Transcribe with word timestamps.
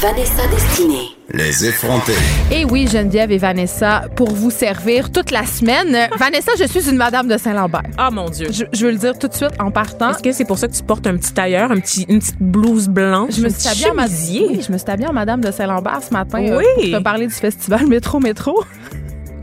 Vanessa 0.00 0.46
Destinée. 0.50 1.08
Les 1.32 1.66
effrontés. 1.66 2.12
Et 2.50 2.64
oui, 2.64 2.86
Geneviève 2.86 3.32
et 3.32 3.38
Vanessa, 3.38 4.04
pour 4.14 4.30
vous 4.30 4.50
servir 4.50 5.10
toute 5.10 5.30
la 5.30 5.44
semaine. 5.46 6.08
Vanessa, 6.18 6.52
je 6.58 6.64
suis 6.64 6.88
une 6.90 6.96
madame 6.96 7.28
de 7.28 7.36
Saint-Lambert. 7.38 7.82
Ah 7.96 8.10
mon 8.10 8.28
Dieu. 8.28 8.48
Je, 8.50 8.64
je 8.72 8.84
veux 8.86 8.92
le 8.92 8.98
dire 8.98 9.18
tout 9.18 9.28
de 9.28 9.34
suite 9.34 9.52
en 9.58 9.70
partant. 9.70 10.10
Est-ce 10.10 10.22
que 10.22 10.32
c'est 10.32 10.44
pour 10.44 10.58
ça 10.58 10.68
que 10.68 10.74
tu 10.74 10.82
portes 10.82 11.06
un 11.06 11.16
petit 11.16 11.32
tailleur, 11.32 11.70
un 11.72 11.80
petit, 11.80 12.04
une 12.08 12.18
petite 12.18 12.40
blouse 12.40 12.88
blanche? 12.88 13.34
Je 13.36 13.42
me 13.42 13.48
suis 13.48 13.68
habillée 13.68 13.90
en 13.90 13.94
ma- 13.94 14.06
chemisier? 14.06 14.46
oui, 14.50 14.60
je 14.66 14.72
me 14.72 14.78
suis 14.78 14.90
habillée 14.90 15.08
en 15.08 15.12
madame 15.14 15.40
de 15.40 15.50
Saint-Lambert 15.50 16.00
ce 16.08 16.12
matin 16.12 16.42
euh, 16.44 16.58
Oui. 16.58 16.90
pour 16.90 16.98
te 16.98 17.02
parler 17.04 17.26
du 17.26 17.34
festival 17.34 17.86
Métro 17.86 18.20
Métro. 18.20 18.64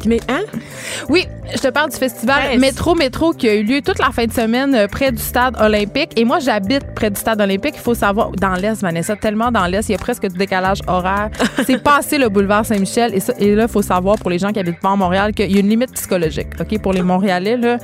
Mais 0.06 0.20
hein? 0.30 0.42
Oui, 1.10 1.28
je 1.54 1.60
te 1.60 1.68
parle 1.70 1.90
du 1.90 1.98
festival 1.98 2.52
Yes. 2.52 2.60
Métro 2.60 2.96
Métro 2.96 3.32
qui 3.34 3.48
a 3.48 3.54
eu 3.54 3.64
lieu 3.64 3.82
toute 3.82 4.00
la 4.00 4.10
fin 4.12 4.26
de 4.26 4.32
semaine 4.34 4.74
euh, 4.76 4.88
près 4.88 5.12
du 5.12 5.22
stade 5.22 5.56
olympique. 5.60 6.12
Et 6.18 6.26
moi, 6.26 6.40
j'habite 6.40 6.94
près 6.96 7.10
du 7.10 7.20
stade 7.20 7.40
olympique. 7.42 7.74
Il 7.76 7.82
faut 7.82 7.94
savoir, 7.94 8.32
dans 8.32 8.54
l'Est, 8.54 8.82
Vanessa, 8.82 9.16
tellement 9.16 9.52
dans 9.52 9.66
l'Est, 9.66 9.88
il 9.90 9.94
y 9.94 9.96
a 9.96 9.98
presque 9.98 10.28
du 10.28 10.38
décalage 10.38 10.80
horaire. 10.88 11.30
C'est 11.66 11.82
passé 11.82 12.18
le 12.18 12.30
boulevard 12.30 12.66
Saint-Michel. 12.66 13.14
Et, 13.14 13.20
ça- 13.20 13.34
et 13.40 13.56
là, 13.56 13.64
il 13.64 13.70
faut 13.70 13.82
savoir 13.82 14.18
pour 14.18 14.30
les 14.30 14.40
gens 14.40 14.52
qui 14.52 14.60
habitent 14.60 14.80
pas 14.80 14.90
en 14.90 14.98
Montréal 14.98 15.34
qu'il 15.34 15.52
y 15.52 15.58
a 15.58 15.60
une 15.60 15.70
limite 15.70 15.92
psychologique, 15.94 16.48
OK, 16.60 16.80
pour 16.80 16.94
les 16.94 17.02
Montréalais, 17.02 17.58
là, 17.58 17.78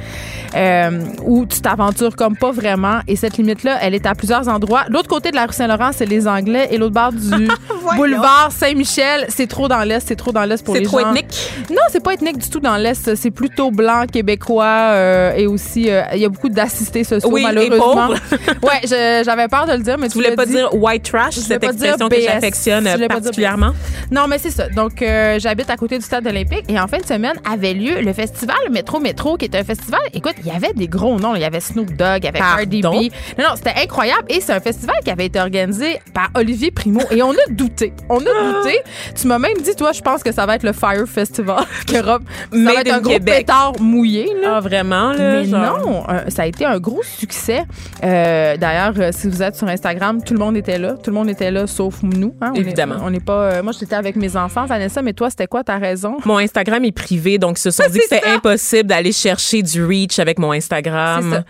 euh, 0.55 0.99
où 1.23 1.45
tu 1.45 1.61
t'aventures 1.61 2.15
comme 2.15 2.35
pas 2.37 2.51
vraiment. 2.51 2.99
Et 3.07 3.15
cette 3.15 3.37
limite-là, 3.37 3.77
elle 3.81 3.93
est 3.95 4.05
à 4.05 4.15
plusieurs 4.15 4.47
endroits. 4.47 4.83
L'autre 4.89 5.07
côté 5.07 5.31
de 5.31 5.35
la 5.35 5.45
rue 5.45 5.53
Saint-Laurent, 5.53 5.91
c'est 5.93 6.05
les 6.05 6.27
Anglais. 6.27 6.67
Et 6.71 6.77
l'autre 6.77 6.93
bord 6.95 7.11
du 7.13 7.47
boulevard 7.95 8.49
Saint-Michel, 8.51 9.25
c'est 9.29 9.47
trop 9.47 9.67
dans 9.67 9.83
l'Est. 9.83 10.07
C'est 10.07 10.15
trop 10.15 10.31
dans 10.31 10.43
l'Est 10.45 10.63
pour 10.65 10.73
C'est 10.75 10.81
les 10.81 10.85
trop 10.85 10.99
gens. 10.99 11.11
ethnique? 11.13 11.51
Non, 11.69 11.81
c'est 11.89 12.03
pas 12.03 12.08
ethnique 12.11 12.37
du 12.37 12.49
tout 12.49 12.59
dans 12.59 12.77
l'Est. 12.77 13.15
C'est 13.15 13.31
plutôt 13.31 13.71
blanc, 13.71 14.05
québécois 14.11 14.65
euh, 14.65 15.33
et 15.35 15.47
aussi, 15.47 15.89
euh, 15.89 16.01
il 16.13 16.19
y 16.19 16.25
a 16.25 16.29
beaucoup 16.29 16.49
d'assistés 16.49 17.03
sociaux, 17.03 17.29
Oui, 17.31 17.43
malheureusement. 17.43 18.09
ouais, 18.63 19.23
j'avais 19.23 19.47
peur 19.47 19.65
de 19.67 19.73
le 19.73 19.79
dire, 19.79 19.97
mais 19.97 20.07
tu 20.07 20.13
Tu 20.13 20.17
voulais 20.19 20.35
pas 20.35 20.45
dit. 20.45 20.53
dire 20.53 20.69
white 20.73 21.03
trash, 21.03 21.35
Je 21.35 21.39
cette 21.41 21.61
pas 21.61 21.71
expression 21.71 22.09
que 22.09 22.21
j'affectionne 22.21 22.83
pas 22.85 23.07
particulièrement? 23.07 23.71
Non, 24.11 24.27
mais 24.27 24.37
c'est 24.37 24.51
ça. 24.51 24.67
Donc, 24.69 25.01
euh, 25.01 25.37
j'habite 25.39 25.69
à 25.69 25.77
côté 25.77 25.97
du 25.97 26.05
stade 26.05 26.25
olympique 26.27 26.65
et 26.67 26.79
en 26.79 26.87
fin 26.87 26.97
de 26.97 27.05
semaine 27.05 27.35
avait 27.49 27.73
lieu 27.73 28.01
le 28.01 28.13
festival 28.13 28.57
Métro 28.71 28.99
Métro, 28.99 29.37
qui 29.37 29.45
est 29.45 29.55
un 29.55 29.63
festival. 29.63 29.99
Écoute, 30.13 30.35
il 30.43 30.47
y 30.47 30.51
avait 30.55 30.73
des 30.73 30.87
gros 30.87 31.17
noms. 31.19 31.35
Il 31.35 31.41
y 31.41 31.45
avait 31.45 31.59
Snoop 31.59 31.95
Dogg, 31.95 32.19
il 32.21 32.25
y 32.25 32.27
avait 32.27 32.39
Cardi 32.39 32.81
B. 32.81 32.85
Non, 32.85 33.01
non, 33.37 33.55
c'était 33.55 33.73
incroyable. 33.81 34.23
Et 34.29 34.41
c'est 34.41 34.53
un 34.53 34.59
festival 34.59 34.95
qui 35.03 35.11
avait 35.11 35.25
été 35.27 35.39
organisé 35.39 35.99
par 36.13 36.29
Olivier 36.35 36.71
Primo. 36.71 37.01
Et 37.11 37.21
on 37.21 37.31
a 37.31 37.35
douté. 37.49 37.93
On 38.09 38.17
a 38.19 38.21
douté. 38.63 38.79
Tu 39.19 39.27
m'as 39.27 39.39
même 39.39 39.57
dit, 39.63 39.75
toi, 39.75 39.91
je 39.91 40.01
pense 40.01 40.23
que 40.23 40.31
ça 40.31 40.45
va 40.45 40.55
être 40.55 40.63
le 40.63 40.73
Fire 40.73 41.05
Festival. 41.07 41.63
que 41.87 41.97
Ça 42.03 42.57
Made 42.57 42.73
va 42.75 42.81
être 42.81 42.93
un 42.93 42.99
gros 43.01 43.19
pétard 43.19 43.73
mouillé. 43.79 44.27
Là. 44.41 44.55
Ah, 44.55 44.59
vraiment, 44.59 45.11
là? 45.11 45.33
Mais 45.41 45.45
genre? 45.45 45.79
non, 45.79 46.03
euh, 46.09 46.21
ça 46.29 46.43
a 46.43 46.45
été 46.45 46.65
un 46.65 46.79
gros 46.79 47.01
succès. 47.03 47.63
Euh, 48.03 48.57
D'ailleurs, 48.57 48.93
euh, 48.97 49.11
si 49.13 49.27
vous 49.27 49.41
êtes 49.43 49.55
sur 49.55 49.67
Instagram, 49.67 50.23
tout 50.23 50.33
le 50.33 50.39
monde 50.39 50.57
était 50.57 50.77
là. 50.77 50.93
Tout 50.93 51.09
le 51.11 51.15
monde 51.15 51.29
était 51.29 51.51
là, 51.51 51.67
sauf 51.67 51.95
nous. 52.03 52.33
hein. 52.41 52.51
On 52.51 52.55
est- 52.55 52.59
Évidemment. 52.59 52.95
on 53.03 53.09
n'est 53.09 53.19
pas. 53.19 53.51
euh, 53.51 53.63
moi, 53.63 53.73
j'étais 53.77 53.95
avec 53.95 54.15
mes 54.15 54.35
enfants, 54.35 54.65
Vanessa, 54.65 55.01
mais 55.01 55.13
toi, 55.13 55.29
c'était 55.29 55.47
quoi 55.47 55.63
ta 55.63 55.77
raison? 55.77 56.17
Mon 56.25 56.37
Instagram 56.37 56.83
est 56.85 56.91
privé, 56.91 57.37
donc 57.37 57.57
ils 57.57 57.61
se 57.61 57.71
sont 57.71 57.83
dit 57.91 57.99
que 57.99 58.05
c'est 58.09 58.15
c'était 58.19 58.27
impossible 58.29 58.89
d'aller 58.89 59.11
chercher 59.11 59.61
du 59.61 59.85
reach 59.85 60.19
avec 60.19 60.39
mon 60.39 60.51
Instagram. 60.51 61.43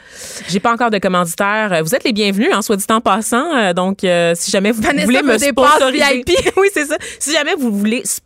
J'ai 0.47 0.59
pas 0.59 0.71
encore 0.73 0.89
de 0.91 0.97
commanditaire. 0.99 1.81
Vous 1.83 1.95
êtes 1.95 2.03
les 2.03 2.13
bienvenus, 2.13 2.49
en 2.53 2.61
soit 2.61 2.75
dit 2.75 2.85
en 2.89 3.01
passant. 3.01 3.73
Donc, 3.73 4.03
euh, 4.03 4.33
si 4.35 4.51
jamais 4.51 4.71
vous 4.71 4.81
Vanessa 4.81 5.05
voulez 5.05 5.21
me 5.23 5.37
sponsoriser, 5.37 6.23
VIP. 6.25 6.29
oui, 6.57 6.67
c'est 6.73 6.85
ça. 6.85 6.95
Si 7.19 7.31
jamais 7.33 7.55
vous 7.57 7.71
voulez 7.71 7.97
sponsoriser 8.03 8.19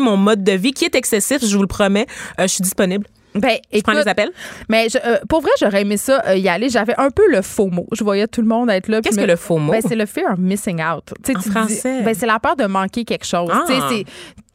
mon 0.00 0.16
mode 0.16 0.44
de 0.44 0.52
vie 0.52 0.72
qui 0.72 0.84
est 0.84 0.94
excessif, 0.94 1.44
je 1.44 1.54
vous 1.56 1.62
le 1.62 1.68
promets, 1.68 2.06
euh, 2.38 2.42
je 2.42 2.48
suis 2.48 2.62
disponible. 2.62 3.06
Ben, 3.34 3.58
Je 3.72 3.80
prends 3.82 3.92
les 3.92 4.08
appels. 4.08 4.32
Mais 4.68 4.88
je- 4.88 4.98
euh, 5.04 5.18
pour 5.28 5.40
vrai, 5.40 5.50
j'aurais 5.60 5.82
aimé 5.82 5.96
ça 5.96 6.20
euh, 6.26 6.36
y 6.36 6.48
aller. 6.48 6.68
J'avais 6.68 6.94
un 6.98 7.10
peu 7.10 7.22
le 7.30 7.42
faux 7.42 7.68
mot. 7.68 7.86
Je 7.92 8.02
voyais 8.02 8.26
tout 8.26 8.40
le 8.40 8.48
monde 8.48 8.68
être 8.70 8.88
là. 8.88 9.00
Qu'est-ce 9.00 9.16
que 9.18 9.24
le 9.24 9.36
faux 9.36 9.58
mot? 9.58 9.70
Ben, 9.70 9.80
c'est 9.86 9.94
le 9.94 10.06
fear 10.06 10.32
of 10.32 10.38
missing 10.40 10.82
out. 10.82 11.12
En 11.12 11.40
tu 11.40 11.48
français? 11.48 11.98
Dis, 11.98 12.04
ben, 12.04 12.12
c'est 12.14 12.26
la 12.26 12.40
peur 12.40 12.56
de 12.56 12.66
manquer 12.66 13.04
quelque 13.04 13.24
chose. 13.26 13.48
Ah. 13.52 13.64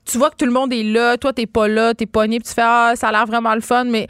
Tu 0.05 0.17
vois 0.19 0.29
que 0.29 0.35
tout 0.35 0.45
le 0.45 0.51
monde 0.51 0.71
est 0.73 0.83
là, 0.83 1.17
toi, 1.17 1.31
t'es 1.33 1.47
pas 1.47 1.67
là, 1.67 1.93
t'es 1.95 2.05
pogné, 2.05 2.39
puis 2.39 2.47
tu 2.49 2.53
fais 2.53 2.61
Ah, 2.63 2.93
ça 2.95 3.07
a 3.07 3.11
l'air 3.11 3.25
vraiment 3.25 3.55
le 3.55 3.61
fun, 3.61 3.85
mais 3.85 4.07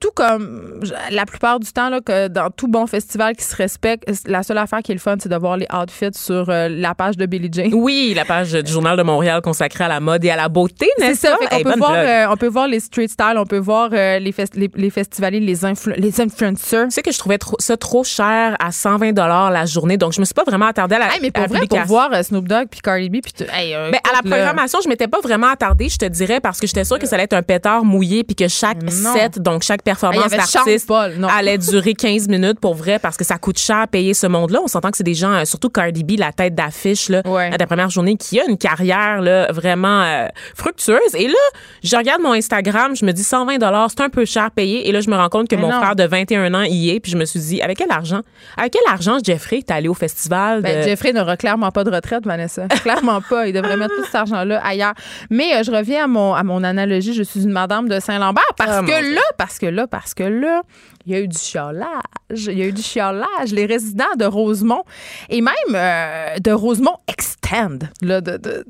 tout 0.00 0.10
comme 0.14 0.80
la 1.10 1.26
plupart 1.26 1.60
du 1.60 1.70
temps, 1.72 1.88
là, 1.88 2.00
que 2.00 2.28
dans 2.28 2.50
tout 2.50 2.68
bon 2.68 2.86
festival 2.86 3.34
qui 3.36 3.44
se 3.44 3.56
respecte, 3.56 4.04
la 4.26 4.42
seule 4.42 4.58
affaire 4.58 4.80
qui 4.82 4.92
est 4.92 4.94
le 4.94 5.00
fun, 5.00 5.16
c'est 5.20 5.28
de 5.28 5.36
voir 5.36 5.56
les 5.56 5.66
outfits 5.74 6.06
sur 6.14 6.48
euh, 6.48 6.68
la 6.68 6.94
page 6.94 7.16
de 7.16 7.26
Billie 7.26 7.50
Jean. 7.52 7.70
Oui, 7.72 8.12
la 8.16 8.24
page 8.24 8.52
du 8.52 8.70
Journal 8.72 8.96
de 8.96 9.02
Montréal 9.02 9.40
consacrée 9.42 9.84
à 9.84 9.88
la 9.88 10.00
mode 10.00 10.24
et 10.24 10.30
à 10.30 10.36
la 10.36 10.48
beauté, 10.48 10.88
C'est 10.98 11.08
n'est-ce 11.08 11.20
ça, 11.20 11.30
pas? 11.32 11.38
fait 11.38 11.46
qu'on 11.48 11.56
Hey, 11.56 11.64
peut 11.64 11.78
voir, 11.78 11.92
euh, 11.96 12.26
on 12.30 12.36
peut 12.36 12.46
voir 12.48 12.68
les 12.68 12.80
street 12.80 13.08
style, 13.08 13.34
on 13.36 13.44
peut 13.46 13.58
voir 13.58 13.90
euh, 13.92 14.18
les, 14.18 14.32
fest- 14.32 14.54
les, 14.56 14.70
les 14.74 14.90
festivaliers, 14.90 15.40
les, 15.40 15.62
influ- 15.64 15.94
les 15.96 16.20
influencers. 16.20 16.84
Tu 16.86 16.90
sais 16.92 17.02
que 17.02 17.12
je 17.12 17.18
trouvais 17.18 17.38
trop- 17.38 17.56
ça 17.58 17.76
trop 17.76 18.04
cher 18.04 18.56
à 18.60 18.70
120 18.72 19.12
la 19.50 19.64
journée, 19.66 19.96
donc 19.96 20.12
je 20.12 20.20
me 20.20 20.24
suis 20.24 20.34
pas 20.34 20.44
vraiment 20.44 20.66
attardée 20.66 20.94
à 20.96 20.98
la, 21.00 21.06
Hey, 21.14 21.20
mais 21.22 21.30
pour 21.30 21.46
vrai, 21.46 21.60
voir 21.86 22.10
Snoop 22.24 22.46
Dogg 22.46 22.66
puis 22.70 22.80
Cardi 22.80 23.08
B 23.08 23.18
puis 23.22 23.32
tout- 23.32 23.44
hey, 23.52 23.72
Ben, 23.90 23.98
à 24.10 24.14
la 24.16 24.22
programmation, 24.22 24.78
je 24.82 24.88
m'étais 24.88 25.08
pas 25.08 25.20
vraiment 25.20 25.48
attardée, 25.48 25.88
je 25.88 25.96
te 25.98 26.04
dirais, 26.06 26.40
parce 26.40 26.60
que 26.60 26.66
j'étais 26.66 26.84
sûre 26.84 26.98
que 26.98 27.06
ça 27.06 27.14
allait 27.16 27.24
être 27.24 27.32
un 27.34 27.42
pétard 27.42 27.84
mouillé, 27.84 28.24
puis 28.24 28.34
que 28.36 28.48
chaque 28.48 28.82
Non. 28.82 29.12
set, 29.12 29.38
donc 29.40 29.62
chaque 29.62 29.82
performance 29.92 30.24
avait 30.26 30.36
d'artiste, 30.36 30.90
allait 31.30 31.58
durer 31.58 31.94
15 31.94 32.28
minutes 32.28 32.60
pour 32.60 32.74
vrai, 32.74 32.98
parce 32.98 33.16
que 33.16 33.24
ça 33.24 33.38
coûte 33.38 33.58
cher 33.58 33.76
à 33.78 33.86
payer 33.86 34.14
ce 34.14 34.26
monde-là. 34.26 34.60
On 34.62 34.66
s'entend 34.68 34.90
que 34.90 34.96
c'est 34.96 35.04
des 35.04 35.14
gens, 35.14 35.32
euh, 35.32 35.44
surtout 35.44 35.68
Cardi 35.70 36.04
B, 36.04 36.12
la 36.18 36.32
tête 36.32 36.54
d'affiche 36.54 37.08
là, 37.08 37.22
Ouais. 37.24 37.50
à 37.52 37.56
la 37.56 37.66
première 37.66 37.90
journée, 37.90 38.16
qui 38.16 38.40
a 38.40 38.44
une 38.48 38.58
carrière 38.58 39.20
là, 39.20 39.50
vraiment 39.52 40.02
euh, 40.02 40.26
fructueuse. 40.54 41.14
Et 41.14 41.28
là, 41.28 41.34
je 41.82 41.96
regarde 41.96 42.20
mon 42.22 42.32
Instagram, 42.32 42.94
je 42.96 43.04
me 43.04 43.12
dis 43.12 43.22
120 43.24 43.58
c'est 43.88 44.00
un 44.02 44.08
peu 44.08 44.24
cher 44.24 44.50
payé. 44.50 44.88
Et 44.88 44.92
là, 44.92 45.00
je 45.00 45.08
me 45.10 45.16
rends 45.16 45.28
compte 45.28 45.48
que 45.48 45.56
Mais 45.56 45.62
mon 45.62 45.70
non. 45.70 45.80
frère 45.80 45.96
de 45.96 46.04
21 46.04 46.52
ans 46.54 46.62
y 46.62 46.90
est, 46.90 47.00
puis 47.00 47.12
je 47.12 47.16
me 47.16 47.24
suis 47.24 47.40
dit, 47.40 47.62
avec 47.62 47.78
quel 47.78 47.90
argent? 47.90 48.20
Avec 48.56 48.72
quel 48.72 48.82
argent, 48.92 49.18
Jeffrey, 49.22 49.62
t'es 49.66 49.72
allé 49.72 49.88
au 49.88 49.94
festival? 49.94 50.62
Ben, 50.62 50.82
Jeffrey 50.84 51.12
n'aura 51.12 51.36
clairement 51.36 51.70
pas 51.70 51.84
de 51.84 51.90
retraite, 51.90 52.24
Vanessa. 52.24 52.66
clairement 52.82 53.20
pas. 53.20 53.46
Il 53.46 53.52
devrait 53.52 53.76
mettre 53.76 53.94
tout 53.96 54.04
cet 54.04 54.14
argent-là 54.14 54.60
ailleurs. 54.64 54.94
Mais 55.30 55.54
euh, 55.56 55.62
je 55.62 55.70
reviens 55.70 56.04
à 56.04 56.06
mon, 56.06 56.34
à 56.34 56.42
mon 56.42 56.62
analogie. 56.64 57.14
Je 57.14 57.22
suis 57.22 57.42
une 57.42 57.50
madame 57.52 57.88
de 57.88 58.00
Saint-Lambert 58.00 58.42
parce 58.56 58.70
Ah, 58.72 58.82
que 58.82 59.14
là, 59.14 59.20
parce 59.36 59.58
que 59.58 59.66
là, 59.66 59.77
parce 59.86 60.14
que 60.14 60.24
là, 60.24 60.62
il 61.06 61.12
y 61.12 61.14
a 61.14 61.20
eu 61.20 61.28
du 61.28 61.38
chiolage. 61.38 61.88
Il 62.30 62.58
y 62.58 62.62
a 62.62 62.66
eu 62.66 62.72
du 62.72 62.82
chiolage. 62.82 63.52
Les 63.52 63.66
résidents 63.66 64.04
de 64.18 64.24
Rosemont 64.24 64.84
et 65.28 65.40
même 65.40 65.54
euh, 65.74 66.38
de 66.38 66.50
Rosemont 66.50 66.96
Extend, 67.06 67.88
là, 68.02 68.20
de, 68.20 68.64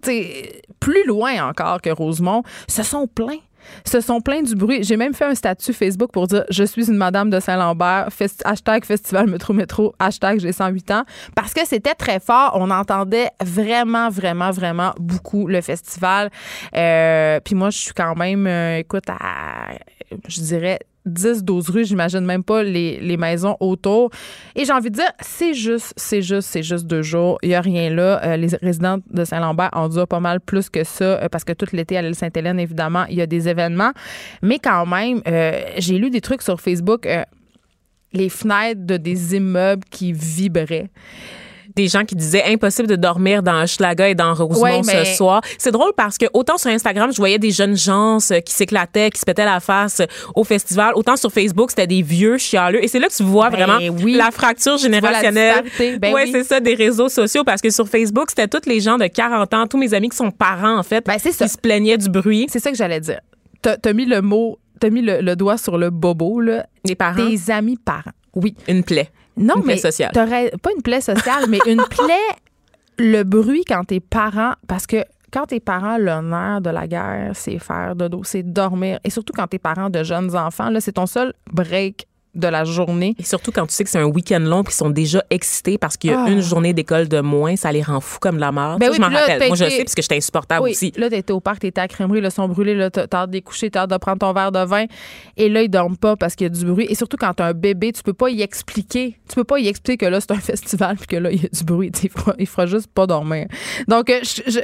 plus 0.80 1.06
loin 1.06 1.48
encore 1.48 1.80
que 1.80 1.90
Rosemont, 1.90 2.42
se 2.68 2.82
sont 2.82 3.06
plaints 3.06 3.40
se 3.84 4.00
sont 4.00 4.20
plaints 4.20 4.42
du 4.42 4.54
bruit. 4.54 4.82
J'ai 4.82 4.96
même 4.96 5.14
fait 5.14 5.24
un 5.24 5.34
statut 5.34 5.72
Facebook 5.72 6.10
pour 6.12 6.26
dire 6.26 6.44
je 6.50 6.64
suis 6.64 6.88
une 6.88 6.96
madame 6.96 7.30
de 7.30 7.40
Saint-Lambert, 7.40 8.08
hashtag 8.44 8.84
festival 8.84 9.28
métro 9.28 9.52
métro, 9.52 9.94
hashtag 9.98 10.40
j'ai 10.40 10.52
108 10.52 10.90
ans, 10.90 11.04
parce 11.34 11.54
que 11.54 11.66
c'était 11.66 11.94
très 11.94 12.20
fort. 12.20 12.52
On 12.54 12.70
entendait 12.70 13.30
vraiment, 13.42 14.08
vraiment, 14.08 14.50
vraiment 14.50 14.92
beaucoup 14.98 15.46
le 15.46 15.60
festival. 15.60 16.30
Euh, 16.76 17.40
Puis 17.44 17.54
moi, 17.54 17.70
je 17.70 17.78
suis 17.78 17.94
quand 17.94 18.16
même, 18.16 18.46
euh, 18.46 18.78
écoute, 18.78 19.08
à, 19.08 19.72
je 20.28 20.40
dirais 20.40 20.78
10, 21.08 21.44
12 21.44 21.70
rues, 21.70 21.84
j'imagine 21.84 22.20
même 22.20 22.44
pas 22.44 22.62
les, 22.62 23.00
les 23.00 23.16
maisons 23.16 23.56
autour. 23.60 24.10
Et 24.54 24.64
j'ai 24.64 24.72
envie 24.72 24.90
de 24.90 24.96
dire, 24.96 25.10
c'est 25.20 25.54
juste, 25.54 25.92
c'est 25.96 26.22
juste, 26.22 26.48
c'est 26.48 26.62
juste 26.62 26.86
deux 26.86 27.02
jours. 27.02 27.38
Il 27.42 27.50
n'y 27.50 27.54
a 27.54 27.60
rien 27.60 27.90
là. 27.90 28.20
Euh, 28.24 28.36
les 28.36 28.48
résidents 28.62 28.98
de 29.10 29.24
Saint-Lambert 29.24 29.70
en 29.72 29.88
durent 29.88 30.08
pas 30.08 30.20
mal 30.20 30.40
plus 30.40 30.70
que 30.70 30.84
ça, 30.84 31.04
euh, 31.04 31.28
parce 31.28 31.44
que 31.44 31.52
tout 31.52 31.66
l'été 31.72 31.96
à 31.96 32.02
l'île 32.02 32.14
Sainte-Hélène, 32.14 32.60
évidemment, 32.60 33.04
il 33.08 33.16
y 33.16 33.22
a 33.22 33.26
des 33.26 33.48
événements. 33.48 33.92
Mais 34.42 34.58
quand 34.58 34.86
même, 34.86 35.20
euh, 35.26 35.60
j'ai 35.78 35.98
lu 35.98 36.10
des 36.10 36.20
trucs 36.20 36.42
sur 36.42 36.60
Facebook, 36.60 37.08
les 38.12 38.28
fenêtres 38.28 38.86
de 38.86 38.96
des 38.96 39.36
immeubles 39.36 39.84
qui 39.90 40.12
vibraient. 40.12 40.88
Des 41.78 41.86
gens 41.88 42.04
qui 42.04 42.16
disaient 42.16 42.42
impossible 42.44 42.88
de 42.88 42.96
dormir 42.96 43.42
dans 43.42 43.64
Schlaga 43.66 44.08
et 44.08 44.14
dans 44.16 44.34
Rosemont 44.34 44.60
Ouais, 44.62 44.80
mais- 44.84 45.04
ce 45.04 45.14
soir. 45.16 45.40
C'est 45.58 45.70
drôle 45.70 45.92
parce 45.96 46.18
que 46.18 46.26
autant 46.32 46.58
sur 46.58 46.70
Instagram, 46.70 47.10
je 47.12 47.16
voyais 47.18 47.38
des 47.38 47.52
jeunes 47.52 47.76
gens 47.76 48.18
qui 48.44 48.52
s'éclataient, 48.52 49.10
qui 49.10 49.20
se 49.20 49.24
pétaient 49.24 49.44
la 49.44 49.60
face 49.60 50.02
au 50.34 50.42
festival, 50.44 50.92
autant 50.96 51.16
sur 51.16 51.30
Facebook, 51.32 51.70
c'était 51.70 51.86
des 51.86 52.02
vieux 52.02 52.36
chialeux. 52.36 52.82
Et 52.82 52.88
c'est 52.88 52.98
là 52.98 53.06
que 53.08 53.14
tu 53.16 53.22
vois 53.22 53.48
Ben 53.50 53.56
vraiment 53.64 53.78
oui. 54.02 54.14
la 54.14 54.30
fracture 54.32 54.76
générationnelle. 54.76 55.62
Ben 56.00 56.12
ouais, 56.12 56.24
oui. 56.24 56.30
c'est 56.32 56.44
ça, 56.44 56.58
des 56.60 56.74
réseaux 56.74 57.08
sociaux. 57.08 57.44
Parce 57.44 57.60
que 57.62 57.70
sur 57.70 57.88
Facebook, 57.88 58.30
c'était 58.30 58.48
tous 58.48 58.68
les 58.68 58.80
gens 58.80 58.98
de 58.98 59.06
40 59.06 59.54
ans, 59.54 59.66
tous 59.68 59.78
mes 59.78 59.94
amis 59.94 60.08
qui 60.08 60.16
sont 60.16 60.30
parents, 60.32 60.78
en 60.78 60.82
fait, 60.82 61.06
Ben, 61.06 61.16
qui 61.18 61.32
se 61.32 61.58
plaignaient 61.58 61.96
du 61.98 62.08
bruit. 62.08 62.46
C'est 62.50 62.58
ça 62.60 62.70
que 62.70 62.76
j'allais 62.76 63.00
dire. 63.00 63.20
T'as 63.62 63.76
as 63.84 63.92
mis 63.92 64.04
le 64.04 64.20
mot, 64.20 64.58
t'as 64.80 64.90
mis 64.90 65.02
le, 65.02 65.20
le 65.20 65.36
doigt 65.36 65.58
sur 65.58 65.78
le 65.78 65.90
bobo, 65.90 66.40
là. 66.40 66.66
Les 66.84 66.94
parents, 66.96 67.24
Tes 67.28 67.52
amis 67.52 67.76
parents. 67.76 68.10
Oui. 68.34 68.54
une 68.68 68.82
plaie. 68.84 69.10
Non, 69.38 69.56
Une 69.56 69.62
plaie 69.62 69.74
mais 69.74 69.80
sociale. 69.80 70.10
pas 70.12 70.70
une 70.76 70.82
plaie 70.82 71.00
sociale, 71.00 71.44
mais 71.48 71.58
une 71.66 71.82
plaie, 71.90 72.36
le 72.98 73.22
bruit 73.22 73.64
quand 73.66 73.84
tes 73.84 74.00
parents, 74.00 74.52
parce 74.66 74.86
que 74.86 75.04
quand 75.32 75.46
tes 75.46 75.60
parents, 75.60 75.98
le 75.98 76.20
nerf 76.22 76.60
de 76.60 76.70
la 76.70 76.86
guerre, 76.86 77.32
c'est 77.34 77.58
faire 77.58 77.94
dodo, 77.94 78.22
c'est 78.24 78.42
dormir. 78.42 78.98
Et 79.04 79.10
surtout 79.10 79.32
quand 79.34 79.46
tes 79.46 79.58
parents 79.58 79.90
de 79.90 80.02
jeunes 80.02 80.34
enfants, 80.36 80.70
là, 80.70 80.80
c'est 80.80 80.92
ton 80.92 81.06
seul 81.06 81.32
break 81.52 82.06
de 82.34 82.46
la 82.46 82.64
journée. 82.64 83.14
Et 83.18 83.22
surtout 83.24 83.50
quand 83.52 83.66
tu 83.66 83.74
sais 83.74 83.84
que 83.84 83.90
c'est 83.90 83.98
un 83.98 84.04
week-end 84.04 84.38
long 84.40 84.62
puis 84.62 84.72
qu'ils 84.72 84.78
sont 84.78 84.90
déjà 84.90 85.24
excités 85.30 85.78
parce 85.78 85.96
qu'il 85.96 86.10
y 86.10 86.12
a 86.14 86.24
Ah. 86.24 86.30
une 86.30 86.40
journée 86.42 86.72
d'école 86.72 87.08
de 87.08 87.20
moins, 87.20 87.56
ça 87.56 87.72
les 87.72 87.82
rend 87.82 88.00
fous 88.00 88.18
comme 88.20 88.36
de 88.36 88.40
la 88.40 88.52
mort. 88.52 88.78
Ben 88.78 88.90
oui, 88.90 88.96
je 88.96 89.00
m'en 89.00 89.08
là, 89.08 89.20
rappelle. 89.20 89.48
Moi, 89.48 89.56
je 89.56 89.64
sais 89.68 89.78
parce 89.84 89.94
que 89.94 90.02
j'étais 90.02 90.16
insupportable 90.16 90.62
oui, 90.64 90.70
aussi. 90.72 90.92
là, 90.96 91.08
t'étais 91.10 91.32
au 91.32 91.40
parc, 91.40 91.60
t'étais 91.60 91.80
à 91.80 91.88
crèmerie, 91.88 92.20
le 92.20 92.30
son 92.30 92.46
brûlé, 92.48 92.74
là, 92.74 92.90
t'as 92.90 93.06
hâte 93.12 93.30
d'écoucher, 93.30 93.70
t'as 93.70 93.82
hâte 93.82 93.90
de 93.90 93.96
prendre 93.96 94.18
ton 94.18 94.32
verre 94.32 94.52
de 94.52 94.64
vin. 94.64 94.84
Et 95.36 95.48
là, 95.48 95.62
ils 95.62 95.68
dorment 95.68 95.96
pas 95.96 96.16
parce 96.16 96.34
qu'il 96.36 96.44
y 96.46 96.50
a 96.50 96.50
du 96.50 96.64
bruit. 96.64 96.86
Et 96.88 96.94
surtout, 96.94 97.16
quand 97.16 97.32
t'as 97.34 97.46
un 97.46 97.52
bébé, 97.54 97.92
tu 97.92 98.02
peux 98.02 98.12
pas 98.12 98.30
y 98.30 98.42
expliquer. 98.42 99.16
Tu 99.28 99.34
peux 99.34 99.44
pas 99.44 99.58
y 99.58 99.68
expliquer 99.68 99.96
que 100.06 100.10
là, 100.10 100.20
c'est 100.20 100.30
un 100.32 100.36
festival 100.40 100.96
puis 100.96 101.06
que 101.06 101.16
là, 101.16 101.30
il 101.32 101.42
y 101.42 101.46
a 101.46 101.48
du 101.48 101.64
bruit. 101.64 101.90
Il 102.02 102.10
fera, 102.10 102.34
il 102.38 102.46
fera 102.46 102.66
juste 102.66 102.88
pas 102.88 103.06
dormir. 103.06 103.46
Donc, 103.88 104.10
euh, 104.10 104.20
je, 104.22 104.42
je, 104.50 104.60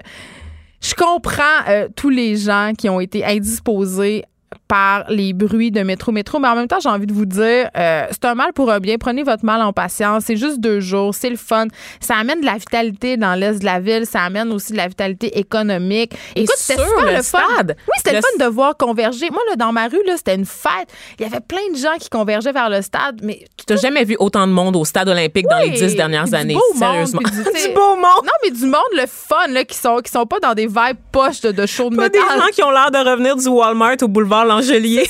je 0.80 0.94
comprends 0.94 1.42
euh, 1.68 1.88
tous 1.96 2.10
les 2.10 2.36
gens 2.36 2.72
qui 2.76 2.88
ont 2.88 3.00
été 3.00 3.24
indisposés 3.24 4.24
par 4.74 5.04
les 5.08 5.32
bruits 5.32 5.70
de 5.70 5.82
métro 5.84 6.10
métro. 6.10 6.40
Mais 6.40 6.48
en 6.48 6.56
même 6.56 6.66
temps 6.66 6.80
j'ai 6.80 6.88
envie 6.88 7.06
de 7.06 7.12
vous 7.12 7.26
dire 7.26 7.70
euh, 7.76 8.06
c'est 8.10 8.24
un 8.24 8.34
mal 8.34 8.52
pour 8.52 8.72
un 8.72 8.80
bien. 8.80 8.96
Prenez 8.98 9.22
votre 9.22 9.44
mal 9.44 9.62
en 9.62 9.72
patience. 9.72 10.24
C'est 10.26 10.36
juste 10.36 10.58
deux 10.58 10.80
jours. 10.80 11.14
C'est 11.14 11.30
le 11.30 11.36
fun. 11.36 11.66
Ça 12.00 12.16
amène 12.16 12.40
de 12.40 12.46
la 12.46 12.54
vitalité 12.54 13.16
dans 13.16 13.34
l'est 13.38 13.60
de 13.60 13.64
la 13.64 13.78
ville. 13.78 14.04
Ça 14.04 14.22
amène 14.22 14.50
aussi 14.52 14.72
de 14.72 14.78
la 14.78 14.88
vitalité 14.88 15.38
économique. 15.38 16.12
Écoute 16.34 16.56
c'était 16.58 16.82
super 16.82 17.04
le 17.04 17.10
le 17.18 17.22
fun. 17.22 17.38
stade. 17.56 17.76
oui 17.86 17.92
c'était 17.98 18.10
le, 18.10 18.16
Le- 18.16 18.22
fun 18.40 18.44
de 18.46 18.50
voir 18.50 18.76
converger. 18.76 19.30
Moi 19.30 19.42
là 19.48 19.54
dans 19.54 19.70
ma 19.70 19.86
rue 19.86 20.02
là 20.08 20.16
c'était 20.16 20.34
une 20.34 20.44
fête. 20.44 20.88
Il 21.20 21.22
y 21.22 21.24
avait 21.24 21.38
plein 21.40 21.70
de 21.72 21.78
gens 21.78 21.96
qui 22.00 22.08
convergeaient 22.10 22.50
vers 22.52 22.68
le 22.68 22.82
stade 22.82 23.20
mais 23.22 23.44
Tu 23.64 23.72
n'as 23.72 23.80
jamais 23.80 24.02
vu 24.02 24.16
autant 24.18 24.44
de 24.48 24.52
monde 24.52 24.74
au 24.74 24.84
stade 24.84 25.08
olympique 25.08 25.46
dans 25.48 25.58
les 25.58 25.70
dix 25.70 25.94
dernières 25.94 26.24
du 26.24 26.34
années. 26.34 26.54
beau 26.54 26.60
monde, 26.74 26.78
Sérieusement. 26.78 27.20
puis 27.22 27.32
du- 27.68 27.74
beau 27.74 27.94
monde. 27.94 28.24
non 28.24 28.32
mais 28.42 28.50
du 28.50 28.64
monde 28.66 28.92
le 28.94 29.04
fun 29.06 29.46
là 29.50 29.64
qui 29.64 29.76
sont 29.78 29.98
qui 30.04 30.10
sont 30.10 30.26
pas 30.26 30.40
dans 30.40 30.54
des 30.54 30.66
vibes 30.66 30.98
poches 31.12 31.40
de, 31.42 31.52
de 31.52 31.64
show 31.64 31.90
de 31.90 31.96
Pas 31.96 32.08
des 32.08 32.18
métal. 32.18 32.38
gens 32.40 32.48
qui 32.52 32.62
ont 32.64 32.70
l'air 32.72 32.90
de 32.90 32.98
revenir 32.98 33.36
du 33.36 33.46
Walmart 33.46 33.94
au 34.02 34.08
boulevard 34.08 34.44
Langelier. 34.72 35.04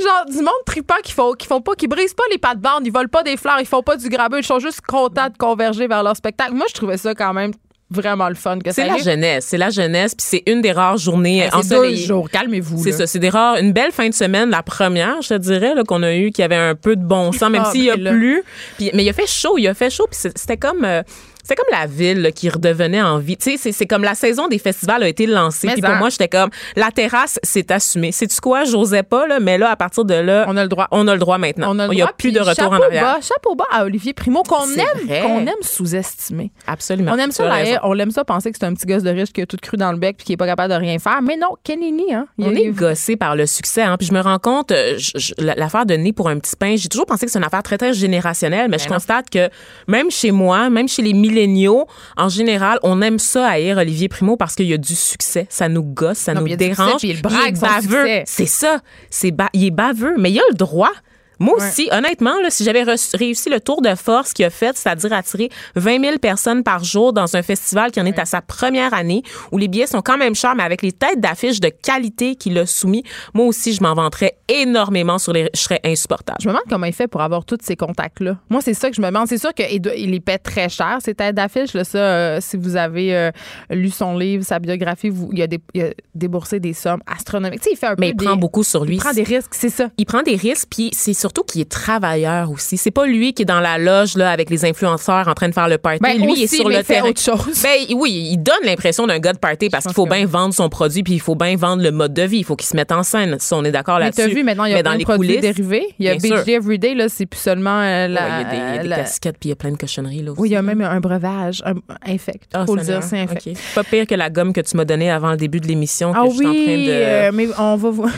genre 0.00 0.24
du 0.28 0.38
monde 0.38 0.48
tripant 0.66 0.94
qui 1.02 1.12
font 1.12 1.32
qui 1.32 1.46
font 1.46 1.60
pas 1.60 1.74
qui 1.74 1.86
brisent 1.86 2.14
pas 2.14 2.24
les 2.30 2.38
pattes 2.38 2.58
bandes 2.60 2.82
ils 2.84 2.92
volent 2.92 3.08
pas 3.08 3.22
des 3.22 3.36
fleurs 3.36 3.60
ils 3.60 3.66
font 3.66 3.82
pas 3.82 3.96
du 3.96 4.08
grabeux 4.08 4.38
ils 4.38 4.44
sont 4.44 4.58
juste 4.58 4.80
contents 4.80 5.28
de 5.28 5.36
converger 5.38 5.86
vers 5.86 6.02
leur 6.02 6.16
spectacle 6.16 6.52
moi 6.52 6.66
je 6.68 6.74
trouvais 6.74 6.96
ça 6.96 7.14
quand 7.14 7.32
même 7.32 7.52
vraiment 7.90 8.28
le 8.28 8.34
fun 8.34 8.58
que 8.58 8.72
ça 8.72 8.82
C'est 8.82 8.88
la 8.88 8.96
jeunesse. 8.96 9.44
C'est 9.46 9.58
la 9.58 9.70
jeunesse. 9.70 10.14
Puis 10.16 10.26
c'est 10.28 10.42
une 10.50 10.62
des 10.62 10.72
rares 10.72 10.96
journées 10.96 11.42
c'est 11.52 11.68
deux 11.68 11.76
ensoleillées. 11.76 12.04
jours 12.06 12.28
calmez-vous 12.30 12.82
C'est 12.82 12.90
ça, 12.92 13.06
c'est 13.06 13.18
des 13.20 13.28
rares, 13.28 13.58
une 13.58 13.72
belle 13.72 13.92
fin 13.92 14.08
de 14.08 14.14
semaine, 14.14 14.50
la 14.50 14.62
première, 14.64 15.22
je 15.22 15.28
te 15.28 15.34
dirais, 15.34 15.74
qu'on 15.86 16.02
a 16.02 16.12
eu, 16.14 16.32
qui 16.32 16.42
avait 16.42 16.56
un 16.56 16.74
peu 16.74 16.96
de 16.96 17.04
bon 17.04 17.30
sens, 17.30 17.50
même 17.50 17.62
Ah, 17.64 17.70
s'il 17.70 17.84
y 17.84 17.90
a 17.90 17.96
ben 17.96 18.04
là. 18.04 18.10
plu. 18.12 18.42
Puis, 18.78 18.90
mais 18.94 19.04
il 19.04 19.08
a 19.10 19.12
fait 19.12 19.28
chaud, 19.28 19.58
il 19.58 19.68
a 19.68 19.74
fait 19.74 19.90
chaud, 19.90 20.06
puis 20.10 20.18
c'est- 20.20 20.36
c'était 20.36 20.56
comme, 20.56 20.84
euh, 20.84 21.02
c'était 21.44 21.54
comme 21.54 21.70
la 21.78 21.86
ville 21.86 22.22
là, 22.22 22.32
qui 22.32 22.48
redevenait 22.48 23.00
en 23.02 23.18
vie. 23.18 23.36
Tu 23.36 23.52
sais, 23.52 23.56
c'est- 23.56 23.70
c'est 23.72 23.86
comme 23.86 24.02
la 24.02 24.16
saison 24.16 24.48
des 24.48 24.58
festivals 24.58 25.02
a 25.04 25.08
été 25.08 25.26
lancée. 25.26 25.68
Puis 25.68 25.80
pour 25.82 25.90
en- 25.90 25.96
moi, 25.96 26.08
j'étais 26.08 26.26
comme, 26.26 26.50
la 26.74 26.90
terrasse, 26.90 27.38
c'est 27.44 27.70
assumé. 27.70 28.10
Sais-tu 28.10 28.40
quoi, 28.40 28.64
j'osais 28.64 29.02
pas, 29.04 29.28
là, 29.28 29.38
mais 29.38 29.58
là, 29.58 29.70
à 29.70 29.76
partir 29.76 30.04
de 30.04 30.14
là, 30.14 30.46
on 30.48 30.56
a 30.56 30.62
le 30.62 30.68
droit 30.68 30.88
on 30.90 31.06
a 31.06 31.12
le 31.12 31.20
droit 31.20 31.38
maintenant. 31.38 31.68
on 31.74 31.78
a 31.78 31.86
le 31.86 31.92
il 31.92 31.98
y 31.98 32.02
a 32.02 32.08
plus 32.12 32.32
de 32.32 32.40
retour 32.40 32.72
en 32.72 32.80
arrière. 32.80 33.02
bas, 33.02 33.18
chapeau 33.20 33.54
bas 33.54 33.64
à 33.70 33.84
Olivier 33.84 34.12
Primo 34.14 34.42
qu'on 34.42 34.64
C'est 34.66 34.80
aime 34.80 35.22
qu'on 35.22 35.40
aime 35.42 35.54
sous-estimer 35.62 36.50
Absolument. 36.66 37.12
on 37.14 37.18
aime 37.18 37.28
Tu 37.30 37.36
ça 37.36 37.44
la 37.44 37.80
on 37.86 37.98
aime 37.98 38.10
ça 38.10 38.24
penser 38.24 38.50
que 38.50 38.56
c'est 38.58 38.64
un 38.66 38.74
petit 38.74 38.86
gosse 38.86 39.02
de 39.02 39.10
riche 39.10 39.32
qui 39.32 39.42
a 39.42 39.46
tout 39.46 39.56
cru 39.60 39.76
dans 39.76 39.92
le 39.92 39.98
bec 39.98 40.16
puis 40.16 40.24
qui 40.26 40.32
est 40.32 40.36
pas 40.36 40.46
capable 40.46 40.72
de 40.72 40.78
rien 40.78 40.98
faire 40.98 41.20
mais 41.22 41.36
non 41.36 41.48
Kenini 41.62 42.14
hein 42.14 42.26
il 42.38 42.46
On 42.46 42.54
est 42.54 42.68
gossé 42.70 43.16
par 43.16 43.36
le 43.36 43.46
succès. 43.46 43.82
Hein. 43.82 43.96
Puis 43.98 44.06
je 44.08 44.12
me 44.14 44.20
rends 44.20 44.38
compte, 44.38 44.70
euh, 44.72 44.96
l'affaire 45.38 45.86
de 45.86 45.94
nez 45.94 46.12
pour 46.12 46.28
un 46.28 46.38
petit 46.38 46.56
pain, 46.56 46.74
j'ai 46.76 46.88
toujours 46.88 47.06
pensé 47.06 47.26
que 47.26 47.32
c'est 47.32 47.38
une 47.38 47.44
affaire 47.44 47.62
très, 47.62 47.76
très 47.78 47.92
générationnelle, 47.92 48.68
mais 48.70 48.78
je 48.78 48.88
non. 48.88 48.94
constate 48.94 49.28
que 49.30 49.48
même 49.88 50.10
chez 50.10 50.30
moi, 50.30 50.70
même 50.70 50.88
chez 50.88 51.02
les 51.02 51.12
milléniaux, 51.34 51.86
en 52.16 52.28
général, 52.28 52.78
on 52.82 53.02
aime 53.02 53.18
ça 53.18 53.46
haïr 53.48 53.76
Olivier 53.78 54.08
Primo 54.08 54.36
parce 54.36 54.54
qu'il 54.54 54.66
y 54.66 54.72
a 54.72 54.78
du 54.78 54.94
succès. 54.94 55.46
Ça 55.50 55.68
nous 55.68 55.82
gosse, 55.82 56.18
ça 56.18 56.34
Non, 56.34 56.42
nous 56.42 56.46
il 56.48 56.56
dérange. 56.56 56.92
succès, 56.92 56.96
puis 56.98 57.08
il 57.10 57.48
est 57.48 57.60
baveux. 57.60 58.06
C'est 58.26 58.46
ça. 58.46 58.80
C'est 59.10 59.30
ba- 59.30 59.50
il 59.52 59.64
est 59.66 59.70
baveux, 59.70 60.14
mais 60.18 60.30
il 60.30 60.38
a 60.38 60.42
le 60.50 60.56
droit. 60.56 60.92
Moi 61.38 61.56
aussi, 61.56 61.88
honnêtement, 61.92 62.34
là, 62.42 62.50
si 62.50 62.64
j'avais 62.64 62.82
réussi 63.14 63.50
le 63.50 63.60
tour 63.60 63.82
de 63.82 63.94
force 63.94 64.32
qu'il 64.32 64.44
a 64.44 64.50
fait, 64.50 64.76
c'est-à-dire 64.76 65.12
attirer 65.12 65.48
20 65.76 66.00
000 66.00 66.18
personnes 66.18 66.62
par 66.62 66.84
jour 66.84 67.12
dans 67.12 67.36
un 67.36 67.42
festival 67.42 67.90
qui 67.90 68.00
en 68.00 68.06
est 68.06 68.18
à 68.18 68.24
sa 68.24 68.40
première 68.40 68.94
année, 68.94 69.22
où 69.52 69.58
les 69.58 69.68
billets 69.68 69.86
sont 69.86 70.02
quand 70.02 70.16
même 70.16 70.34
chers, 70.34 70.54
mais 70.54 70.62
avec 70.62 70.82
les 70.82 70.92
têtes 70.92 71.20
d'affiche 71.20 71.60
de 71.60 71.68
qualité 71.68 72.36
qu'il 72.36 72.56
a 72.58 72.66
soumis, 72.66 73.02
moi 73.32 73.46
aussi, 73.46 73.72
je 73.72 73.82
m'en 73.82 73.94
vanterais 73.94 74.36
énormément 74.48 75.18
sur 75.18 75.32
les... 75.32 75.48
Je 75.54 75.60
serais 75.60 75.80
insupportable. 75.84 76.38
Je 76.40 76.48
me 76.48 76.52
demande 76.52 76.64
comment 76.68 76.86
il 76.86 76.92
fait 76.92 77.08
pour 77.08 77.20
avoir 77.22 77.44
tous 77.44 77.58
ces 77.62 77.76
contacts-là. 77.76 78.36
Moi, 78.50 78.60
c'est 78.62 78.74
ça 78.74 78.90
que 78.90 78.96
je 78.96 79.00
me 79.00 79.06
demande. 79.06 79.28
C'est 79.28 79.38
sûr 79.38 79.52
qu'il 79.54 79.82
il 79.96 80.10
les 80.10 80.20
paie 80.20 80.38
très 80.38 80.68
cher, 80.68 80.98
ces 81.00 81.14
têtes 81.14 81.34
d'affiche. 81.34 81.72
Là, 81.74 81.84
ça, 81.84 81.98
euh, 81.98 82.38
si 82.40 82.56
vous 82.56 82.76
avez 82.76 83.14
euh, 83.16 83.30
lu 83.70 83.90
son 83.90 84.16
livre, 84.16 84.44
sa 84.44 84.58
biographie, 84.58 85.08
vous, 85.08 85.30
il, 85.32 85.42
a 85.42 85.46
dé- 85.46 85.60
il 85.74 85.82
a 85.82 85.90
déboursé 86.14 86.60
des 86.60 86.72
sommes 86.72 87.00
astronomiques. 87.06 87.60
Tu 87.60 87.64
sais, 87.64 87.70
il 87.74 87.76
fait 87.76 87.86
un 87.86 87.94
Mais 87.98 88.12
peu 88.14 88.24
il 88.24 88.26
prend 88.26 88.36
beaucoup 88.36 88.62
sur 88.62 88.84
lui. 88.84 88.96
Il 88.96 89.00
prend 89.00 89.12
des 89.12 89.22
risques, 89.22 89.52
c'est 89.54 89.68
ça. 89.70 89.88
il 89.98 90.06
prend 90.06 90.22
des 90.22 90.36
risques, 90.36 90.68
puis 90.70 90.90
c'est 90.92 91.12
surtout 91.24 91.42
qu'il 91.42 91.62
est 91.62 91.70
travailleur 91.70 92.50
aussi. 92.50 92.76
C'est 92.76 92.90
pas 92.90 93.06
lui 93.06 93.32
qui 93.32 93.42
est 93.42 93.46
dans 93.46 93.60
la 93.60 93.78
loge 93.78 94.14
là 94.14 94.30
avec 94.30 94.50
les 94.50 94.66
influenceurs 94.66 95.26
en 95.26 95.32
train 95.32 95.48
de 95.48 95.54
faire 95.54 95.68
le 95.68 95.78
party. 95.78 96.00
Ben, 96.02 96.18
lui, 96.20 96.34
il 96.36 96.42
est 96.42 96.54
sur 96.54 96.68
mais 96.68 96.74
le 96.74 96.80
il 96.80 96.84
fait 96.84 96.94
terrain. 96.96 97.08
autre 97.08 97.20
chose. 97.22 97.62
Ben 97.62 97.96
oui, 97.96 98.28
il 98.32 98.36
donne 98.36 98.62
l'impression 98.64 99.06
d'un 99.06 99.18
gars 99.18 99.32
de 99.32 99.38
party 99.38 99.70
parce 99.70 99.84
qu'il 99.86 99.94
faut 99.94 100.04
bien 100.06 100.26
vendre 100.26 100.52
son 100.52 100.68
produit, 100.68 101.02
puis 101.02 101.14
il 101.14 101.20
faut 101.20 101.34
bien 101.34 101.56
vendre 101.56 101.82
le 101.82 101.90
mode 101.92 102.12
de 102.12 102.22
vie. 102.24 102.38
Il 102.40 102.44
faut 102.44 102.56
qu'il 102.56 102.66
se 102.68 102.76
mette 102.76 102.92
en 102.92 103.02
scène. 103.02 103.36
Si 103.40 103.54
on 103.54 103.64
est 103.64 103.72
d'accord 103.72 103.96
Mais 103.98 104.04
là-dessus. 104.06 104.28
t'as 104.28 104.34
vu, 104.34 104.44
maintenant, 104.44 104.66
il 104.66 104.72
y 104.72 104.74
a 104.74 104.76
Mais 104.76 104.82
plein 104.82 104.90
dans 104.90 104.94
de 104.96 104.98
les 104.98 105.04
produits 105.06 105.40
dérivés. 105.40 105.86
Il 105.98 106.04
y 106.04 106.10
a. 106.10 106.16
BG 106.16 106.52
Everyday, 106.52 106.94
là, 106.94 107.08
c'est 107.08 107.24
plus 107.26 107.40
seulement 107.40 107.80
euh, 107.80 108.04
Ouais, 108.04 108.08
la... 108.08 108.40
il 108.40 108.42
y 108.42 108.44
a 108.44 108.50
des, 108.80 108.82
il 108.84 108.88
des 108.90 108.94
casquettes, 108.96 109.36
puis 109.40 109.48
il 109.48 109.50
y 109.50 109.52
a 109.52 109.56
plein 109.56 109.70
de 109.72 109.76
cochonneries 109.78 110.22
là 110.22 110.32
aussi. 110.32 110.40
Oui, 110.42 110.48
il 110.50 110.52
y 110.52 110.56
a 110.56 110.62
même 110.62 110.82
un 110.82 111.00
breuvage, 111.00 111.62
un 111.64 111.74
infect. 112.06 112.50
Ah, 112.52 112.66
faut 112.66 112.76
le 112.76 112.82
dire, 112.82 113.02
c'est 113.02 113.18
infect. 113.20 113.46
OK. 113.46 113.54
Pas 113.74 113.84
pire 113.84 114.06
que 114.06 114.14
la 114.14 114.28
gomme 114.28 114.52
que 114.52 114.60
tu 114.60 114.76
m'as 114.76 114.84
donnée 114.84 115.10
avant 115.10 115.30
le 115.30 115.36
début 115.38 115.60
de 115.60 115.66
l'émission. 115.66 116.12
que 116.12 116.18
Ah 116.18 116.24
je 116.28 116.34
suis 116.34 116.46
en 116.46 116.50
train 116.52 116.60
oui, 116.60 116.86
de... 116.86 116.92
euh, 116.92 117.30
mais 117.32 117.48
on 117.58 117.76
va 117.76 117.90
voir. 117.90 118.10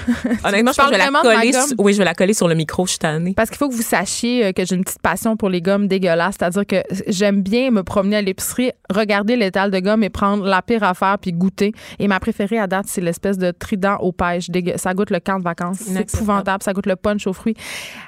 Honnêtement, 0.45 0.73
je 0.73 0.77
pense 0.77 0.87
que 0.91 0.95
je 0.95 0.99
vais 0.99 1.11
la 1.11 1.21
coller. 1.23 1.53
Oui, 1.79 1.93
je 1.93 1.99
vais 1.99 2.05
la 2.05 2.15
coller 2.15 2.35
sur 2.35 2.49
le 2.49 2.55
micro. 2.55 2.87
Je 2.87 2.96
suis 2.97 3.01
tannée. 3.01 3.35
Parce 3.37 3.49
qu'il 3.51 3.59
faut 3.59 3.69
que 3.69 3.75
vous 3.75 3.83
sachiez 3.83 4.47
euh, 4.47 4.53
que 4.53 4.65
j'ai 4.65 4.75
une 4.75 4.85
petite 4.85 5.01
passion 5.03 5.37
pour 5.37 5.49
les 5.49 5.63
gommes 5.63 5.87
dégueulasses. 5.89 6.37
C'est-à-dire 6.39 6.67
que 6.67 6.83
j'aime 7.07 7.43
bien 7.43 7.71
me 7.71 7.83
promener 7.83 8.17
à 8.17 8.23
l'épicerie, 8.23 8.73
regarder 8.93 9.37
l'étal 9.37 9.71
de 9.71 9.79
gomme 9.79 10.03
et 10.03 10.11
prendre 10.11 10.45
la 10.45 10.63
pire 10.63 10.83
affaire 10.83 11.19
puis 11.21 11.33
goûter. 11.33 11.73
Et 11.99 12.09
ma 12.09 12.19
préférée 12.21 12.59
à 12.59 12.67
date, 12.67 12.87
c'est 12.89 13.01
l'espèce 13.01 13.39
de 13.39 13.51
trident 13.51 13.97
aux 14.01 14.13
pêches. 14.13 14.47
Ça 14.77 14.95
goûte 14.95 15.11
le 15.11 15.21
camp 15.21 15.39
de 15.39 15.45
vacances. 15.45 15.79
C'est 15.81 16.15
épouvantable. 16.15 16.63
Ça 16.63 16.73
goûte 16.73 16.87
le 16.87 16.97
punch 16.97 17.27
aux 17.27 17.33
fruits. 17.33 17.55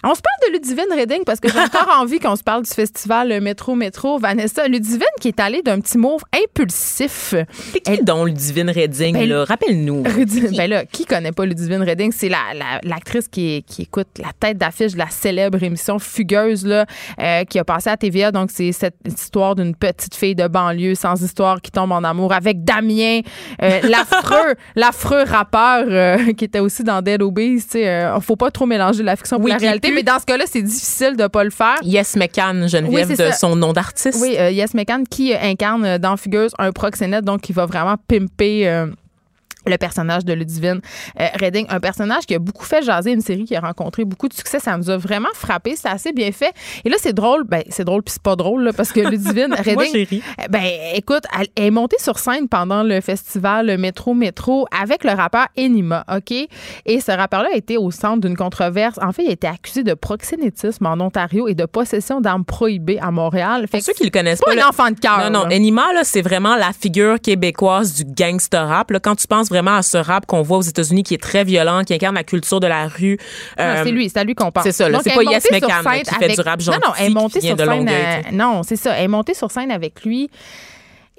On 0.05 0.15
se 0.15 0.21
parle 0.21 0.53
de 0.53 0.53
Ludivine 0.59 0.93
Redding 0.95 1.25
parce 1.25 1.41
que 1.41 1.49
j'ai 1.51 1.59
encore 1.61 1.89
envie 2.01 2.19
qu'on 2.19 2.37
se 2.37 2.43
parle 2.43 2.62
du 2.62 2.71
festival 2.71 3.41
Métro 3.41 3.75
Métro. 3.75 4.19
Vanessa, 4.19 4.67
Ludivine 4.69 5.03
qui 5.21 5.29
est 5.29 5.41
allée 5.41 5.62
d'un 5.62 5.81
petit 5.81 5.99
mot 5.99 6.19
impulsif. 6.62 7.35
C'est 7.73 7.81
qui 7.81 8.03
donc 8.05 8.27
le 8.29 8.33
Divine 8.33 8.71
Redding, 8.71 9.15
Ben, 9.15 9.29
là? 9.29 9.45
Rappelle-nous. 9.45 10.03
Ludivine- 10.05 10.57
ben 10.57 10.69
là, 10.71 10.85
qui 10.85 11.05
connaît 11.05 11.33
pas 11.33 11.45
Ludivine 11.45 11.83
Redding? 11.83 12.12
C'est 12.12 12.29
la, 12.29 12.39
la- 12.55 12.81
l'actrice 12.83 13.29
qui, 13.29 13.62
qui 13.67 13.83
écoute 13.83 14.09
la 14.19 14.31
tête 14.39 14.59
d'affiche 14.59 14.78
de 14.87 14.99
la 14.99 15.09
célèbre 15.11 15.63
émission 15.63 15.99
Fugueuse 15.99 16.65
là, 16.65 16.87
euh, 17.21 17.45
qui 17.45 17.59
a 17.59 17.65
passé 17.65 17.91
à 17.91 17.97
TVA. 17.97 18.31
Donc, 18.33 18.51
c'est 18.53 18.73
cette 18.73 18.97
histoire 19.07 19.55
d'une 19.55 19.75
petite 19.75 20.15
fille 20.15 20.35
de 20.35 20.47
banlieue 20.47 20.95
sans 20.95 21.21
histoire 21.23 21.61
qui 21.61 21.71
tombe 21.71 21.93
en 21.93 22.05
amour 22.05 22.33
avec 22.33 22.65
Damien, 22.65 23.21
euh, 23.63 23.81
l'affreux, 23.89 24.55
l'affreux 24.77 25.25
rappeur 25.25 25.87
euh, 25.89 26.33
qui 26.33 26.45
était 26.45 26.61
aussi 26.61 26.85
dans 26.85 27.03
Dead 27.03 27.23
Obeez. 27.23 27.57
Tu 27.57 27.69
sais, 27.71 28.09
faut 28.21 28.37
pas 28.37 28.51
trop 28.51 28.67
mélanger 28.67 29.03
la 29.03 29.17
fiction 29.17 29.39
Oui, 29.41 29.51
la 29.51 29.57
réalité, 29.57 29.91
mais 29.93 30.03
dans 30.03 30.19
ce 30.19 30.27
cas-là, 30.27 30.45
c'est 30.47 30.63
difficile 30.63 31.17
de 31.17 31.27
pas 31.27 31.45
le 31.45 31.51
faire. 31.51 31.77
Yes 31.83 32.17
McCann, 32.17 32.69
Geneviève, 32.69 33.09
Oui, 33.09 33.17
de 33.17 33.31
ça. 33.31 33.33
son 33.33 33.57
nom 33.57 33.73
d'artiste. 33.73 34.19
Oui, 34.21 34.33
Yes 34.33 34.75
McCann 34.75 35.07
qui 35.09 35.35
incarne 35.35 35.99
dans 35.99 36.17
Fugueuse 36.17 36.53
un 36.59 36.73
proxénète, 36.73 37.25
donc 37.25 37.41
qui 37.41 37.53
va 37.53 37.67
vraiment 37.67 37.97
pimper. 38.09 38.89
Le 39.69 39.79
personnage 39.79 40.25
de 40.25 40.33
Ludivine 40.33 40.81
euh, 41.21 41.27
Redding, 41.39 41.67
un 41.69 41.81
personnage 41.81 42.27
qui 42.27 42.35
a 42.35 42.39
beaucoup 42.39 42.65
fait 42.65 42.83
jaser, 42.83 43.13
une 43.13 43.21
série 43.21 43.45
qui 43.45 43.57
a 43.57 43.61
rencontré 43.61 44.05
beaucoup 44.05 44.29
de 44.29 44.35
succès. 44.35 44.59
Ça 44.59 44.77
nous 44.77 44.91
a 44.91 44.97
vraiment 44.97 45.29
frappé. 45.35 45.77
C'est 45.77 45.89
assez 45.89 46.13
bien 46.13 46.33
fait. 46.33 46.53
Et 46.85 46.89
là, 46.89 46.97
c'est 46.99 47.13
drôle. 47.13 47.45
Ben, 47.45 47.63
c'est 47.69 47.85
drôle 47.85 48.03
puis 48.03 48.13
c'est 48.13 48.23
pas 48.23 48.37
drôle 48.37 48.65
là, 48.65 48.73
parce 48.73 48.93
que 48.93 49.01
Ludivine 49.11 49.55
Redding, 49.55 50.07
euh, 50.13 50.45
ben, 50.49 50.65
écoute, 50.95 51.25
elle 51.39 51.65
est 51.65 51.71
montée 51.71 51.99
sur 51.99 52.19
scène 52.19 52.49
pendant 52.49 52.83
le 52.83 53.01
festival 53.01 53.77
Métro 53.79 54.15
Métro 54.15 54.67
avec 54.79 55.05
le 55.05 55.13
rappeur 55.13 55.47
Enima, 55.57 56.05
OK? 56.15 56.33
Et 56.87 57.01
ce 57.01 57.13
rappeur-là 57.13 57.51
a 57.53 57.57
été 57.57 57.77
au 57.77 57.91
centre 57.91 58.21
d'une 58.21 58.37
controverse. 58.37 58.99
En 59.03 59.13
fait, 59.13 59.25
il 59.25 59.29
a 59.31 59.33
été 59.33 59.47
accusé 59.47 59.83
de 59.83 59.95
proxénétisme 59.95 60.87
en 60.87 61.01
Ontario 61.01 61.49
et 61.49 61.55
de 61.55 61.65
possession 61.65 62.21
d'armes 62.21 62.45
prohibées 62.45 62.99
à 63.01 63.11
Montréal. 63.11 63.67
Fait 63.71 63.79
Pour 63.79 63.87
ceux 63.87 63.93
qui 63.93 64.05
le 64.05 64.11
connaissent 64.11 64.41
pas 64.41 64.55
pas, 64.55 64.63
un 64.63 64.69
enfant 64.69 64.91
de 64.91 64.99
cœur. 64.99 65.31
Non, 65.31 65.45
non. 65.45 65.51
Enima, 65.51 65.93
là, 65.93 66.05
c'est 66.05 66.23
vraiment 66.23 66.57
la 66.57 66.73
figure 66.73 67.21
québécoise 67.21 67.95
du 67.95 68.05
gangster 68.05 68.67
rap. 68.67 68.91
Là, 68.91 69.01
quand 69.01 69.17
tu 69.17 69.27
penses 69.27 69.49
vraiment 69.49 69.58
à 69.67 69.83
ce 69.83 69.97
rap 69.97 70.27
qu'on 70.27 70.43
voit 70.43 70.59
aux 70.59 70.62
États-Unis 70.62 71.03
qui 71.03 71.15
est 71.15 71.23
très 71.23 71.45
violent, 71.45 71.83
qui 71.85 71.95
incarne 71.95 72.15
la 72.15 72.25
culture 72.25 72.61
de 72.61 72.67
la 72.67 72.87
rue. 72.88 73.19
Non, 73.59 73.65
euh, 73.65 73.83
c'est 73.85 73.91
lui, 73.91 74.09
c'est 74.09 74.19
à 74.19 74.25
lui 74.25 74.35
qu'on 74.35 74.50
pense. 74.50 74.65
c'est 74.65 74.73
ça, 74.73 74.87
C'est 75.03 75.15
pas 75.15 75.23
Yes 75.23 75.50
McCann, 75.50 75.85
qui 76.03 76.15
fait 76.15 76.35
du 76.35 76.41
rap 76.41 76.61
Non, 76.61 76.73
non, 76.73 76.93
elle 76.99 77.11
est 77.11 77.12
gentil, 77.12 77.15
montée 77.15 77.41
sur 77.41 77.57
scène. 77.57 77.67
Longueuil, 77.67 77.95
euh, 77.95 78.31
non, 78.33 78.62
c'est 78.62 78.77
ça. 78.77 78.97
Elle 78.97 79.05
est 79.05 79.09
montée 79.09 79.35
sur 79.35 79.50
scène 79.50 79.71
avec 79.71 80.05
lui. 80.05 80.31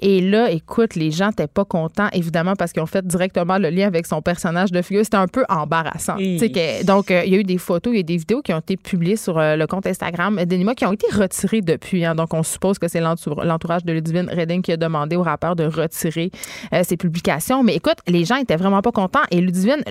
Et 0.02 0.20
là, 0.22 0.50
écoute, 0.50 0.94
les 0.94 1.10
gens 1.10 1.28
n'étaient 1.28 1.46
pas 1.46 1.64
contents, 1.64 2.08
évidemment, 2.12 2.54
parce 2.56 2.72
qu'ils 2.72 2.82
ont 2.82 2.86
fait 2.86 3.06
directement 3.06 3.58
le 3.58 3.68
lien 3.70 3.86
avec 3.86 4.06
son 4.06 4.22
personnage 4.22 4.72
de 4.72 4.80
figure. 4.82 5.04
C'était 5.04 5.16
un 5.18 5.28
peu 5.28 5.44
embarrassant. 5.48 6.16
Que- 6.38 6.84
donc, 6.84 7.10
euh, 7.10 7.22
il 7.26 7.32
y 7.32 7.36
a 7.36 7.38
eu 7.38 7.44
des 7.44 7.58
photos, 7.58 7.92
il 7.92 7.96
y 7.98 8.00
a 8.00 8.02
des 8.02 8.16
vidéos 8.16 8.40
qui 8.42 8.52
ont 8.54 8.58
été 8.60 8.76
publiées 8.76 9.16
sur 9.16 9.38
euh, 9.38 9.56
le 9.56 9.66
compte 9.66 9.86
Instagram 9.86 10.42
d'Enima 10.44 10.74
qui 10.74 10.86
ont 10.86 10.92
été 10.92 11.06
retirées 11.14 11.60
depuis. 11.60 12.04
hein. 12.04 12.14
donc, 12.14 12.32
on 12.32 12.42
suppose 12.42 12.78
que 12.78 12.88
c'est 12.88 13.00
l'entour- 13.00 13.44
l'entourage 13.44 13.84
de 13.84 13.92
Ludivine 13.92 14.30
Redding 14.30 14.62
qui 14.62 14.72
a 14.72 14.76
demandé 14.76 15.16
au 15.16 15.22
rappeur 15.22 15.54
de 15.54 15.64
retirer 15.64 16.30
euh, 16.72 16.82
ses 16.82 16.96
publications. 16.96 17.62
Mais 17.62 17.74
écoute, 17.76 17.98
les 18.08 18.24
gens 18.24 18.36
étaient 18.36 18.56
vraiment 18.56 18.80
pas 18.82 18.92
contents. 18.92 19.20
Et 19.30 19.40
Ludivine, 19.40 19.82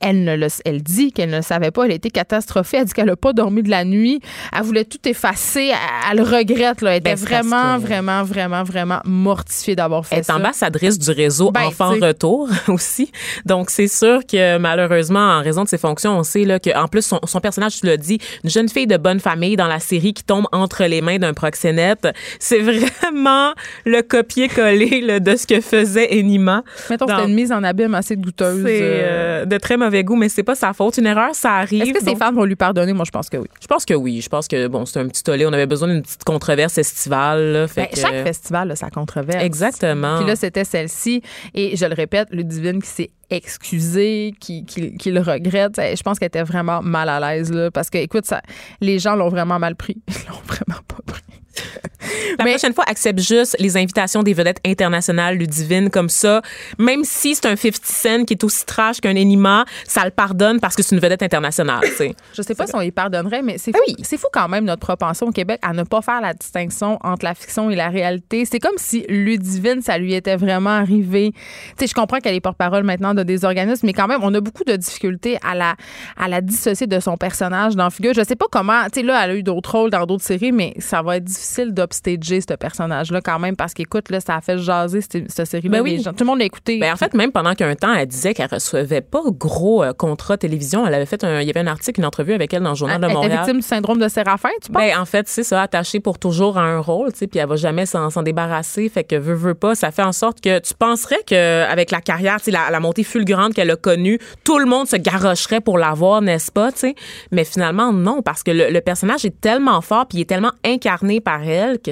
elle, 0.00 0.24
ne 0.24 0.36
le- 0.36 0.46
elle 0.64 0.82
dit 0.82 1.12
qu'elle 1.12 1.30
ne 1.30 1.36
le 1.36 1.42
savait 1.42 1.70
pas. 1.70 1.84
Elle 1.84 1.92
était 1.92 2.10
catastrophée. 2.10 2.78
Elle 2.78 2.84
dit 2.86 2.92
qu'elle 2.92 3.06
n'a 3.06 3.16
pas 3.16 3.32
dormi 3.32 3.62
de 3.62 3.70
la 3.70 3.84
nuit. 3.84 4.20
Elle 4.56 4.62
voulait 4.62 4.84
tout 4.84 4.98
effacer. 5.06 5.68
Elle, 5.68 5.76
elle 6.12 6.16
le 6.18 6.22
regrette. 6.24 6.82
Là. 6.82 6.92
Elle 6.92 6.98
était 6.98 7.10
Ben, 7.14 7.18
parce 7.18 7.22
vraiment, 7.22 7.76
que- 7.76 7.80
vraiment, 7.86 8.22
vraiment, 8.24 8.62
vraiment 8.64 9.00
mortifiée 9.04 9.76
d'avoir 9.76 10.06
fait 10.06 10.16
Elle 10.16 10.20
est 10.20 10.24
ça. 10.24 10.36
ambassadrice 10.36 10.98
du 10.98 11.10
réseau 11.10 11.50
Ben, 11.50 11.62
Enfants. 11.64 11.90
Retour 12.00 12.48
aussi. 12.68 13.10
Donc, 13.46 13.70
c'est 13.70 13.88
sûr 13.88 14.20
que 14.26 14.58
malheureusement, 14.58 15.18
en 15.38 15.42
raison 15.42 15.64
de 15.64 15.68
ses 15.68 15.78
fonctions, 15.78 16.18
on 16.18 16.22
sait 16.22 16.44
là, 16.44 16.58
qu'en 16.58 16.88
plus, 16.88 17.02
son, 17.02 17.20
son 17.24 17.40
personnage, 17.40 17.78
tu 17.80 17.86
l'as 17.86 17.96
dit, 17.96 18.18
une 18.44 18.50
jeune 18.50 18.68
fille 18.68 18.86
de 18.86 18.96
bonne 18.96 19.20
famille 19.20 19.56
dans 19.56 19.66
la 19.66 19.80
série 19.80 20.14
qui 20.14 20.24
tombe 20.24 20.46
entre 20.52 20.84
les 20.84 21.00
mains 21.00 21.18
d'un 21.18 21.34
proxénète. 21.34 22.08
C'est 22.38 22.60
vraiment 22.60 23.52
le 23.84 24.02
copier-coller 24.02 25.20
de 25.20 25.36
ce 25.36 25.46
que 25.46 25.60
faisait 25.60 26.08
Enima. 26.18 26.62
Mettons 26.88 27.06
c'était 27.08 27.24
une 27.24 27.34
mise 27.34 27.52
en 27.52 27.62
abîme 27.62 27.94
assez 27.94 28.16
douteuse. 28.16 28.62
C'est 28.64 28.80
euh. 28.82 29.44
De 29.50 29.58
très 29.58 29.76
mauvais 29.76 30.02
goût, 30.04 30.16
mais 30.16 30.30
c'est 30.30 30.42
pas 30.42 30.54
sa 30.54 30.72
faute. 30.72 30.96
Une 30.96 31.06
erreur, 31.06 31.34
ça 31.34 31.56
arrive. 31.56 31.82
Est-ce 31.82 31.92
que 31.92 32.04
Donc, 32.04 32.18
fans 32.18 32.32
vont 32.32 32.44
lui 32.44 32.56
pardonner? 32.56 32.94
Moi, 32.94 33.04
je 33.04 33.10
pense 33.10 33.28
que 33.28 33.36
oui. 33.36 33.48
Je 33.60 33.66
pense 33.66 33.84
que 33.84 33.92
oui. 33.94 34.20
Je 34.22 34.28
pense 34.30 34.48
que 34.48 34.66
bon, 34.68 34.86
c'est 34.86 34.98
un 35.00 35.06
petit 35.08 35.22
tollé. 35.22 35.44
On 35.44 35.52
avait 35.52 35.66
besoin 35.66 35.88
d'une 35.88 36.00
petite 36.02 36.24
controverse 36.24 36.78
estivale. 36.78 37.52
là. 37.52 37.68
Fait 37.68 37.82
Ben, 37.82 37.88
que- 37.92 38.00
Chaque 38.00 38.24
festival 38.26 38.70
a 38.70 38.76
sa 38.76 38.88
controverse. 38.88 39.44
Exactement. 39.44 40.16
Puis 40.18 40.26
là, 40.26 40.36
c'était 40.36 40.64
celle-ci. 40.64 41.22
Et 41.54 41.76
je 41.76 41.84
le 41.84 41.94
répète, 41.94 42.28
Ludivine 42.30 42.80
qui 42.80 42.88
s'est 42.88 43.10
excusée, 43.28 44.32
qui, 44.40 44.64
qui, 44.64 44.96
qui 44.96 45.10
le 45.10 45.20
regrette. 45.20 45.78
Eh, 45.78 45.96
Je 45.96 46.02
pense 46.02 46.18
qu'elle 46.18 46.28
était 46.28 46.42
vraiment 46.42 46.80
mal 46.82 47.08
à 47.08 47.20
l'aise. 47.20 47.52
Là, 47.52 47.70
parce 47.70 47.90
que, 47.90 47.98
écoute, 47.98 48.26
ça, 48.26 48.42
les 48.80 48.98
gens 48.98 49.14
l'ont 49.16 49.28
vraiment 49.28 49.58
mal 49.58 49.76
pris. 49.76 49.96
Ils 50.08 50.28
l'ont 50.28 50.40
vraiment 50.46 50.80
pas 50.88 50.96
pris. 51.06 51.22
La 52.38 52.44
Mais- 52.44 52.52
prochaine 52.52 52.72
fois, 52.72 52.84
accepte 52.86 53.18
juste 53.20 53.56
les 53.58 53.76
invitations 53.76 54.22
des 54.22 54.32
vedettes 54.32 54.60
internationales 54.64 55.36
Ludivine 55.36 55.90
comme 55.90 56.08
ça. 56.08 56.40
Même 56.78 57.04
si 57.04 57.34
c'est 57.34 57.46
un 57.46 57.56
50 57.56 57.80
Cent 57.84 58.24
qui 58.24 58.34
est 58.34 58.44
aussi 58.44 58.64
trash 58.64 59.00
qu'un 59.00 59.16
Enima, 59.16 59.64
ça 59.86 60.04
le 60.04 60.10
pardonne 60.10 60.60
parce 60.60 60.74
que 60.76 60.82
c'est 60.82 60.94
une 60.94 61.00
vedette 61.00 61.22
internationale. 61.22 61.80
tu 61.82 61.92
sais. 61.94 62.14
Je 62.34 62.42
sais 62.42 62.54
pas 62.54 62.66
si 62.66 62.74
on 62.74 62.80
y 62.80 62.90
pardonnerait, 62.90 63.42
mais 63.42 63.58
c'est 63.58 63.72
Ben 63.72 63.80
fou, 63.86 63.94
c'est 64.02 64.16
fou 64.16 64.26
quand 64.32 64.48
même 64.48 64.64
notre 64.64 64.80
propension 64.80 65.26
au 65.26 65.30
Québec 65.32 65.58
à 65.62 65.72
ne 65.72 65.82
pas 65.82 66.00
faire 66.02 66.20
la 66.20 66.32
distinction 66.32 66.98
entre 67.02 67.24
la 67.24 67.34
fiction 67.34 67.70
et 67.70 67.76
la 67.76 67.88
réalité. 67.88 68.44
C'est 68.44 68.58
comme 68.60 68.76
si 68.78 69.04
Ludivine, 69.08 69.82
ça 69.82 69.98
lui 69.98 70.14
était 70.14 70.36
vraiment 70.36 70.70
arrivé. 70.70 71.32
Tu 71.32 71.40
sais, 71.80 71.86
je 71.88 71.94
comprends 71.94 72.18
qu'elle 72.18 72.34
est 72.34 72.40
porte-parole 72.40 72.84
maintenant 72.84 73.14
de 73.14 73.22
des 73.22 73.44
organismes, 73.44 73.86
mais 73.86 73.92
quand 73.92 74.08
même, 74.08 74.20
on 74.22 74.32
a 74.34 74.40
beaucoup 74.40 74.64
de 74.64 74.76
difficultés 74.76 75.38
à 75.46 75.54
la, 75.54 75.74
à 76.16 76.28
la 76.28 76.40
dissocier 76.40 76.86
de 76.86 76.98
son 77.00 77.16
personnage 77.16 77.76
dans 77.76 77.90
Figure. 77.90 78.14
Je 78.14 78.22
sais 78.24 78.36
pas 78.36 78.46
comment, 78.50 78.84
tu 78.84 79.00
sais, 79.00 79.02
là, 79.02 79.22
elle 79.24 79.30
a 79.30 79.34
eu 79.34 79.42
d'autres 79.42 79.72
rôles 79.76 79.90
dans 79.90 80.06
d'autres 80.06 80.24
séries, 80.24 80.52
mais 80.52 80.74
ça 80.78 81.02
va 81.02 81.16
être 81.18 81.24
difficile 81.24 81.49
d'upstager 81.72 82.40
ce 82.40 82.54
personnage-là 82.54 83.20
quand 83.20 83.38
même 83.38 83.56
parce 83.56 83.74
qu'écoute, 83.74 84.10
là, 84.10 84.20
ça 84.20 84.36
a 84.36 84.40
fait 84.40 84.58
jaser 84.58 85.00
cette, 85.00 85.30
cette 85.30 85.46
série-là. 85.46 85.78
Ben 85.78 85.82
oui. 85.82 86.00
Gens- 86.02 86.12
Tout 86.12 86.24
le 86.24 86.26
monde 86.26 86.38
l'a 86.38 86.44
écouté. 86.44 86.78
Ben, 86.78 86.92
en 86.92 86.96
fait, 86.96 87.14
même 87.14 87.32
pendant 87.32 87.54
qu'un 87.54 87.74
temps, 87.74 87.92
elle 87.94 88.06
disait 88.06 88.34
qu'elle 88.34 88.48
recevait 88.50 89.00
pas 89.00 89.22
gros 89.30 89.82
euh, 89.82 89.92
contrats 89.92 90.36
télévision. 90.36 90.86
Elle 90.86 90.94
avait 90.94 91.06
fait 91.06 91.24
un, 91.24 91.40
il 91.40 91.46
y 91.46 91.50
avait 91.50 91.60
un 91.60 91.66
article, 91.66 92.00
une 92.00 92.06
entrevue 92.06 92.32
avec 92.32 92.52
elle 92.54 92.62
dans 92.62 92.70
le 92.70 92.76
journal 92.76 92.96
elle 92.96 93.02
de 93.02 93.06
était 93.06 93.14
Montréal. 93.14 93.38
victime 93.38 93.56
du 93.60 93.66
syndrome 93.66 93.98
de 93.98 94.08
Séraphin, 94.08 94.48
tu 94.62 94.70
penses? 94.72 94.82
Ben, 94.82 94.98
en 94.98 95.04
fait, 95.04 95.28
c'est 95.28 95.42
ça, 95.42 95.62
attachée 95.62 96.00
pour 96.00 96.18
toujours 96.18 96.58
à 96.58 96.62
un 96.62 96.78
rôle, 96.80 97.12
tu 97.12 97.18
sais, 97.20 97.26
puis 97.26 97.38
elle 97.40 97.48
va 97.48 97.56
jamais 97.56 97.86
s'en 97.86 98.10
débarrasser. 98.22 98.88
Fait 98.88 99.04
que 99.04 99.16
veut, 99.16 99.34
veut 99.34 99.54
pas, 99.54 99.74
ça 99.74 99.90
fait 99.90 100.02
en 100.02 100.12
sorte 100.12 100.40
que 100.40 100.58
tu 100.58 100.74
penserais 100.74 101.20
que 101.26 101.64
avec 101.64 101.90
la 101.90 102.00
carrière, 102.00 102.36
tu 102.38 102.44
sais, 102.46 102.50
la, 102.50 102.70
la 102.70 102.80
montée 102.80 103.04
fulgurante 103.04 103.54
qu'elle 103.54 103.70
a 103.70 103.76
connue, 103.76 104.18
tout 104.44 104.58
le 104.58 104.66
monde 104.66 104.86
se 104.86 104.96
garocherait 104.96 105.60
pour 105.60 105.78
l'avoir, 105.78 106.22
n'est-ce 106.22 106.50
pas, 106.50 106.72
tu 106.72 106.78
sais? 106.80 106.94
Mais 107.30 107.44
finalement, 107.44 107.92
non, 107.92 108.22
parce 108.22 108.42
que 108.42 108.50
le, 108.50 108.70
le 108.70 108.80
personnage 108.80 109.24
est 109.24 109.40
tellement 109.40 109.80
fort, 109.80 110.06
puis 110.06 110.18
il 110.18 110.20
est 110.22 110.26
tellement 110.26 110.52
incarné 110.64 111.20
par 111.20 111.29
elle 111.38 111.78
que 111.78 111.90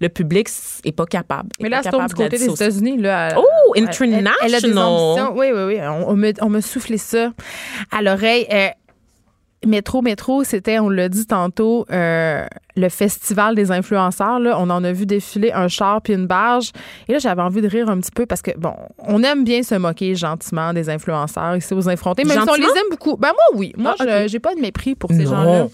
le 0.00 0.08
public 0.08 0.48
est 0.84 0.92
pas 0.92 1.06
capable. 1.06 1.48
est 1.58 1.62
Mais 1.62 1.68
là, 1.68 1.80
c'est 1.82 1.90
tourne 1.90 2.06
du 2.06 2.14
côté 2.14 2.38
des. 2.38 2.50
États-Unis. 2.50 3.00
Elle- 3.02 3.34
Oh, 3.36 3.42
elle- 3.74 3.84
Elle, 3.84 4.28
elle 4.42 4.54
a 4.54 4.60
des 4.60 4.66
international. 4.70 4.84
ambitions. 4.84 5.34
Oui, 5.38 5.46
oui, 5.54 5.62
oui. 5.76 5.80
On, 5.82 6.10
on 6.10 6.16
me, 6.16 6.32
on 6.42 6.48
me 6.50 6.60
soufflait 6.60 6.98
ça 6.98 7.32
à 7.90 8.02
l'oreille. 8.02 8.46
Euh, 8.52 8.68
Métro, 9.66 10.02
métro, 10.02 10.44
c'était, 10.44 10.78
on 10.78 10.90
l'a 10.90 11.08
dit 11.08 11.26
tantôt, 11.26 11.86
euh, 11.90 12.46
le 12.76 12.88
festival 12.88 13.54
des 13.54 13.70
influenceurs. 13.70 14.38
Là. 14.38 14.56
On 14.58 14.68
en 14.70 14.84
a 14.84 14.92
vu 14.92 15.06
défiler 15.06 15.50
un 15.52 15.68
char 15.68 16.02
puis 16.02 16.12
une 16.14 16.26
barge. 16.26 16.72
Et 17.08 17.12
là, 17.12 17.18
j'avais 17.18 17.42
envie 17.42 17.62
de 17.62 17.68
rire 17.68 17.88
un 17.88 17.98
petit 18.00 18.10
peu 18.10 18.26
parce 18.26 18.42
que, 18.42 18.50
bon, 18.58 18.74
on 18.98 19.22
aime 19.22 19.44
bien 19.44 19.62
se 19.62 19.74
moquer 19.74 20.14
gentiment 20.14 20.72
des 20.72 20.88
influenceurs 20.90 21.56
ici 21.56 21.72
aux 21.74 21.88
infrontés. 21.88 22.24
Même 22.24 22.42
si 22.42 22.48
on 22.50 22.54
les 22.54 22.62
aime 22.64 22.90
beaucoup. 22.90 23.16
Ben 23.16 23.28
moi, 23.28 23.58
oui. 23.60 23.72
Moi, 23.76 23.94
Ah, 23.98 24.04
je- 24.04 24.22
ok. 24.24 24.28
j'ai 24.28 24.38
pas 24.40 24.54
de 24.54 24.60
mépris 24.60 24.94
pour 24.94 25.10
ces 25.10 25.24
gens-là. 25.26 25.68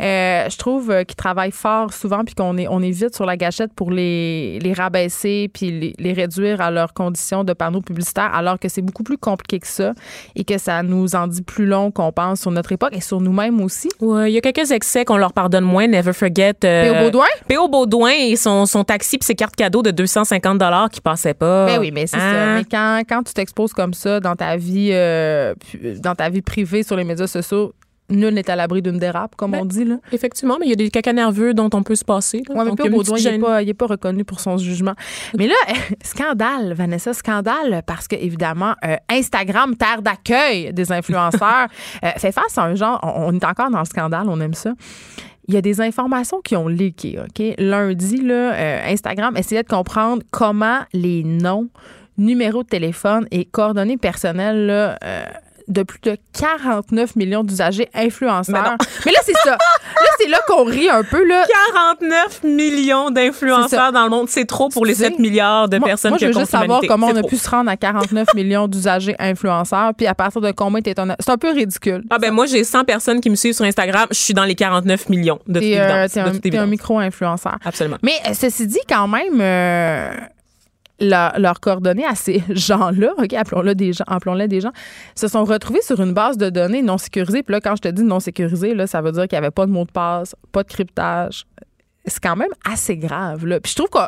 Euh, 0.00 0.48
je 0.50 0.56
trouve 0.56 0.90
euh, 0.90 1.04
qu'ils 1.04 1.16
travaillent 1.16 1.50
fort 1.52 1.92
souvent 1.92 2.24
puis 2.24 2.34
qu'on 2.34 2.56
est, 2.58 2.66
on 2.68 2.80
est 2.82 2.90
vite 2.90 3.14
sur 3.14 3.24
la 3.24 3.36
gâchette 3.36 3.72
pour 3.74 3.90
les, 3.90 4.58
les 4.60 4.72
rabaisser 4.72 5.48
puis 5.52 5.70
les, 5.70 5.94
les 5.98 6.12
réduire 6.12 6.60
à 6.60 6.70
leurs 6.70 6.92
conditions 6.92 7.44
de 7.44 7.52
panneaux 7.52 7.80
publicitaires 7.82 8.30
alors 8.34 8.58
que 8.58 8.68
c'est 8.68 8.82
beaucoup 8.82 9.02
plus 9.04 9.18
compliqué 9.18 9.60
que 9.60 9.66
ça 9.66 9.92
et 10.34 10.44
que 10.44 10.58
ça 10.58 10.82
nous 10.82 11.14
en 11.14 11.26
dit 11.28 11.42
plus 11.42 11.66
long 11.66 11.90
qu'on 11.90 12.10
pense 12.12 12.40
sur 12.40 12.50
notre 12.50 12.72
époque 12.72 12.94
et 12.96 13.00
sur 13.00 13.20
nous-mêmes 13.20 13.60
aussi. 13.60 13.88
Ouais, 14.00 14.30
il 14.30 14.34
y 14.34 14.38
a 14.38 14.40
quelques 14.40 14.70
excès 14.72 15.04
qu'on 15.04 15.16
leur 15.18 15.32
pardonne 15.32 15.64
moins. 15.64 15.86
Never 15.86 16.12
forget. 16.12 16.41
Euh, 16.64 16.92
P.O. 16.92 17.04
Baudouin? 17.04 17.26
P.O. 17.48 17.68
Baudouin 17.68 18.10
et 18.10 18.36
son, 18.36 18.66
son 18.66 18.84
taxi 18.84 19.18
puis 19.18 19.26
ses 19.26 19.34
cartes 19.34 19.56
cadeaux 19.56 19.82
de 19.82 19.90
250 19.90 20.58
dollars 20.58 20.90
qui 20.90 21.00
passaient 21.00 21.34
pas. 21.34 21.66
Ben 21.66 21.78
oui, 21.80 21.90
mais 21.92 22.06
c'est 22.06 22.18
ça. 22.18 22.22
Hein? 22.22 22.54
Mais 22.56 22.64
quand, 22.64 23.02
quand 23.08 23.22
tu 23.22 23.34
t'exposes 23.34 23.72
comme 23.72 23.94
ça 23.94 24.20
dans 24.20 24.36
ta 24.36 24.56
vie 24.56 24.90
euh, 24.92 25.54
dans 26.00 26.14
ta 26.14 26.28
vie 26.28 26.42
privée 26.42 26.82
sur 26.82 26.96
les 26.96 27.04
médias 27.04 27.26
sociaux, 27.26 27.72
nul 28.12 28.34
n'est 28.34 28.50
à 28.50 28.56
l'abri 28.56 28.82
d'une 28.82 28.98
dérape, 28.98 29.36
comme 29.36 29.52
Ben, 29.52 29.60
on 29.62 29.64
dit. 29.64 29.84
Là. 29.84 29.96
Effectivement, 30.12 30.56
mais 30.58 30.66
il 30.66 30.70
y 30.70 30.72
a 30.72 30.76
des 30.76 30.90
caca 30.90 31.12
nerveux 31.12 31.54
dont 31.54 31.70
on 31.72 31.82
peut 31.82 31.94
se 31.94 32.04
passer. 32.04 32.42
mais 32.48 32.60
une 32.62 32.90
Baudouin, 32.90 33.18
il 33.18 33.66
n'est 33.66 33.74
pas, 33.74 33.86
reconnu 33.86 34.24
pour 34.24 34.40
son 34.40 34.58
jugement. 34.58 34.94
Mais 35.36 35.48
là, 35.48 35.54
scandale, 36.04 36.74
Vanessa, 36.74 37.12
scandale, 37.14 37.82
parce 37.86 38.06
que, 38.06 38.16
évidemment, 38.16 38.74
euh, 38.84 38.96
Instagram, 39.08 39.76
terre 39.76 40.02
d'accueil 40.02 40.72
des 40.72 40.92
influenceurs, 40.92 41.68
euh, 42.04 42.10
fait 42.16 42.32
face 42.32 42.56
à 42.58 42.62
un 42.62 42.74
genre, 42.74 43.00
on, 43.02 43.28
on 43.28 43.32
est 43.32 43.44
encore 43.44 43.70
dans 43.70 43.80
le 43.80 43.84
scandale, 43.84 44.28
on 44.28 44.40
aime 44.40 44.54
ça. 44.54 44.72
Il 45.48 45.54
y 45.54 45.56
a 45.56 45.60
des 45.60 45.80
informations 45.80 46.40
qui 46.40 46.56
ont 46.56 46.68
leaké, 46.68 47.18
OK? 47.18 47.54
Lundi, 47.58 48.18
là, 48.18 48.54
euh, 48.54 48.92
Instagram 48.92 49.36
essayait 49.36 49.62
de 49.62 49.68
comprendre 49.68 50.22
comment 50.30 50.80
les 50.92 51.24
noms, 51.24 51.68
numéros 52.18 52.62
de 52.62 52.68
téléphone 52.68 53.26
et 53.30 53.44
coordonnées 53.44 53.96
personnelles 53.96 54.66
là, 54.66 54.98
euh, 55.02 55.24
de 55.68 55.82
plus 55.82 56.00
de 56.02 56.16
49 56.38 57.16
millions 57.16 57.44
d'usagers 57.44 57.88
influenceurs. 57.94 58.76
Mais 59.06 59.12
là, 59.12 59.18
c'est 59.24 59.36
ça. 59.44 59.50
Là, 59.52 60.08
c'est 60.18 60.28
là 60.28 60.38
qu'on 60.46 60.64
rit 60.64 60.88
un 60.88 61.02
peu. 61.02 61.26
Là. 61.26 61.44
49 62.00 62.42
millions 62.44 63.10
d'influenceurs 63.10 63.92
dans 63.92 64.04
le 64.04 64.10
monde. 64.10 64.28
C'est 64.28 64.46
trop 64.46 64.68
pour 64.68 64.84
les 64.86 64.94
Tu 64.94 65.00
sais, 65.00 65.08
7 65.10 65.18
milliards 65.18 65.68
de 65.68 65.78
Moi, 65.78 65.88
personnes 65.88 66.10
moi, 66.10 66.18
que 66.18 66.26
je 66.26 66.32
veux 66.32 66.38
juste 66.38 66.50
savoir 66.50 66.80
comment 66.86 67.08
on 67.08 67.16
a 67.16 67.20
trop. 67.20 67.28
pu 67.28 67.36
se 67.36 67.48
rendre 67.48 67.70
à 67.70 67.76
49 67.76 68.28
millions 68.34 68.68
d'usagers 68.68 69.16
influenceurs, 69.18 69.92
puis 69.96 70.06
à 70.06 70.14
partir 70.14 70.40
de 70.40 70.50
combien 70.50 70.80
t'es 70.80 70.98
un... 70.98 71.14
C'est 71.20 71.30
un 71.30 71.38
peu 71.38 71.50
ridicule. 71.52 72.04
Ah 72.10 72.18
ben 72.18 72.32
moi, 72.32 72.46
j'ai 72.46 72.64
100 72.64 72.84
personnes 72.84 73.20
qui 73.20 73.30
me 73.30 73.36
suivent 73.36 73.54
sur 73.54 73.64
Instagram. 73.64 74.06
Je 74.10 74.18
suis 74.18 74.34
dans 74.34 74.44
les 74.44 74.54
49 74.54 75.08
millions 75.08 75.38
de 75.46 75.60
T'es 75.60 75.78
euh, 75.78 76.06
un, 76.16 76.58
un 76.58 76.66
micro-influenceur. 76.66 77.58
Absolument. 77.64 77.98
Mais 78.02 78.14
euh, 78.26 78.34
ceci 78.34 78.66
dit, 78.66 78.80
quand 78.88 79.08
même, 79.08 79.40
euh, 79.40 80.10
leur- 81.00 81.38
leurs 81.38 81.60
coordonnées 81.60 82.04
à 82.04 82.14
ces 82.14 82.42
gens-là, 82.50 83.12
OK, 83.18 83.32
appelons-le 83.32 83.74
des 83.74 83.92
gens, 83.92 84.04
appelons-les 84.06 84.48
des 84.48 84.60
gens, 84.60 84.72
se 85.14 85.28
sont 85.28 85.44
retrouvés 85.44 85.82
sur 85.82 86.00
une 86.00 86.12
base 86.14 86.36
de 86.38 86.50
données 86.50 86.82
non 86.82 86.98
sécurisée. 86.98 87.42
Puis 87.42 87.52
là, 87.52 87.60
quand 87.60 87.76
je 87.76 87.82
te 87.82 87.88
dis 87.88 88.02
non 88.02 88.20
sécurisée, 88.20 88.74
là, 88.74 88.86
ça 88.86 89.00
veut 89.00 89.12
dire 89.12 89.28
qu'il 89.28 89.38
n'y 89.38 89.44
avait 89.44 89.50
pas 89.50 89.66
de 89.66 89.70
mot 89.72 89.84
de 89.84 89.90
passe, 89.90 90.34
pas 90.52 90.62
de 90.62 90.68
cryptage, 90.68 91.46
c'est 92.04 92.20
quand 92.20 92.36
même 92.36 92.50
assez 92.64 92.96
grave. 92.96 93.46
Là. 93.46 93.60
Puis 93.60 93.70
je 93.70 93.76
trouve 93.76 93.90
que, 93.90 93.98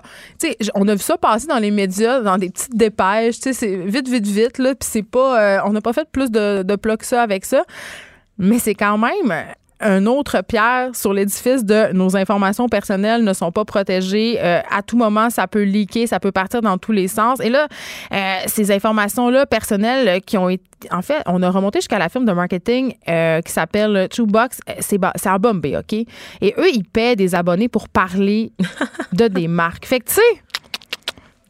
tu 0.41 0.49
sais, 0.49 0.57
on 0.75 0.87
a 0.89 0.95
vu 0.95 1.01
ça 1.01 1.17
passer 1.17 1.47
dans 1.47 1.59
les 1.59 1.71
médias, 1.71 2.21
dans 2.21 2.39
des 2.39 2.51
petites 2.51 2.77
dépêches, 2.77 3.37
c'est 3.41 3.77
vite, 3.77 4.09
vite, 4.09 4.27
vite, 4.27 4.59
là, 4.59 4.75
puis 4.75 4.89
c'est 4.91 5.03
pas, 5.05 5.41
euh, 5.41 5.61
on 5.65 5.71
n'a 5.73 5.81
pas 5.81 5.93
fait 5.93 6.09
plus 6.11 6.31
de, 6.31 6.63
de 6.63 6.77
que 6.77 7.07
ça 7.07 7.23
avec 7.23 7.45
ça, 7.45 7.63
mais 8.37 8.59
c'est 8.59 8.75
quand 8.75 8.99
même 8.99 9.33
un 9.85 10.07
autre 10.07 10.43
pierre 10.43 10.91
sur 10.95 11.13
l'édifice 11.13 11.65
de 11.65 11.93
nos 11.93 12.17
informations 12.17 12.69
personnelles 12.69 13.23
ne 13.23 13.33
sont 13.33 13.53
pas 13.53 13.65
protégées. 13.65 14.39
Euh, 14.41 14.61
à 14.71 14.83
tout 14.83 14.97
moment, 14.97 15.31
ça 15.31 15.47
peut 15.47 15.63
leaker, 15.63 16.09
ça 16.09 16.19
peut 16.19 16.33
partir 16.33 16.63
dans 16.63 16.79
tous 16.79 16.93
les 16.93 17.07
sens. 17.07 17.39
Et 17.41 17.51
là, 17.51 17.69
euh, 18.13 18.37
ces 18.47 18.73
informations-là 18.73 19.47
personnelles 19.47 20.21
qui 20.23 20.39
ont 20.39 20.49
été 20.49 20.65
en 20.91 21.01
fait, 21.01 21.23
on 21.25 21.43
a 21.43 21.51
remonté 21.51 21.79
jusqu'à 21.79 21.99
la 21.99 22.11
firme 22.11 22.27
de 22.27 22.33
marketing 22.33 22.95
euh, 23.09 23.41
qui 23.41 23.51
s'appelle 23.51 24.07
Box. 24.19 24.61
C'est, 24.81 24.99
c'est 25.17 25.31
en 25.31 25.39
Bombay, 25.39 25.79
OK? 25.79 25.95
Et 25.95 26.55
eux, 26.59 26.69
ils 26.75 26.85
paient 26.85 27.17
des 27.17 27.35
abonnés 27.35 27.69
pour 27.69 27.89
parler 27.89 28.53
de 29.15 29.29
des 29.29 29.49
marques. 29.49 29.87
Fait 29.87 30.01
que, 30.01 30.11
tu 30.11 30.15
sais, 30.17 30.43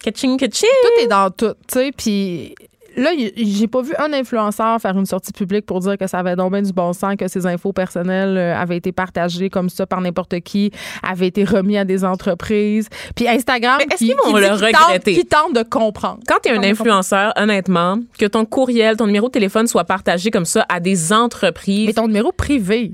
tout 0.04 1.02
est 1.02 1.08
dans 1.08 1.30
tout, 1.30 1.54
tu 1.66 1.78
sais. 1.78 1.90
Puis 1.96 2.54
là, 2.96 3.10
j'ai 3.36 3.66
pas 3.66 3.82
vu 3.82 3.92
un 3.98 4.12
influenceur 4.12 4.80
faire 4.80 4.96
une 4.98 5.06
sortie 5.06 5.32
publique 5.32 5.66
pour 5.66 5.80
dire 5.80 5.98
que 5.98 6.06
ça 6.06 6.18
avait 6.18 6.36
donc 6.36 6.52
bien 6.52 6.62
du 6.62 6.72
bon 6.72 6.92
sens, 6.92 7.16
que 7.16 7.28
ces 7.28 7.46
infos 7.46 7.72
personnelles 7.72 8.36
euh, 8.36 8.56
avaient 8.56 8.76
été 8.76 8.92
partagées 8.92 9.50
comme 9.50 9.68
ça 9.68 9.86
par 9.86 10.00
n'importe 10.00 10.40
qui, 10.40 10.70
avaient 11.02 11.26
été 11.28 11.44
remis 11.44 11.76
à 11.76 11.84
des 11.84 12.04
entreprises. 12.04 12.88
Puis 13.14 13.28
Instagram, 13.28 13.76
Mais 13.78 13.86
est-ce 13.86 13.98
qui, 13.98 14.06
qu'ils 14.06 14.16
vont 14.16 14.34
qui 14.34 14.40
le 14.40 14.72
tente- 14.72 15.04
qui 15.04 15.24
tente 15.26 15.54
de 15.54 15.62
comprendre. 15.62 16.20
Quand 16.26 16.36
tu 16.42 16.50
es 16.50 16.52
un 16.56 16.62
influenceur, 16.62 17.32
honnêtement, 17.36 17.98
que 18.18 18.26
ton 18.26 18.44
courriel, 18.44 18.96
ton 18.96 19.06
numéro 19.06 19.28
de 19.28 19.32
téléphone 19.32 19.66
soit 19.66 19.84
partagé 19.84 20.30
comme 20.30 20.44
ça 20.44 20.66
à 20.68 20.80
des 20.80 21.12
entreprises. 21.12 21.86
Mais 21.86 21.92
ton 21.92 22.06
numéro 22.06 22.32
privé. 22.32 22.92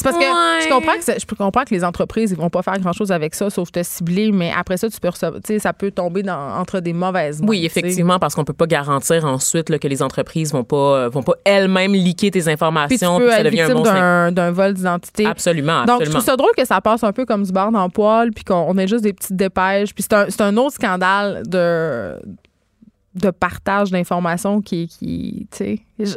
C'est 0.00 0.04
parce 0.04 0.16
que 0.16 0.22
Ouais. 0.22 0.64
je 0.64 0.68
comprends 0.68 0.92
que 0.94 1.20
je 1.20 1.34
comprends 1.36 1.64
que 1.64 1.74
les 1.74 1.84
entreprises 1.84 2.30
ils 2.30 2.36
vont 2.36 2.48
pas 2.50 2.62
faire 2.62 2.78
grand 2.78 2.92
chose 2.92 3.12
avec 3.12 3.34
ça 3.34 3.50
sauf 3.50 3.70
te 3.70 3.82
cibler 3.82 4.32
mais 4.32 4.50
après 4.56 4.76
ça 4.78 4.88
tu 4.88 4.98
peux 4.98 5.08
recevoir- 5.10 5.40
tu 5.42 5.52
sais 5.54 5.58
ça 5.58 5.72
peut 5.74 5.90
tomber 5.90 6.22
dans, 6.22 6.56
entre 6.58 6.80
des 6.80 6.92
mauvaises 6.94 7.40
mains. 7.42 7.48
Oui, 7.48 7.64
effectivement, 7.66 8.18
parce 8.18 8.34
qu'on 8.34 8.44
peut 8.44 8.52
pas 8.54 8.66
garantir 8.66 9.24
ensuite 9.26 9.68
là, 9.68 9.78
que 9.78 9.88
les 9.88 10.02
entreprises 10.02 10.52
vont 10.52 10.64
pas 10.64 11.08
vont 11.08 11.22
pas 11.22 11.34
elles-mêmes 11.44 11.92
liquer 11.92 12.30
tes 12.30 12.40
Puis 12.40 12.44
tu 12.46 12.50
informations 12.50 13.18
peux 13.18 13.24
puis 13.26 13.32
ça 13.34 13.40
être 13.40 13.44
devient 13.44 13.60
un 13.62 13.74
bon 14.30 14.34
d'un 14.34 14.50
vol 14.50 14.74
d'identité. 14.74 15.26
Absolument, 15.26 15.84
Donc, 15.84 16.04
je 16.04 16.10
trouve 16.10 16.22
ça 16.22 16.36
drôle 16.36 16.52
que 16.56 16.64
ça 16.64 16.80
passe 16.80 17.04
un 17.04 17.12
peu 17.12 17.24
comme 17.26 17.42
du 17.42 17.52
beurre 17.52 17.70
dans 17.72 17.84
le 17.84 17.90
poil, 17.90 18.30
puis 18.32 18.44
qu'on 18.44 18.54
on 18.68 18.78
ait 18.78 18.88
juste 18.88 19.04
des 19.04 19.12
petites 19.12 19.36
dépêches. 19.36 19.92
Puis 19.94 20.02
c'est 20.08 20.14
un, 20.14 20.26
c'est 20.28 20.40
un 20.40 20.56
autre 20.56 20.74
scandale 20.74 21.42
de, 21.46 22.16
de 23.14 23.30
partage 23.30 23.90
d'informations 23.90 24.60
qui, 24.60 24.86
qui 24.86 25.48
tu 25.50 25.56
sais. 25.58 25.78
je- 25.98 26.14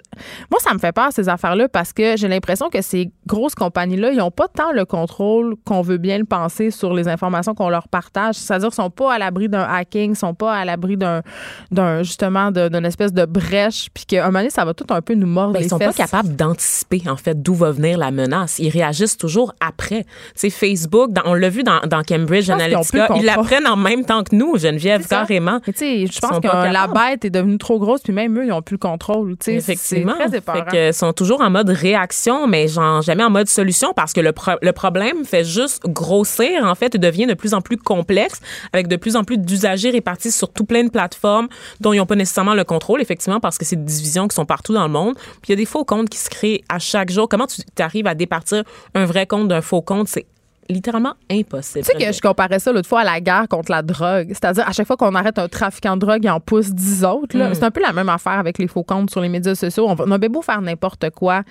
Moi, 0.52 0.60
ça 0.60 0.74
me 0.76 0.80
fait 0.80 0.92
peur, 0.92 1.08
ces 1.12 1.28
affaires-là, 1.28 1.68
parce 1.68 1.92
que 1.92 2.16
j'ai 2.18 2.28
l'impression 2.28 2.70
que 2.70 2.84
ces 2.84 3.10
grosses 3.26 3.56
compagnies-là, 3.56 4.12
ils 4.12 4.18
n'ont 4.18 4.30
pas 4.30 4.48
tant 4.48 4.72
le 4.72 4.86
contrôle 4.86 5.56
qu'on 5.66 5.82
veut 5.82 5.98
bien 5.98 6.20
le 6.20 6.26
penser 6.26 6.70
sur 6.70 6.94
les 6.94 7.08
informations 7.08 7.56
qu'on 7.56 7.70
leur 7.70 7.88
partage. 7.88 8.36
C'est-à-dire 8.36 8.68
qu'ils 8.70 8.76
sont 8.76 8.92
pas 8.92 9.14
à 9.16 9.18
l'abri 9.18 9.50
d'un 9.50 9.64
hacking, 9.64 10.12
ils 10.12 10.16
sont 10.16 10.36
pas 10.36 10.54
à 10.56 10.66
l'abri 10.66 10.96
d'un, 10.96 11.24
d'un 11.72 12.04
justement, 12.04 12.52
d'une 12.52 12.86
espèce 12.86 13.12
de 13.12 13.26
brèche, 13.26 13.88
puis 13.92 14.06
qu'à 14.06 14.24
un 14.24 14.28
moment 14.28 14.40
donné, 14.40 14.50
ça 14.52 14.64
va 14.64 14.76
tout 14.76 14.86
un 14.92 15.02
peu 15.02 15.16
nous 15.16 15.26
mordre 15.28 15.54
Ben, 15.54 15.60
les 15.60 15.66
ils 15.66 15.70
sont 15.70 15.80
fesses. 15.80 15.96
pas 15.98 16.04
capables 16.04 16.36
d'anticiper 16.36 17.02
en 17.08 17.18
fait 17.18 17.42
d'où 17.42 17.56
va 17.56 17.72
venir 17.72 17.98
la 17.98 18.12
menace. 18.12 18.60
Ils 18.60 18.70
réagissent 18.70 19.18
toujours 19.18 19.54
après. 19.60 20.06
Tu 20.40 20.52
Facebook, 20.52 21.12
dans- 21.12 21.24
on 21.26 21.34
l'a 21.34 21.50
vu 21.50 21.64
dans, 21.64 21.80
dans 21.88 22.04
Cambridge 22.04 22.50
Analytica, 22.52 23.08
ils 23.16 23.26
l'apprennent 23.26 23.66
en 23.68 23.78
même 23.78 24.06
temps 24.06 24.24
que 24.24 24.36
nous, 24.36 24.58
Geneviève, 24.60 25.02
carrément. 25.08 25.60
Mais 25.66 25.74
tu 25.74 25.80
sais, 25.80 26.06
je 26.06 26.20
pense 26.20 26.40
pas 26.40 26.62
la 26.84 26.88
capables. 26.88 27.10
bête 27.12 27.26
est 27.26 27.30
devenue 27.30 27.58
trop 27.58 27.80
grosse, 27.80 28.02
puis 28.02 28.14
même 28.14 28.38
eux, 28.40 28.46
ils 28.46 28.50
n'ont 28.50 28.62
plus 28.62 28.76
le 28.76 28.80
contrôle. 28.80 29.36
Tu 29.38 29.46
sais, 29.46 29.54
Effectivement. 29.56 30.14
C'est 30.32 30.42
très. 30.42 30.64
Fait 30.72 30.90
ils 30.90 30.94
sont 30.94 31.14
toujours 31.14 31.42
en 31.42 31.50
mode 31.50 31.70
réaction, 31.70 32.48
mais 32.48 32.68
genre 32.68 33.02
jamais 33.02 33.24
en 33.24 33.30
mode 33.30 33.48
solution 33.48 33.94
parce 33.96 34.14
que 34.14 34.22
le, 34.22 34.32
pro- 34.32 34.58
le 34.62 34.72
problème 34.72 35.26
fait 35.26 35.44
juste 35.44 35.84
grossir, 35.88 36.64
en 36.66 36.76
fait, 36.76 36.96
et 36.96 36.98
devient 36.98 37.26
de 37.26 37.34
plus 37.34 37.54
en 37.54 37.62
plus 37.62 37.78
complexe 37.78 38.40
avec 38.74 38.88
de 38.88 38.96
plus 38.96 39.16
en 39.16 39.24
plus 39.24 39.38
d'usagers 39.38 39.90
répartis 39.92 40.32
sur 40.32 40.52
tout 40.52 40.66
plein 40.66 40.84
de 40.84 40.90
plateformes 40.90 41.48
dont 41.80 41.94
ils 41.94 41.98
n'ont 41.98 42.06
pas 42.06 42.16
nécessairement 42.16 42.54
le 42.54 42.64
contrôle, 42.64 43.02
effectivement, 43.02 43.40
parce 43.40 43.58
que 43.58 43.66
c'est 43.66 43.76
des 43.76 43.92
divisions 43.94 44.28
qui 44.28 44.36
sont 44.36 44.46
partout 44.46 44.74
dans 44.74 44.84
le 44.84 44.90
monde. 44.94 45.16
Puis 45.16 45.50
il 45.50 45.52
y 45.52 45.54
a 45.54 45.58
des 45.58 45.66
faux 45.66 45.86
comptes 45.86 46.10
qui 46.10 46.18
se 46.18 46.30
créent 46.30 46.64
à 46.70 46.80
chaque 46.80 47.12
jour. 47.12 47.28
Comment 47.30 47.48
tu 47.48 47.62
arrives 47.82 48.08
à 48.08 48.16
départir 48.16 48.64
un 48.96 49.06
vrai 49.06 49.26
compte 49.28 49.48
d'un 49.48 49.62
faux 49.62 49.82
compte? 49.82 50.08
C'est 50.08 50.26
littéralement 50.70 51.14
impossible. 51.32 51.86
Tu 51.86 51.92
sais 51.98 52.06
que 52.06 52.12
je 52.14 52.22
comparais 52.22 52.60
ça 52.60 52.72
l'autre 52.72 52.88
fois 52.90 53.02
à 53.02 53.04
la 53.04 53.20
guerre 53.22 53.48
contre 53.50 53.72
la 53.72 53.82
drogue. 53.82 54.28
C'est-à-dire, 54.30 54.68
à 54.68 54.72
chaque 54.72 54.88
fois 54.88 54.98
qu'on 54.98 55.14
arrête 55.16 55.38
un 55.40 55.48
trafiquant 55.48 55.96
de 55.96 56.02
drogue, 56.02 56.22
il 56.24 56.30
en 56.30 56.40
pousse 56.40 56.72
10 56.72 57.04
autres. 57.06 57.38
Mm. 57.38 57.54
C'est 57.54 57.64
un 57.64 57.72
peu 57.72 57.82
la 57.82 57.94
même 57.94 58.10
affaire 58.10 58.34
avec 58.40 58.58
les 58.58 58.68
faux 58.68 58.84
comptes 58.84 59.10
sur 59.10 59.22
les 59.22 59.30
médias 59.30 59.56
sociaux. 59.56 59.86
On, 59.88 59.96
va- 59.96 60.06
on 60.08 60.12
a 60.12 60.18
bien 60.18 60.30
beau 60.30 60.42
faire 60.42 60.62
n'importe 60.62 61.10
quoi. 61.12 61.44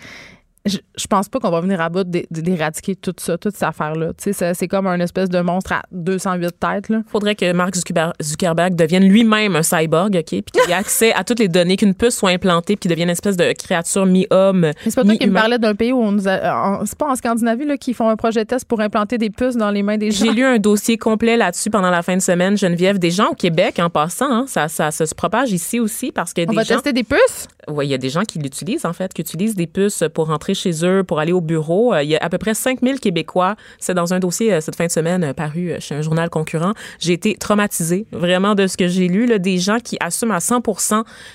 Je, 0.65 0.79
je 0.97 1.07
pense 1.09 1.29
pas 1.29 1.41
qu'on 1.41 1.51
va 1.51 1.61
venir 1.61 1.81
à 1.81 1.89
bout 1.89 2.05
d'é- 2.05 2.27
d'éradiquer 2.31 2.95
tout 2.95 3.13
ça, 3.19 3.37
toute 3.37 3.55
cette 3.55 3.69
affaire-là. 3.69 4.13
C'est- 4.19 4.69
comme 4.69 4.87
un 4.87 5.01
espèce 5.01 5.29
de 5.29 5.41
monstre 5.41 5.73
à 5.73 5.83
208 5.91 6.55
têtes. 6.61 6.89
Là. 6.89 7.03
faudrait 7.11 7.35
que 7.35 7.53
Mark 7.53 7.75
Zuckerberg, 8.23 8.75
devienne 8.77 9.05
lui-même 9.09 9.57
un 9.57 9.63
cyborg, 9.63 10.15
OK? 10.17 10.25
Puis 10.25 10.43
qu'il 10.43 10.71
ait 10.71 10.75
accès 10.75 11.13
à 11.13 11.25
toutes 11.25 11.41
les 11.41 11.49
données, 11.49 11.77
qu'une 11.77 11.95
puce 11.95 12.17
soit 12.17 12.31
implantée, 12.31 12.75
puis 12.77 12.83
qu'il 12.83 12.91
devienne 12.91 13.09
une 13.09 13.13
espèce 13.13 13.37
de 13.37 13.53
créature 13.53 14.07
mi-homme, 14.07 14.71
c'est 14.85 14.95
pas 14.95 15.03
toi 15.05 15.17
qui 15.17 15.27
me 15.27 15.33
parlais 15.35 15.59
d'un 15.59 15.75
pays 15.75 15.93
où 15.93 16.01
on 16.01 16.13
nous 16.13 16.29
a. 16.29 16.81
C'est 16.85 16.97
pas 16.99 17.11
en 17.11 17.17
Scandinavie 17.17 17.65
là, 17.67 17.77
qui 17.77 17.93
font 17.93 18.09
un 18.09 18.17
projet 18.17 18.45
test 18.45 18.65
pour 18.67 18.81
implanter 18.81 19.19
des 19.19 19.31
puces 19.31 19.57
dans 19.57 19.71
les 19.71 19.83
mains 19.83 19.99
des 19.99 20.11
gens. 20.11 20.25
J'ai 20.25 20.33
lu 20.33 20.45
un 20.45 20.59
dossier 20.59 20.97
complet 20.97 21.37
là-dessus 21.37 21.71
pendant 21.71 21.91
la 21.91 22.03
fin 22.03 22.17
de 22.17 22.23
semaine, 22.23 22.57
Geneviève. 22.57 22.99
Des 22.99 23.11
gens 23.11 23.29
au 23.31 23.35
Québec, 23.35 23.79
en 23.81 23.91
passant, 23.91 24.31
hein, 24.33 24.45
ça, 24.47 24.69
ça, 24.69 24.91
ça 24.91 25.07
se 25.07 25.15
propage 25.15 25.51
ici 25.53 25.81
aussi 25.81 26.13
parce 26.13 26.33
que 26.33 26.43
On 26.43 26.51
des 26.51 26.57
va 26.57 26.63
gens... 26.63 26.75
tester 26.77 26.93
des 26.93 27.05
puces? 27.05 27.49
Oui, 27.69 27.87
il 27.87 27.91
y 27.91 27.95
a 27.95 27.99
des 27.99 28.11
gens 28.11 28.23
qui 28.23 28.39
l'utilisent, 28.39 28.85
en 28.85 28.93
fait, 28.93 29.13
qui 29.13 29.21
utilisent 29.21 29.55
des 29.55 29.69
puces 29.69 30.03
pour 30.15 30.27
rentrer 30.27 30.55
chez 30.55 30.85
eux, 30.85 31.05
pour 31.05 31.21
aller 31.21 31.33
au 31.33 31.41
bureau. 31.41 31.95
Euh, 31.95 32.03
Il 32.03 32.11
y 32.11 32.17
a 32.17 32.19
à 32.21 32.29
peu 32.29 32.39
près 32.39 32.55
5000 32.55 32.99
Québécois. 32.99 33.55
C'est 33.79 33.95
dans 33.95 34.13
un 34.13 34.19
dossier 34.19 34.53
euh, 34.53 34.61
cette 34.61 34.75
fin 34.75 34.87
de 34.87 34.91
semaine 34.91 35.23
euh, 35.23 35.33
paru 35.33 35.75
chez 35.79 35.95
un 35.95 36.03
journal 36.03 36.29
concurrent. 36.29 36.73
J'ai 36.99 37.13
été 37.13 37.35
traumatisée, 37.35 38.07
vraiment, 38.11 38.55
de 38.55 38.67
ce 38.67 38.77
que 38.77 38.89
j'ai 38.89 39.07
lu. 39.07 39.27
Là, 39.27 39.39
des 39.39 39.59
gens 39.59 39.79
qui 39.79 39.97
assument 40.01 40.33
à 40.33 40.41
100 40.41 40.63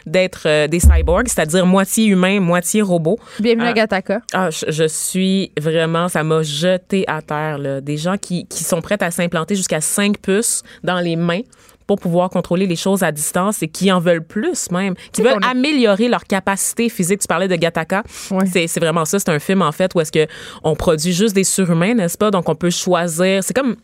d'être 0.06 0.68
des 0.68 0.80
cyborgs, 0.80 1.28
c'est-à-dire 1.28 1.66
moitié 1.66 2.06
humain, 2.08 2.40
moitié 2.40 2.82
robot. 2.82 3.18
Bienvenue 3.40 3.68
à 3.68 3.74
Gataka. 3.74 4.22
Ah, 4.34 4.50
je, 4.50 4.66
je 4.68 4.88
suis 4.88 5.52
vraiment, 5.60 6.10
ça 6.10 6.24
m'a 6.24 6.44
jeté 6.44 7.06
à 7.08 7.22
terre. 7.22 7.58
Là. 7.58 7.82
Des 7.82 7.98
gens 7.98 8.18
qui, 8.18 8.46
qui 8.48 8.64
sont 8.64 8.82
prêts 8.82 9.02
à 9.02 9.12
s'implanter 9.12 9.56
jusqu'à 9.56 9.82
cinq 9.82 10.18
puces 10.20 10.64
dans 10.84 11.00
les 11.00 11.16
mains 11.16 11.42
pour 11.88 11.98
pouvoir 12.00 12.30
contrôler 12.30 12.68
les 12.68 12.76
choses 12.76 13.02
à 13.02 13.12
distance 13.12 13.64
et 13.64 13.68
qui 13.68 13.92
en 13.92 14.00
veulent 14.00 14.24
plus 14.24 14.70
même, 14.72 14.94
qui 15.14 15.22
veulent 15.22 15.40
qu'on 15.40 15.48
améliorer 15.48 16.10
leur 16.10 16.26
capacité 16.26 16.90
physique. 16.90 17.22
Tu 17.22 17.28
parlais 17.28 17.48
de 17.48 17.56
Gattaca. 17.56 18.04
Ouais. 18.30 18.46
C'est, 18.46 18.80
vraiment 18.80 19.06
ça. 19.06 19.20
C'est 19.20 19.30
un 19.30 19.40
film, 19.40 19.62
en 19.62 19.72
fait, 19.72 19.96
où 19.96 20.02
est-ce 20.02 20.12
que 20.12 20.28
on 20.64 20.76
produit 20.76 21.14
juste 21.14 21.34
des 21.34 21.46
surhumains, 21.46 21.94
n'est-ce 21.94 22.18
pas? 22.18 22.30
Donc, 22.30 22.50
on 22.50 22.56
peut 22.56 22.70
choisir. 22.70 23.44
C'est 23.44 23.56
comme 23.56 23.78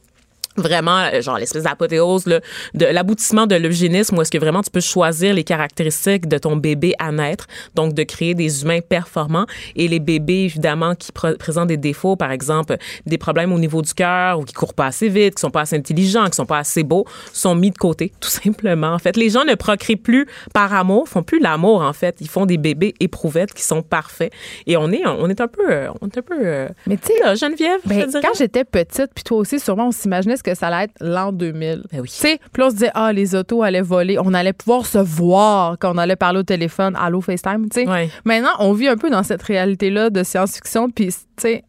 vraiment 0.55 0.99
euh, 1.13 1.21
genre 1.21 1.37
l'espèce 1.37 1.63
d'apothéose 1.63 2.25
là, 2.27 2.39
de 2.73 2.85
l'aboutissement 2.85 3.47
de 3.47 3.55
l'eugénisme 3.55 4.17
où 4.17 4.21
est-ce 4.21 4.31
que 4.31 4.37
vraiment 4.37 4.61
tu 4.61 4.69
peux 4.69 4.79
choisir 4.81 5.33
les 5.33 5.43
caractéristiques 5.43 6.27
de 6.27 6.37
ton 6.37 6.55
bébé 6.55 6.93
à 6.99 7.11
naître 7.11 7.47
donc 7.75 7.93
de 7.93 8.03
créer 8.03 8.33
des 8.35 8.63
humains 8.63 8.79
performants. 8.81 9.45
Et 9.75 9.87
les 9.87 9.99
bébés 9.99 10.43
évidemment 10.45 10.95
qui 10.95 11.11
pr- 11.11 11.37
présentent 11.37 11.67
des 11.69 11.77
défauts 11.77 12.15
par 12.15 12.31
exemple 12.31 12.77
des 13.05 13.17
problèmes 13.17 13.51
au 13.53 13.59
niveau 13.59 13.81
du 13.81 13.93
cœur 13.93 14.39
ou 14.39 14.43
qui 14.43 14.53
courent 14.53 14.73
pas 14.73 14.87
assez 14.87 15.09
vite 15.09 15.35
qui 15.35 15.41
sont 15.41 15.49
pas 15.51 15.61
assez 15.61 15.75
intelligents 15.75 16.25
qui 16.25 16.35
sont 16.35 16.45
pas 16.45 16.59
assez 16.59 16.83
beaux 16.83 17.05
sont 17.31 17.55
mis 17.55 17.71
de 17.71 17.77
côté 17.77 18.11
tout 18.19 18.29
simplement. 18.29 18.93
En 18.93 18.99
fait 18.99 19.17
les 19.17 19.29
gens 19.29 19.45
ne 19.45 19.55
procréent 19.55 19.97
plus 20.01 20.27
par 20.53 20.73
amour 20.73 21.07
font 21.07 21.23
plus 21.23 21.39
l'amour 21.39 21.81
en 21.81 21.93
fait. 21.93 22.17
Ils 22.21 22.29
font 22.29 22.45
des 22.45 22.57
bébés 22.57 22.93
éprouvettes 22.99 23.53
qui 23.53 23.63
sont 23.63 23.81
parfaits. 23.81 24.31
Et 24.67 24.77
on 24.77 24.91
est 24.91 25.05
on 25.05 25.29
est 25.29 25.41
un 25.41 25.47
peu 25.47 25.71
euh, 25.71 25.89
on 26.01 26.07
est 26.07 26.17
un 26.17 26.21
peu 26.21 26.35
euh, 26.41 26.67
Mais 26.87 26.97
tu 26.97 27.07
sais, 27.07 27.19
là, 27.23 27.35
Geneviève 27.35 27.79
je 27.83 27.89
Ben, 27.89 28.07
dirais. 28.07 28.21
quand 28.21 28.37
j'étais 28.37 28.63
petite, 28.63 29.07
puis 29.13 29.23
toi 29.23 29.37
aussi, 29.37 29.59
sûrement, 29.59 29.87
on 29.87 29.91
s'imaginait 29.91 30.35
ce 30.43 30.51
que 30.51 30.57
ça 30.57 30.67
allait 30.67 30.85
être 30.85 30.95
l'an 30.99 31.31
2000. 31.31 31.83
Ben 31.91 32.01
oui. 32.01 32.09
Tu 32.09 32.15
sais, 32.15 32.39
puis 32.51 32.63
on 32.63 32.69
se 32.69 32.75
disait, 32.75 32.91
ah, 32.93 33.13
les 33.13 33.35
autos 33.35 33.63
allaient 33.63 33.81
voler. 33.81 34.17
On 34.19 34.33
allait 34.33 34.53
pouvoir 34.53 34.85
se 34.85 34.97
voir 34.97 35.77
quand 35.79 35.93
on 35.93 35.97
allait 35.97 36.15
parler 36.15 36.39
au 36.39 36.43
téléphone. 36.43 36.95
Allô, 36.99 37.21
FaceTime, 37.21 37.69
tu 37.69 37.81
sais. 37.81 37.89
Ouais. 37.89 38.09
Maintenant, 38.25 38.51
on 38.59 38.73
vit 38.73 38.87
un 38.87 38.97
peu 38.97 39.09
dans 39.09 39.23
cette 39.23 39.43
réalité-là 39.43 40.09
de 40.09 40.23
science-fiction, 40.23 40.89
puis, 40.89 41.07
tu 41.07 41.15
sais, 41.37 41.63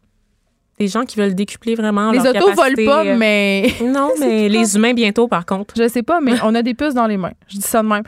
des 0.77 0.89
gens 0.89 1.03
qui 1.03 1.17
veulent 1.17 1.35
décupler 1.35 1.75
vraiment 1.75 2.11
les 2.11 2.19
autos 2.19 2.51
volent 2.51 2.85
pas, 2.85 3.05
euh, 3.05 3.15
mais. 3.17 3.71
Non, 3.81 4.09
mais 4.19 4.49
les 4.49 4.75
humains 4.75 4.93
bientôt, 4.93 5.27
par 5.27 5.45
contre. 5.45 5.73
Je 5.77 5.87
sais 5.87 6.03
pas, 6.03 6.19
mais 6.19 6.33
on 6.43 6.53
a 6.53 6.61
des 6.61 6.73
puces 6.73 6.93
dans 6.93 7.07
les 7.07 7.15
mains. 7.15 7.31
Je 7.47 7.57
dis 7.57 7.61
ça 7.61 7.81
de 7.81 7.87
même. 7.87 8.03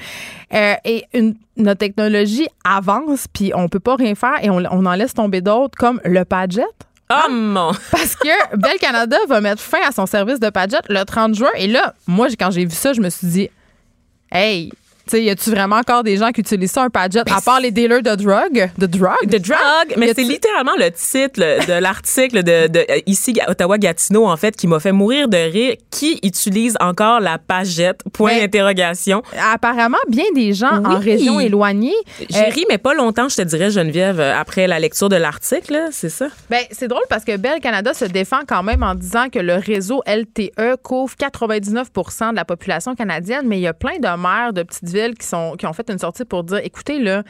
Euh, 0.53 0.73
et 0.83 1.05
une, 1.13 1.35
notre 1.55 1.79
technologie 1.79 2.47
avance, 2.65 3.27
puis 3.31 3.51
on 3.55 3.69
peut 3.69 3.79
pas 3.79 3.95
rien 3.95 4.15
faire 4.15 4.35
et 4.41 4.49
on, 4.49 4.57
on 4.69 4.85
en 4.85 4.95
laisse 4.95 5.13
tomber 5.13 5.39
d'autres, 5.39 5.77
comme 5.77 6.01
le 6.03 6.25
Padjet. 6.25 6.63
Oh 7.09 7.29
mon! 7.29 7.71
Parce 7.91 8.15
que 8.15 8.57
Bell 8.57 8.77
Canada 8.79 9.17
va 9.27 9.39
mettre 9.39 9.61
fin 9.61 9.79
à 9.87 9.91
son 9.91 10.05
service 10.05 10.39
de 10.39 10.49
Padjet 10.49 10.79
le 10.89 11.03
30 11.03 11.35
juin. 11.35 11.49
Et 11.55 11.67
là, 11.67 11.93
moi, 12.05 12.27
quand 12.37 12.51
j'ai 12.51 12.65
vu 12.65 12.75
ça, 12.75 12.93
je 12.93 12.99
me 12.99 13.09
suis 13.09 13.27
dit, 13.27 13.49
hey, 14.31 14.71
sais, 15.11 15.23
y 15.23 15.29
a-tu 15.29 15.49
vraiment 15.49 15.77
encore 15.77 16.03
des 16.03 16.17
gens 16.17 16.31
qui 16.31 16.41
utilisent 16.41 16.71
ça, 16.71 16.83
un 16.83 16.89
Padgett, 16.89 17.29
à 17.31 17.41
part 17.41 17.59
les 17.59 17.71
dealers 17.71 18.01
de 18.01 18.15
drogue? 18.15 18.69
De 18.77 18.85
drogue? 18.85 19.27
De 19.27 19.37
drug, 19.37 19.93
mais 19.97 20.13
c'est 20.13 20.23
littéralement 20.23 20.75
le 20.77 20.89
titre 20.91 21.39
de 21.67 21.79
l'article 21.81 22.43
de, 22.43 22.67
de, 22.67 22.79
euh, 22.79 22.99
ici 23.05 23.37
Ottawa-Gatineau, 23.47 24.25
en 24.27 24.37
fait, 24.37 24.55
qui 24.55 24.67
m'a 24.67 24.79
fait 24.79 24.91
mourir 24.91 25.27
de 25.27 25.37
rire. 25.37 25.75
Qui 25.91 26.19
utilise 26.23 26.75
encore 26.79 27.19
la 27.19 27.37
pagette? 27.37 28.01
Point 28.13 28.33
Mais- 28.35 28.41
d'interrogation. 28.41 29.21
Apparemment, 29.53 29.97
bien 30.09 30.25
des 30.35 30.53
gens 30.53 30.83
en 30.85 30.99
région 30.99 31.39
éloignée. 31.39 31.93
J'ai 32.29 32.37
Euh, 32.47 32.49
ri, 32.49 32.65
mais 32.69 32.77
pas 32.77 32.93
longtemps, 32.93 33.29
je 33.29 33.35
te 33.37 33.41
dirais, 33.41 33.71
Geneviève, 33.71 34.19
euh, 34.19 34.35
après 34.37 34.67
la 34.67 34.79
lecture 34.79 35.09
de 35.09 35.15
l'article, 35.15 35.87
c'est 35.91 36.09
ça? 36.09 36.27
Ben, 36.49 36.63
c'est 36.71 36.87
drôle 36.87 37.03
parce 37.09 37.23
que 37.23 37.35
Bell 37.37 37.59
Canada 37.61 37.93
se 37.93 38.05
défend 38.05 38.39
quand 38.47 38.63
même 38.63 38.83
en 38.83 38.95
disant 38.95 39.29
que 39.29 39.39
le 39.39 39.55
réseau 39.55 40.01
LTE 40.05 40.75
couvre 40.83 41.15
99% 41.15 42.31
de 42.31 42.35
la 42.35 42.45
population 42.45 42.95
canadienne, 42.95 43.43
mais 43.45 43.57
il 43.57 43.61
y 43.61 43.67
a 43.67 43.73
plein 43.73 43.97
de 43.99 44.21
maires 44.21 44.53
de 44.53 44.63
petites 44.63 44.89
villes 44.89 44.96
qui, 45.15 45.65
ont 45.65 45.73
fait 45.73 45.89
une 45.89 45.99
sortie 45.99 46.25
pour 46.25 46.43
dire 46.43 46.59
écoutez, 46.63 46.99
là, 46.99 47.23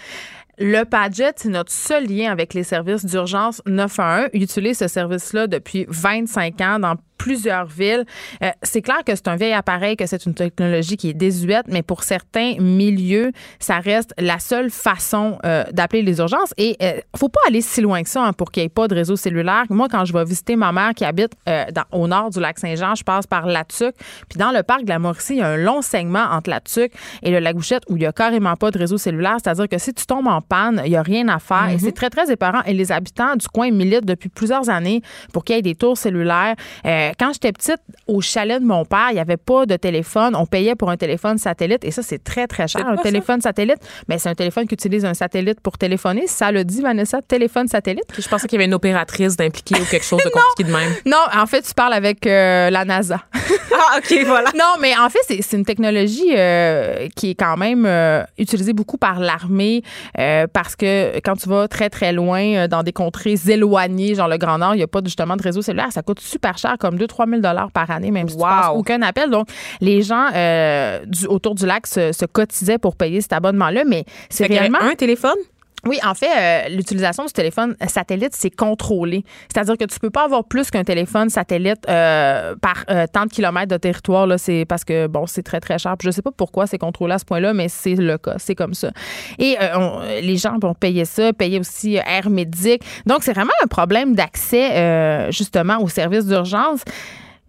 le 0.60 0.84
Padgett, 0.84 1.38
c'est 1.38 1.50
notre 1.50 1.72
seul 1.72 2.08
lien 2.08 2.32
avec 2.32 2.54
les 2.56 2.64
services 2.64 3.06
d'urgence 3.06 3.62
911. 3.68 4.30
Ils 4.34 4.44
utilisent 4.44 4.80
ce 4.80 4.88
service-là 4.88 5.46
depuis 5.48 5.86
25 5.88 6.62
ans 6.62 6.80
dans 6.80 6.96
plusieurs 7.18 7.66
villes. 7.66 8.06
Euh, 8.44 8.50
c'est 8.64 8.82
clair 8.82 8.98
que 9.06 9.16
c'est 9.16 9.28
un 9.28 9.36
vieil 9.36 9.54
appareil, 9.54 9.96
que 9.98 10.06
c'est 10.06 10.26
une 10.26 10.34
technologie 10.34 10.98
qui 10.98 11.10
est 11.10 11.14
désuète, 11.14 11.66
mais 11.68 11.82
pour 11.84 12.04
certains 12.04 12.56
milieux, 12.60 13.32
ça 13.60 13.80
reste 13.80 14.14
la 14.18 14.40
seule 14.40 14.70
façon 14.70 15.38
euh, 15.46 15.64
d'appeler 15.72 16.02
les 16.04 16.20
urgences. 16.20 16.54
Et 16.58 16.78
euh, 16.82 17.00
faut 17.16 17.30
pas 17.30 17.40
aller 17.48 17.62
si 17.62 17.82
loin 17.82 18.04
que 18.04 18.10
ça 18.10 18.24
hein, 18.24 18.34
pour 18.34 18.52
qu'il 18.52 18.62
n'y 18.62 18.66
ait 18.68 18.70
pas 18.70 18.88
de 18.88 18.96
réseau 18.96 19.16
cellulaire. 19.16 19.64
Moi, 19.70 19.88
quand 19.90 20.06
je 20.06 20.14
vais 20.14 20.24
visiter 20.24 20.56
ma 20.56 20.72
mère 20.72 20.94
qui 20.96 21.06
habite 21.06 21.32
euh, 21.50 21.66
dans- 21.74 21.84
au 22.00 22.08
nord 22.08 22.30
du 22.30 22.40
lac 22.40 22.60
Saint-Jean, 22.60 22.96
je 22.96 23.04
passe 23.04 23.28
par 23.28 23.46
Latuc. 23.46 23.96
Puis 24.30 24.38
dans 24.38 24.52
le 24.52 24.64
parc 24.64 24.84
de 24.84 24.90
la 24.90 25.00
Mauricie, 25.00 25.34
il 25.34 25.40
y 25.40 25.42
a 25.42 25.48
un 25.50 25.58
long 25.58 25.82
segment 25.82 26.26
entre 26.32 26.50
Latuc 26.50 26.92
et 27.24 27.32
le 27.32 27.40
Lagouchette 27.40 27.84
où 27.90 27.98
il 27.98 28.04
y 28.04 28.06
a 28.06 28.12
carrément 28.14 28.56
pas 28.56 28.72
de 28.72 28.78
réseau 28.78 28.98
cellulaire. 28.98 29.38
C'est-à-dire 29.44 29.68
que 29.68 29.78
si 29.78 29.94
tu 29.94 30.06
tombes 30.06 30.28
en 30.28 30.42
panne, 30.42 30.82
il 30.86 30.92
y 30.92 30.96
a 30.96 31.02
rien 31.02 31.28
à 31.30 31.40
faire. 31.40 31.70
Et 31.70 31.80
c'est 31.80 31.92
très, 31.92 32.10
très 32.10 32.32
épeurant. 32.32 32.62
Et 32.66 32.74
les 32.74 32.92
habitants 32.92 33.36
du 33.36 33.48
coin 33.48 33.72
militent 33.72 34.06
depuis 34.06 34.30
plusieurs 34.30 34.70
années 34.70 35.02
pour 35.34 35.44
qu'il 35.44 35.56
y 35.56 35.60
ait 35.60 35.62
des 35.62 35.76
tours 35.76 35.98
cellulaires. 35.98 36.56
Euh, 36.86 37.07
quand 37.20 37.34
j'étais 37.34 37.52
petite, 37.52 37.82
au 38.08 38.22
chalet 38.22 38.62
de 38.62 38.66
mon 38.66 38.86
père, 38.86 39.08
il 39.10 39.16
n'y 39.16 39.20
avait 39.20 39.38
pas 39.38 39.66
de 39.66 39.76
téléphone. 39.76 40.36
On 40.36 40.46
payait 40.46 40.76
pour 40.76 40.90
un 40.90 40.98
téléphone 40.98 41.38
satellite. 41.38 41.84
Et 41.84 41.92
ça, 41.92 42.02
c'est 42.02 42.24
très, 42.24 42.48
très 42.48 42.68
cher. 42.68 42.88
Un 42.88 42.96
ça? 42.98 43.04
téléphone 43.04 43.42
satellite, 43.42 43.78
mais 44.08 44.18
c'est 44.18 44.30
un 44.30 44.36
téléphone 44.36 44.68
qui 44.68 44.74
utilise 44.74 45.06
un 45.06 45.14
satellite 45.14 45.60
pour 45.62 45.78
téléphoner. 45.78 46.28
Ça 46.28 46.52
le 46.52 46.64
dit, 46.64 46.82
Vanessa, 46.82 47.22
téléphone 47.22 47.68
satellite. 47.68 48.06
Je 48.18 48.28
pensais 48.28 48.48
qu'il 48.48 48.58
y 48.58 48.60
avait 48.62 48.68
une 48.68 48.74
opératrice 48.74 49.36
d'impliquée 49.36 49.76
ou 49.82 49.86
quelque 49.86 50.06
chose 50.06 50.22
de 50.24 50.30
compliqué 50.30 50.64
de 50.64 50.76
même. 50.76 50.94
Non, 51.06 51.18
en 51.36 51.46
fait, 51.46 51.62
tu 51.62 51.74
parles 51.74 51.94
avec 51.94 52.26
euh, 52.26 52.70
la 52.70 52.86
NASA. 52.86 53.22
Ah, 53.80 54.00
OK, 54.00 54.26
voilà. 54.26 54.50
Non, 54.56 54.80
mais 54.80 54.98
en 54.98 55.10
fait, 55.10 55.20
c'est 55.28 55.58
une 55.58 55.66
technologie 55.66 56.34
euh, 56.36 57.08
qui 57.16 57.32
est 57.32 57.36
quand 57.36 57.58
même 57.58 57.86
euh, 57.86 58.24
utilisée 58.38 58.74
beaucoup 58.74 58.98
par 58.98 59.20
l'armée 59.20 59.84
euh, 60.18 60.48
parce 60.52 60.76
que 60.76 61.20
quand 61.20 61.36
tu 61.36 61.50
vas 61.50 61.68
très, 61.68 61.90
très 61.90 62.12
loin 62.12 62.42
euh, 62.42 62.68
dans 62.68 62.84
des 62.84 62.94
contrées 62.94 63.36
éloignées, 63.48 64.16
genre 64.16 64.28
le 64.28 64.38
Grand 64.38 64.58
Nord, 64.58 64.74
il 64.76 64.78
n'y 64.78 64.84
a 64.84 64.88
pas 64.88 65.02
justement 65.04 65.36
de 65.36 65.44
réseau 65.44 65.62
cellulaire. 65.62 65.92
Ça 65.92 66.02
coûte 66.02 66.20
super 66.20 66.58
cher, 66.58 66.76
comme 66.80 66.97
2-3 66.98 67.42
000 67.42 67.70
par 67.74 67.92
année, 67.92 68.12
même 68.12 68.28
si 68.28 68.36
tu 68.36 68.42
passes 68.42 68.72
aucun 68.74 69.02
appel. 69.02 69.30
Donc, 69.30 69.48
les 69.82 70.02
gens 70.02 70.28
euh, 70.34 71.06
du, 71.06 71.26
autour 71.28 71.56
du 71.56 71.66
lac 71.66 71.88
se, 71.88 72.12
se 72.12 72.26
cotisaient 72.26 72.78
pour 72.78 72.96
payer 72.96 73.22
cet 73.22 73.34
abonnement-là, 73.34 73.84
mais 73.86 74.06
c'est 74.30 74.48
réellement... 74.48 74.80
un 74.82 74.96
téléphone? 74.96 75.38
Oui, 75.88 76.00
en 76.06 76.14
fait, 76.14 76.28
euh, 76.38 76.70
l'utilisation 76.70 77.26
du 77.26 77.32
téléphone 77.32 77.76
satellite, 77.88 78.34
c'est 78.34 78.50
contrôlé. 78.50 79.24
C'est-à-dire 79.52 79.78
que 79.78 79.86
tu 79.86 80.00
peux 80.00 80.10
pas 80.10 80.26
avoir 80.26 80.44
plus 80.44 80.70
qu'un 80.70 80.84
téléphone 80.84 81.30
satellite 81.30 81.88
euh, 81.90 82.56
par 82.62 82.84
euh, 82.90 83.06
tant 83.12 83.26
de 83.26 83.30
kilomètres 83.30 83.72
de 83.72 83.78
territoire. 83.78 84.28
C'est 84.38 84.66
parce 84.68 84.84
que 84.84 85.08
bon, 85.08 85.26
c'est 85.26 85.44
très 85.44 85.60
très 85.60 85.80
cher. 85.80 85.96
Puis 85.98 86.08
je 86.08 86.12
sais 86.12 86.22
pas 86.22 86.32
pourquoi 86.32 86.68
c'est 86.68 86.78
contrôlé 86.78 87.14
à 87.14 87.20
ce 87.20 87.26
point-là, 87.26 87.54
mais 87.54 87.70
c'est 87.70 87.96
le 87.96 88.18
cas. 88.18 88.36
C'est 88.38 88.56
comme 88.56 88.74
ça. 88.74 88.92
Et 89.40 89.58
euh, 89.62 90.22
les 90.22 90.38
gens 90.38 90.58
vont 90.62 90.74
payer 90.74 91.06
ça, 91.06 91.34
payer 91.34 91.60
aussi 91.60 91.98
euh, 91.98 92.02
Air 92.06 92.30
Médic. 92.30 92.84
Donc 93.06 93.24
c'est 93.24 93.34
vraiment 93.34 93.54
un 93.64 93.68
problème 93.68 94.16
d'accès 94.16 94.72
euh, 94.72 95.32
justement 95.32 95.82
aux 95.82 95.90
services 95.90 96.26
d'urgence. 96.26 96.82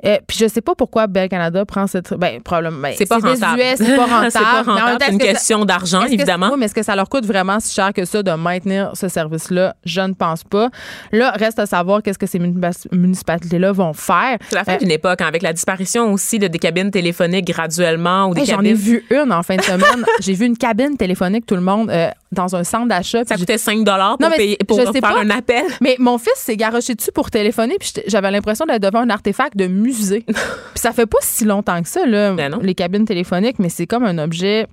Euh, 0.04 0.18
puis 0.26 0.36
je 0.40 0.46
sais 0.46 0.60
pas 0.60 0.74
pourquoi 0.76 1.06
Bell 1.08 1.28
Canada 1.28 1.64
prend 1.64 1.86
cette 1.86 2.14
ben 2.14 2.40
probablement 2.40 2.80
ben, 2.82 2.94
C'est 2.96 3.06
pas 3.06 3.16
rentable. 3.18 3.56
désuet, 3.56 3.76
c'est 3.76 3.96
pas 3.96 4.06
rentable. 4.06 4.30
c'est 4.30 4.38
pas 4.40 4.62
rentable. 4.62 4.96
C'est 5.04 5.12
une 5.12 5.18
que 5.18 5.24
question 5.24 5.64
d'argent, 5.64 6.02
que- 6.02 6.12
évidemment. 6.12 6.50
oui, 6.52 6.56
mais 6.58 6.66
est-ce 6.66 6.74
que 6.74 6.82
ça 6.84 6.94
leur 6.94 7.08
coûte 7.08 7.26
vraiment 7.26 7.58
si 7.60 7.74
cher 7.74 7.92
que 7.92 8.04
ça 8.04 8.22
de 8.22 8.30
maintenir 8.32 8.92
ce 8.94 9.08
service-là? 9.08 9.74
Je 9.84 10.00
ne 10.00 10.12
pense 10.14 10.44
pas. 10.44 10.68
Là, 11.12 11.32
reste 11.32 11.58
à 11.58 11.66
savoir 11.66 12.02
qu'est-ce 12.02 12.18
que 12.18 12.26
ces 12.26 12.38
munipa- 12.38 12.86
municipalités-là 12.92 13.72
vont 13.72 13.92
faire. 13.92 14.38
C'est 14.48 14.54
la 14.54 14.64
fin 14.64 14.74
Euh, 14.74 14.78
d'une 14.78 14.90
époque, 14.90 15.20
hein, 15.20 15.26
avec 15.26 15.42
la 15.42 15.52
disparition 15.52 16.12
aussi 16.12 16.38
de 16.38 16.46
des 16.48 16.58
cabines 16.58 16.90
téléphoniques 16.90 17.46
graduellement 17.46 18.28
ou 18.28 18.34
des 18.34 18.42
hey, 18.42 18.46
J'en 18.46 18.62
ai 18.62 18.74
vu 18.74 19.04
une 19.10 19.32
en 19.32 19.42
fin 19.42 19.56
de 19.56 19.62
semaine. 19.62 20.04
J'ai 20.20 20.34
vu 20.34 20.46
une 20.46 20.56
cabine 20.56 20.96
téléphonique, 20.96 21.44
tout 21.46 21.56
le 21.56 21.60
monde, 21.60 21.90
euh, 21.90 22.10
dans 22.32 22.56
un 22.56 22.64
centre 22.64 22.88
d'achat. 22.88 23.24
Ça 23.24 23.36
coûtait 23.36 23.58
5 23.58 23.84
dollars 23.84 24.18
pour, 24.18 24.26
Non, 24.26 24.30
mais 24.30 24.36
payer, 24.36 24.58
pour 24.66 24.78
je 24.78 24.84
faire 24.84 24.92
sais 24.92 25.00
pas. 25.00 25.18
un 25.18 25.30
appel. 25.30 25.64
Mais 25.80 25.96
mon 25.98 26.18
fils 26.18 26.34
s'est 26.36 26.56
garoché 26.56 26.94
dessus 26.94 27.12
pour 27.12 27.30
téléphoner, 27.30 27.76
puis 27.78 27.92
j'avais 28.06 28.30
l'impression 28.30 28.66
d'être 28.66 28.82
devant 28.82 29.00
un 29.00 29.10
artefact 29.10 29.56
de 29.56 29.66
musée. 29.66 30.24
puis 30.26 30.36
ça 30.76 30.92
fait 30.92 31.06
pas 31.06 31.18
si 31.22 31.44
longtemps 31.44 31.82
que 31.82 31.88
ça, 31.88 32.06
là, 32.06 32.32
Ben 32.34 32.58
les 32.62 32.74
cabines 32.74 33.04
téléphoniques, 33.04 33.58
mais 33.58 33.68
c'est 33.68 33.86
comme 33.86 34.04
un 34.04 34.18
objet 34.18 34.66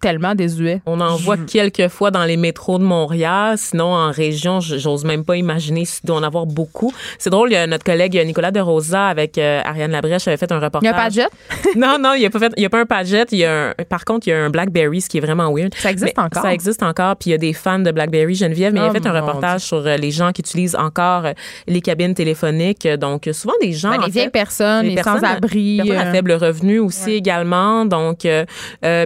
tellement 0.00 0.34
désuet. 0.34 0.80
On 0.86 1.00
en 1.00 1.16
voit 1.16 1.36
quelques 1.36 1.88
fois 1.88 2.10
dans 2.10 2.24
les 2.24 2.36
métros 2.36 2.78
de 2.78 2.84
Montréal. 2.84 3.56
Sinon, 3.58 3.92
en 3.94 4.10
région, 4.10 4.60
j'ose 4.60 5.04
même 5.04 5.24
pas 5.24 5.36
imaginer 5.36 5.84
s'il 5.84 6.06
doit 6.06 6.16
en 6.16 6.22
avoir 6.22 6.46
beaucoup. 6.46 6.92
C'est 7.18 7.30
drôle, 7.30 7.50
il 7.50 7.54
y 7.54 7.56
a 7.56 7.66
notre 7.66 7.84
collègue 7.84 8.20
Nicolas 8.24 8.50
De 8.50 8.60
Rosa 8.60 9.06
avec 9.06 9.36
euh, 9.38 9.60
Ariane 9.64 9.90
Labrèche 9.92 10.26
avait 10.28 10.36
fait 10.36 10.50
un 10.52 10.58
Il 10.58 10.64
reportage. 10.64 10.82
n'y 10.82 10.88
a 10.88 10.94
pas 10.94 11.08
de 11.08 11.14
jet? 11.14 11.28
non, 11.76 11.98
non, 12.00 12.14
il 12.14 12.20
n'y 12.20 12.26
a 12.26 12.30
pas 12.30 12.38
fait, 12.38 12.52
il 12.56 12.62
y 12.62 12.66
a 12.66 12.70
pas 12.70 12.80
un 12.80 12.86
Padgett. 12.86 13.28
Il 13.32 13.38
y 13.38 13.44
a 13.44 13.68
un, 13.68 13.74
par 13.88 14.04
contre, 14.04 14.26
il 14.26 14.30
y 14.30 14.32
a 14.32 14.38
un 14.42 14.50
Blackberry, 14.50 15.00
ce 15.00 15.08
qui 15.08 15.18
est 15.18 15.20
vraiment 15.20 15.52
weird. 15.52 15.74
Ça 15.74 15.90
existe 15.90 16.14
Mais 16.16 16.22
encore? 16.24 16.42
Ça 16.42 16.52
existe 16.52 16.82
encore. 16.82 17.16
Puis 17.16 17.30
il 17.30 17.32
y 17.32 17.34
a 17.34 17.38
des 17.38 17.52
fans 17.52 17.78
de 17.78 17.90
Blackberry 17.90 18.34
Geneviève, 18.34 18.72
mais 18.72 18.80
il 18.80 18.84
a 18.84 18.88
Oh, 18.90 18.92
fait 18.92 19.06
un 19.06 19.12
reportage 19.20 19.60
sur 19.60 19.86
euh, 19.86 19.96
les 19.96 20.10
gens 20.10 20.32
qui 20.32 20.40
utilisent 20.40 20.76
encore 20.76 21.26
euh, 21.26 21.32
les 21.68 21.80
cabines 21.80 22.14
téléphoniques. 22.14 22.86
Donc, 22.88 23.28
souvent 23.32 23.54
des 23.60 23.72
gens. 23.72 23.90
Ben, 23.90 24.00
en 24.00 24.06
les 24.06 24.10
vieilles 24.10 24.24
fait, 24.24 24.30
personnes, 24.30 24.86
les, 24.86 25.02
sans-abri. 25.02 25.76
personnes 25.84 25.96
à 25.96 26.10
faible 26.12 26.32
revenu 26.32 26.78
aussi 26.78 27.12
également. 27.12 27.84
Donc, 27.84 28.24
euh, 28.24 28.44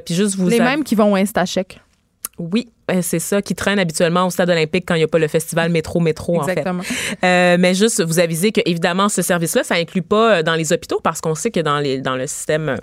puis 0.04 0.14
juste 0.14 0.37
vous 0.37 0.48
les 0.48 0.61
av- 0.61 0.66
qui 0.85 0.94
vont 0.94 1.12
au 1.12 1.16
Instacheck. 1.16 1.81
Oui, 2.38 2.68
euh, 2.90 3.01
c'est 3.01 3.20
ça 3.20 3.40
qui 3.42 3.55
traîne 3.55 3.79
habituellement 3.79 4.27
au 4.27 4.31
stade 4.31 4.51
olympique 4.51 4.85
quand 4.87 4.94
il 4.94 4.99
n'y 4.99 5.05
a 5.05 5.09
pas 5.09 5.20
le 5.20 5.29
festival 5.29 5.70
métro 5.70 6.01
métro 6.01 6.40
Exactement. 6.40 6.81
en 6.81 6.83
fait. 6.83 7.16
Euh, 7.25 7.57
mais 7.61 7.75
juste 7.75 8.03
vous 8.03 8.18
aviser 8.18 8.51
que 8.51 8.61
évidemment 8.66 9.09
ce 9.09 9.23
service-là, 9.23 9.62
ça 9.62 9.77
inclut 9.77 10.03
pas 10.03 10.38
euh, 10.38 10.42
dans 10.42 10.55
les 10.55 10.73
hôpitaux 10.73 11.01
parce 11.03 11.20
qu'on 11.20 11.37
sait 11.37 11.53
que 11.53 11.61
dans 11.61 11.79
les 11.79 12.01
dans 12.01 12.16
le 12.16 12.27
système 12.27 12.77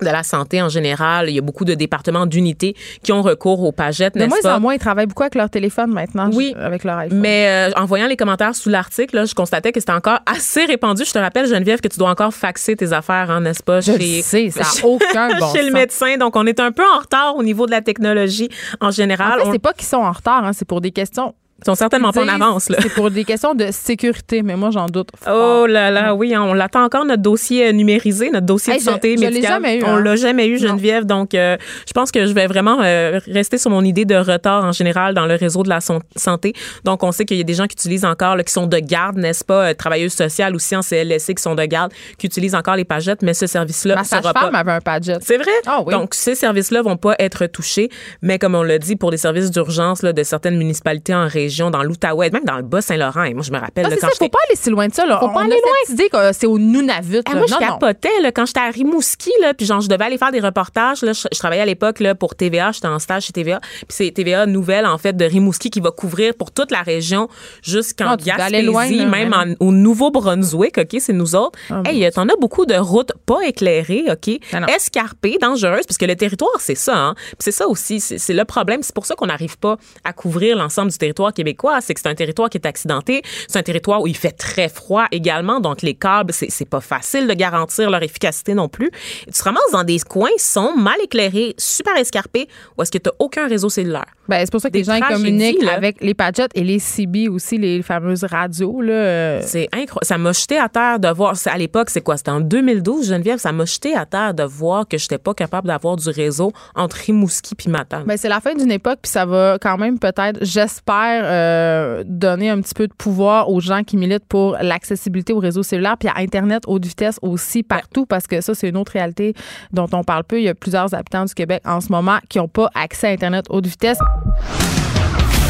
de 0.00 0.06
la 0.06 0.22
santé 0.22 0.60
en 0.60 0.68
général, 0.68 1.28
il 1.30 1.34
y 1.34 1.38
a 1.38 1.42
beaucoup 1.42 1.64
de 1.64 1.74
départements 1.74 2.26
d'unités 2.26 2.74
qui 3.02 3.12
ont 3.12 3.22
recours 3.22 3.62
aux 3.62 3.72
pagettes, 3.72 4.14
De 4.14 4.18
n'est-ce 4.20 4.28
moins 4.30 4.40
pas? 4.42 4.56
en 4.56 4.60
moins, 4.60 4.74
ils 4.74 4.78
travaillent 4.78 5.06
beaucoup 5.06 5.22
avec 5.22 5.34
leur 5.34 5.48
téléphone 5.50 5.90
maintenant. 5.92 6.30
Oui. 6.32 6.54
Avec 6.60 6.84
leur 6.84 6.98
iPhone. 6.98 7.18
Mais 7.18 7.70
euh, 7.70 7.80
en 7.80 7.86
voyant 7.86 8.06
les 8.06 8.16
commentaires 8.16 8.54
sous 8.54 8.68
l'article, 8.68 9.16
là, 9.16 9.24
je 9.24 9.34
constatais 9.34 9.72
que 9.72 9.80
c'était 9.80 9.92
encore 9.92 10.18
assez 10.26 10.64
répandu. 10.66 11.04
Je 11.04 11.12
te 11.12 11.18
rappelle, 11.18 11.46
Geneviève, 11.46 11.80
que 11.80 11.88
tu 11.88 11.98
dois 11.98 12.10
encore 12.10 12.34
faxer 12.34 12.76
tes 12.76 12.92
affaires, 12.92 13.30
hein, 13.30 13.40
n'est-ce 13.40 13.62
pas? 13.62 13.80
Je 13.80 13.92
le 13.92 14.22
sais, 14.22 14.50
ça 14.50 14.60
n'a 14.60 14.66
aucun 14.88 15.38
bon 15.38 15.52
chez 15.54 15.62
le 15.62 15.72
médecin. 15.72 16.16
Donc, 16.18 16.36
on 16.36 16.46
est 16.46 16.60
un 16.60 16.72
peu 16.72 16.84
en 16.84 16.98
retard 17.00 17.36
au 17.36 17.42
niveau 17.42 17.66
de 17.66 17.70
la 17.70 17.80
technologie 17.80 18.48
en 18.80 18.90
général. 18.90 19.40
En 19.40 19.44
fait, 19.44 19.48
On- 19.48 19.52
c'est 19.52 19.58
pas 19.58 19.72
qu'ils 19.72 19.86
sont 19.88 19.96
en 19.96 20.12
retard, 20.12 20.44
hein, 20.44 20.52
c'est 20.52 20.66
pour 20.66 20.80
des 20.80 20.90
questions. 20.90 21.34
Ils 21.58 21.64
sont 21.64 21.74
certainement 21.74 22.12
pas 22.12 22.22
en 22.22 22.28
avance. 22.28 22.68
C'est 22.80 22.92
pour 22.92 23.10
des 23.10 23.24
questions 23.24 23.54
de 23.54 23.68
sécurité, 23.72 24.42
mais 24.42 24.56
moi, 24.56 24.68
j'en 24.70 24.86
doute. 24.86 25.08
fort. 25.18 25.62
Oh 25.62 25.66
là 25.66 25.90
là, 25.90 26.14
oui, 26.14 26.36
on 26.36 26.52
l'attend 26.52 26.84
encore 26.84 27.06
notre 27.06 27.22
dossier 27.22 27.68
euh, 27.68 27.72
numérisé, 27.72 28.30
notre 28.30 28.44
dossier 28.44 28.74
Hey, 28.74 28.78
de 28.78 28.84
je- 28.84 28.90
santé 28.90 29.16
je 29.16 29.22
médicale. 29.22 29.52
jamais 29.62 29.78
eu, 29.78 29.82
On 29.84 29.96
hein. 29.96 30.02
l'a 30.02 30.16
jamais 30.16 30.46
eu, 30.48 30.58
Geneviève. 30.58 31.06
Donc, 31.06 31.34
euh, 31.34 31.56
je 31.88 31.92
pense 31.94 32.10
que 32.12 32.26
je 32.26 32.32
vais 32.34 32.46
vraiment 32.46 32.82
euh, 32.82 33.20
rester 33.26 33.56
sur 33.56 33.70
mon 33.70 33.82
idée 33.82 34.04
de 34.04 34.14
retard 34.16 34.64
en 34.64 34.72
général 34.72 35.14
dans 35.14 35.24
le 35.24 35.34
réseau 35.34 35.62
de 35.62 35.70
la 35.70 35.78
santé. 35.80 36.52
Donc, 36.84 37.02
on 37.02 37.10
sait 37.10 37.24
qu'il 37.24 37.38
y 37.38 37.40
a 37.40 37.44
des 37.44 37.54
gens 37.54 37.66
qui 37.66 37.72
utilisent 37.74 38.04
encore, 38.04 38.36
là, 38.36 38.44
qui 38.44 38.52
sont 38.52 38.66
de 38.66 38.78
garde, 38.78 39.16
n'est-ce 39.16 39.42
pas, 39.44 39.72
travailleuses 39.74 40.12
sociales 40.12 40.54
aussi 40.54 40.76
en 40.76 40.82
CLSC 40.82 41.34
qui 41.36 41.42
sont 41.42 41.54
de 41.54 41.64
garde, 41.64 41.90
qui 42.18 42.26
utilisent 42.26 42.54
encore 42.54 42.76
les 42.76 42.84
pagettes, 42.84 43.22
mais 43.22 43.32
ce 43.32 43.46
service-là 43.46 44.04
sera 44.04 44.34
pas. 44.34 44.50
avait 44.52 44.72
un 44.72 44.80
Padgett. 44.80 45.22
C'est 45.22 45.38
vrai? 45.38 45.52
Ah 45.66 45.80
oui. 45.86 45.92
Donc, 45.94 46.12
ces 46.14 46.34
services-là 46.34 46.82
vont 46.82 46.98
pas 46.98 47.14
être 47.18 47.46
touchés, 47.46 47.88
mais 48.20 48.38
comme 48.38 48.54
on 48.54 48.62
l'a 48.62 48.78
dit, 48.78 48.96
pour 48.96 49.10
des 49.10 49.16
services 49.16 49.50
d'urgence 49.50 50.02
de 50.02 50.22
certaines 50.22 50.58
municipalités 50.58 51.14
en 51.14 51.26
région, 51.26 51.45
dans 51.70 51.82
l'Outaouais, 51.82 52.30
même 52.30 52.44
dans 52.44 52.56
le 52.56 52.62
Bas-Saint-Laurent, 52.62 53.24
et 53.24 53.34
moi, 53.34 53.42
je 53.42 53.52
me 53.52 53.58
rappelle 53.58 53.86
Ah, 53.86 53.90
là, 53.90 53.96
quand 54.00 54.08
ça, 54.08 54.14
faut 54.18 54.28
pas 54.28 54.38
aller 54.48 54.56
si 54.56 54.70
loin 54.70 54.88
de 54.88 54.94
ça. 54.94 55.06
Là. 55.06 55.18
Faut 55.18 55.26
On 55.26 55.32
pas 55.34 55.40
a 55.40 55.44
aller 55.44 55.56
cette 55.86 55.94
idée 55.94 56.08
que 56.08 56.32
c'est 56.32 56.46
au 56.46 56.58
Nunavut. 56.58 57.22
Ah, 57.26 57.32
là. 57.32 57.36
moi, 57.38 57.46
je 57.48 57.52
non, 57.54 57.58
capotais 57.58 58.20
là, 58.22 58.32
quand 58.32 58.46
j'étais 58.46 58.60
à 58.60 58.70
Rimouski, 58.70 59.30
là, 59.40 59.54
puis 59.54 59.66
genre, 59.66 59.80
je 59.80 59.88
devais 59.88 60.04
aller 60.04 60.18
faire 60.18 60.32
des 60.32 60.40
reportages. 60.40 61.02
Là, 61.02 61.12
je, 61.12 61.22
je 61.32 61.38
travaillais 61.38 61.62
à 61.62 61.66
l'époque 61.66 62.00
là, 62.00 62.14
pour 62.14 62.34
TVA, 62.34 62.72
j'étais 62.72 62.88
en 62.88 62.98
stage 62.98 63.24
chez 63.24 63.32
TVA. 63.32 63.60
Puis 63.60 63.84
c'est 63.88 64.10
TVA 64.10 64.46
Nouvelle, 64.46 64.86
en 64.86 64.98
fait, 64.98 65.14
de 65.16 65.24
Rimouski 65.24 65.70
qui 65.70 65.80
va 65.80 65.90
couvrir 65.90 66.34
pour 66.34 66.50
toute 66.52 66.70
la 66.70 66.82
région 66.82 67.28
jusqu'en 67.62 68.06
Ah, 68.06 68.12
aller 68.12 68.24
Gaspésie, 68.24 68.62
loin, 68.66 68.88
là, 68.90 69.06
même 69.06 69.32
en- 69.32 69.64
au 69.66 69.72
Nouveau-Brunswick, 69.72 70.78
OK, 70.78 70.96
c'est 71.00 71.12
nous 71.12 71.34
autres. 71.34 71.58
Ah, 71.70 71.82
hey, 71.86 72.10
t'en 72.12 72.28
as 72.28 72.36
beaucoup 72.40 72.66
de 72.66 72.74
routes 72.74 73.12
pas 73.26 73.40
éclairées, 73.46 74.04
OK, 74.10 74.38
Ah, 74.52 74.66
escarpées, 74.74 75.38
dangereuses, 75.40 75.86
parce 75.86 75.98
que 75.98 76.04
le 76.06 76.16
territoire, 76.16 76.50
c'est 76.58 76.74
ça. 76.74 76.96
Hein? 76.96 77.14
Puis 77.16 77.36
c'est 77.40 77.52
ça 77.52 77.66
aussi, 77.68 78.00
c'est 78.00 78.32
le 78.32 78.44
problème. 78.44 78.82
C'est 78.82 78.94
pour 78.94 79.06
ça 79.06 79.14
qu'on 79.14 79.26
n'arrive 79.26 79.58
pas 79.58 79.76
à 80.04 80.12
couvrir 80.12 80.56
l'ensemble 80.56 80.90
du 80.90 80.98
territoire 80.98 81.32
québécois, 81.36 81.80
c'est 81.80 81.94
que 81.94 82.00
c'est 82.00 82.08
un 82.08 82.14
territoire 82.14 82.50
qui 82.50 82.58
est 82.58 82.66
accidenté, 82.66 83.22
c'est 83.48 83.58
un 83.58 83.62
territoire 83.62 84.02
où 84.02 84.06
il 84.06 84.16
fait 84.16 84.32
très 84.32 84.68
froid 84.68 85.06
également, 85.12 85.60
donc 85.60 85.82
les 85.82 85.94
câbles, 85.94 86.32
c'est, 86.32 86.66
pas 86.66 86.80
facile 86.80 87.28
de 87.28 87.34
garantir 87.34 87.90
leur 87.90 88.02
efficacité 88.02 88.54
non 88.54 88.68
plus. 88.68 88.90
tu 89.26 89.32
te 89.32 89.42
ramasses 89.44 89.70
dans 89.72 89.84
des 89.84 90.00
coins 90.00 90.30
sombres, 90.38 90.78
mal 90.78 90.96
éclairés, 91.02 91.54
super 91.58 91.96
escarpés, 91.96 92.48
où 92.76 92.82
est-ce 92.82 92.90
que 92.90 92.98
tu 92.98 93.10
aucun 93.18 93.46
réseau 93.46 93.68
cellulaire. 93.68 94.06
Ben, 94.28 94.40
c'est 94.40 94.50
pour 94.50 94.60
ça 94.60 94.68
que 94.68 94.72
Des 94.72 94.80
les 94.80 94.84
gens 94.84 94.98
communiquent 95.00 95.62
là. 95.62 95.74
avec 95.74 96.00
les 96.00 96.14
Padgett 96.14 96.50
et 96.54 96.64
les 96.64 96.78
CB 96.78 97.28
aussi, 97.28 97.58
les 97.58 97.82
fameuses 97.82 98.24
radios. 98.24 98.80
Là. 98.80 99.40
C'est 99.42 99.68
incroyable. 99.72 100.04
Ça 100.04 100.18
m'a 100.18 100.32
jeté 100.32 100.58
à 100.58 100.68
terre 100.68 100.98
de 100.98 101.08
voir. 101.08 101.34
À 101.46 101.58
l'époque, 101.58 101.90
c'est 101.90 102.00
quoi? 102.00 102.16
C'était 102.16 102.32
en 102.32 102.40
2012, 102.40 103.08
Geneviève. 103.08 103.38
Ça 103.38 103.52
m'a 103.52 103.64
jeté 103.64 103.94
à 103.94 104.04
terre 104.04 104.34
de 104.34 104.42
voir 104.42 104.88
que 104.88 104.98
j'étais 104.98 105.18
pas 105.18 105.34
capable 105.34 105.68
d'avoir 105.68 105.96
du 105.96 106.08
réseau 106.08 106.52
entre 106.74 106.96
Rimouski 106.96 107.54
puis 107.54 107.70
Matane. 107.70 108.04
Ben, 108.04 108.16
c'est 108.16 108.28
la 108.28 108.40
fin 108.40 108.54
d'une 108.54 108.72
époque, 108.72 108.98
puis 109.02 109.10
ça 109.10 109.26
va 109.26 109.58
quand 109.60 109.78
même 109.78 109.98
peut-être, 109.98 110.38
j'espère, 110.42 111.24
euh, 111.26 112.04
donner 112.06 112.50
un 112.50 112.60
petit 112.60 112.74
peu 112.74 112.86
de 112.86 112.92
pouvoir 112.92 113.50
aux 113.50 113.60
gens 113.60 113.82
qui 113.82 113.96
militent 113.96 114.26
pour 114.28 114.56
l'accessibilité 114.60 115.32
au 115.32 115.38
réseau 115.38 115.62
cellulaire, 115.62 115.96
puis 115.98 116.08
à 116.08 116.18
Internet 116.18 116.64
haute 116.66 116.84
vitesse 116.84 117.18
aussi 117.22 117.62
partout, 117.62 118.06
parce 118.06 118.26
que 118.26 118.40
ça, 118.40 118.54
c'est 118.54 118.68
une 118.68 118.76
autre 118.76 118.92
réalité 118.92 119.34
dont 119.72 119.88
on 119.92 120.04
parle 120.04 120.24
peu. 120.24 120.38
Il 120.38 120.44
y 120.44 120.48
a 120.48 120.54
plusieurs 120.54 120.94
habitants 120.94 121.24
du 121.24 121.34
Québec 121.34 121.62
en 121.64 121.80
ce 121.80 121.90
moment 121.90 122.18
qui 122.28 122.38
n'ont 122.38 122.48
pas 122.48 122.70
accès 122.74 123.08
à 123.08 123.10
Internet 123.10 123.46
haute 123.50 123.66
vitesse. 123.66 123.98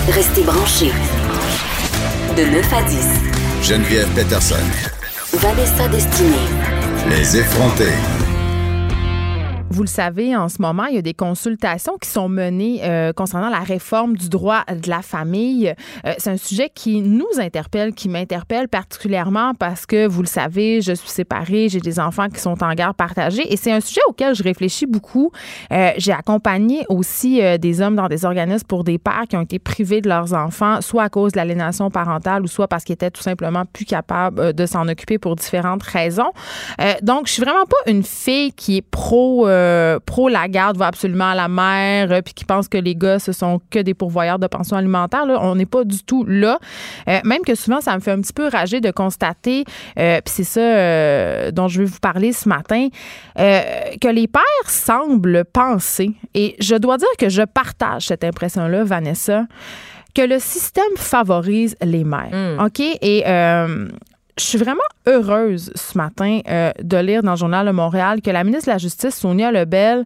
Restez 0.09 0.43
branchés. 0.43 0.93
De 2.37 2.43
9 2.43 2.73
à 2.73 2.83
10. 2.83 3.69
Geneviève 3.69 4.09
Peterson. 4.15 4.55
Vanessa 5.33 5.89
Destinée. 5.89 6.37
Les 7.11 7.39
effrontés. 7.39 8.16
Vous 9.77 9.83
le 9.83 9.89
savez, 9.89 10.35
en 10.35 10.49
ce 10.49 10.63
moment, 10.63 10.87
il 10.87 10.95
y 10.95 10.99
a 10.99 11.03
des 11.03 11.13
consultations 11.13 11.99
qui 12.01 12.09
sont 12.09 12.31
menées 12.31 12.81
euh, 12.83 13.13
concernant 13.13 13.51
la 13.51 13.59
réforme 13.59 14.17
du 14.17 14.31
droit 14.31 14.65
de 14.71 14.89
la 14.89 15.03
famille. 15.03 15.75
Euh, 16.07 16.15
c'est 16.17 16.31
un 16.31 16.39
sujet 16.39 16.71
qui 16.75 17.03
nous 17.03 17.29
interpelle, 17.37 17.93
qui 17.93 18.09
m'interpelle 18.09 18.69
particulièrement 18.69 19.53
parce 19.53 19.85
que, 19.85 20.07
vous 20.07 20.23
le 20.23 20.29
savez, 20.29 20.81
je 20.81 20.95
suis 20.95 21.11
séparée, 21.11 21.69
j'ai 21.69 21.81
des 21.81 22.01
enfants 22.01 22.31
qui 22.31 22.41
sont 22.41 22.65
en 22.65 22.73
garde 22.73 22.97
partagée 22.97 23.53
et 23.53 23.59
c'est 23.59 23.71
un 23.71 23.81
sujet 23.81 24.01
auquel 24.09 24.35
je 24.35 24.43
réfléchis 24.43 24.87
beaucoup. 24.87 25.31
Euh, 25.71 25.91
j'ai 25.99 26.13
accompagné 26.13 26.87
aussi 26.89 27.43
des 27.59 27.83
hommes 27.83 27.97
dans 27.97 28.09
des 28.09 28.25
organismes 28.25 28.67
pour 28.67 28.83
des 28.83 28.97
pères 28.97 29.25
qui 29.29 29.37
ont 29.37 29.43
été 29.43 29.59
privés 29.59 30.01
de 30.01 30.09
leurs 30.09 30.33
enfants, 30.33 30.81
soit 30.81 31.03
à 31.03 31.09
cause 31.11 31.33
de 31.33 31.37
l'aliénation 31.37 31.91
parentale 31.91 32.45
ou 32.45 32.47
soit 32.47 32.67
parce 32.67 32.83
qu'ils 32.83 32.95
étaient 32.95 33.11
tout 33.11 33.23
simplement 33.23 33.65
plus 33.71 33.85
capables 33.85 34.55
de 34.55 34.65
s'en 34.65 34.89
occuper 34.89 35.19
pour 35.19 35.37
différentes 35.37 35.83
raisons. 35.83 36.33
Donc, 37.03 37.27
je 37.27 37.33
suis 37.35 37.43
vraiment 37.43 37.67
pas 37.67 37.91
une 37.91 38.05
fille 38.05 38.55
qui 38.55 38.79
est 38.79 38.83
pro 38.83 39.47
euh, 39.67 39.99
pro 40.05 40.29
la 40.29 40.49
garde, 40.49 40.77
va 40.77 40.87
absolument 40.87 41.31
à 41.31 41.35
la 41.35 41.49
mère, 41.49 42.13
euh, 42.13 42.23
puis 42.23 42.35
qui 42.35 42.45
pense 42.45 42.69
que 42.69 42.79
les 42.79 42.95
gars 42.95 43.19
ce 43.19 43.33
sont 43.33 43.61
que 43.71 43.79
des 43.79 43.95
pourvoyeurs 43.95 44.39
de 44.39 44.47
pension 44.47 44.77
alimentaire. 44.77 45.27
Là. 45.27 45.39
On 45.43 45.55
n'est 45.55 45.67
pas 45.67 45.85
du 45.85 46.03
tout 46.03 46.25
là. 46.25 46.59
Euh, 47.09 47.21
même 47.25 47.43
que 47.43 47.55
souvent, 47.55 47.81
ça 47.81 47.95
me 47.95 48.01
fait 48.01 48.13
un 48.13 48.21
petit 48.21 48.33
peu 48.33 48.49
rager 48.49 48.81
de 48.81 48.91
constater, 48.91 49.65
euh, 49.99 50.21
puis 50.25 50.35
c'est 50.37 50.45
ça 50.45 51.51
dont 51.53 51.69
je 51.69 51.81
vais 51.81 51.87
vous 51.87 52.01
parler 52.01 52.33
ce 52.33 52.49
matin, 52.49 52.89
que 53.37 54.09
les 54.09 54.27
pères 54.27 54.43
semblent 54.67 55.45
penser, 55.45 56.13
et 56.35 56.57
je 56.61 56.77
dois 56.77 56.99
dire 56.99 57.09
que 57.19 57.29
je 57.29 57.43
partage 57.43 58.07
cette 58.07 58.25
impression-là, 58.25 58.85
Vanessa, 58.85 59.45
que 60.15 60.23
le 60.23 60.39
système 60.39 60.97
favorise 60.97 61.77
les 61.83 62.05
mères. 62.05 62.59
OK? 62.65 62.81
Et 62.81 63.23
euh, 63.27 63.89
je 64.39 64.45
suis 64.45 64.59
vraiment 64.59 64.83
heureuse 65.07 65.73
ce 65.75 65.97
matin 65.97 66.41
euh, 66.49 66.71
de 66.83 66.99
lire 66.99 67.23
dans 67.23 67.31
le 67.33 67.37
Journal 67.37 67.67
de 67.67 67.73
Montréal 67.73 68.21
que 68.21 68.31
la 68.31 68.45
ministre 68.45 68.67
de 68.67 68.73
la 68.73 68.79
Justice, 68.79 69.15
Sonia 69.15 69.51
Lebel, 69.51 70.05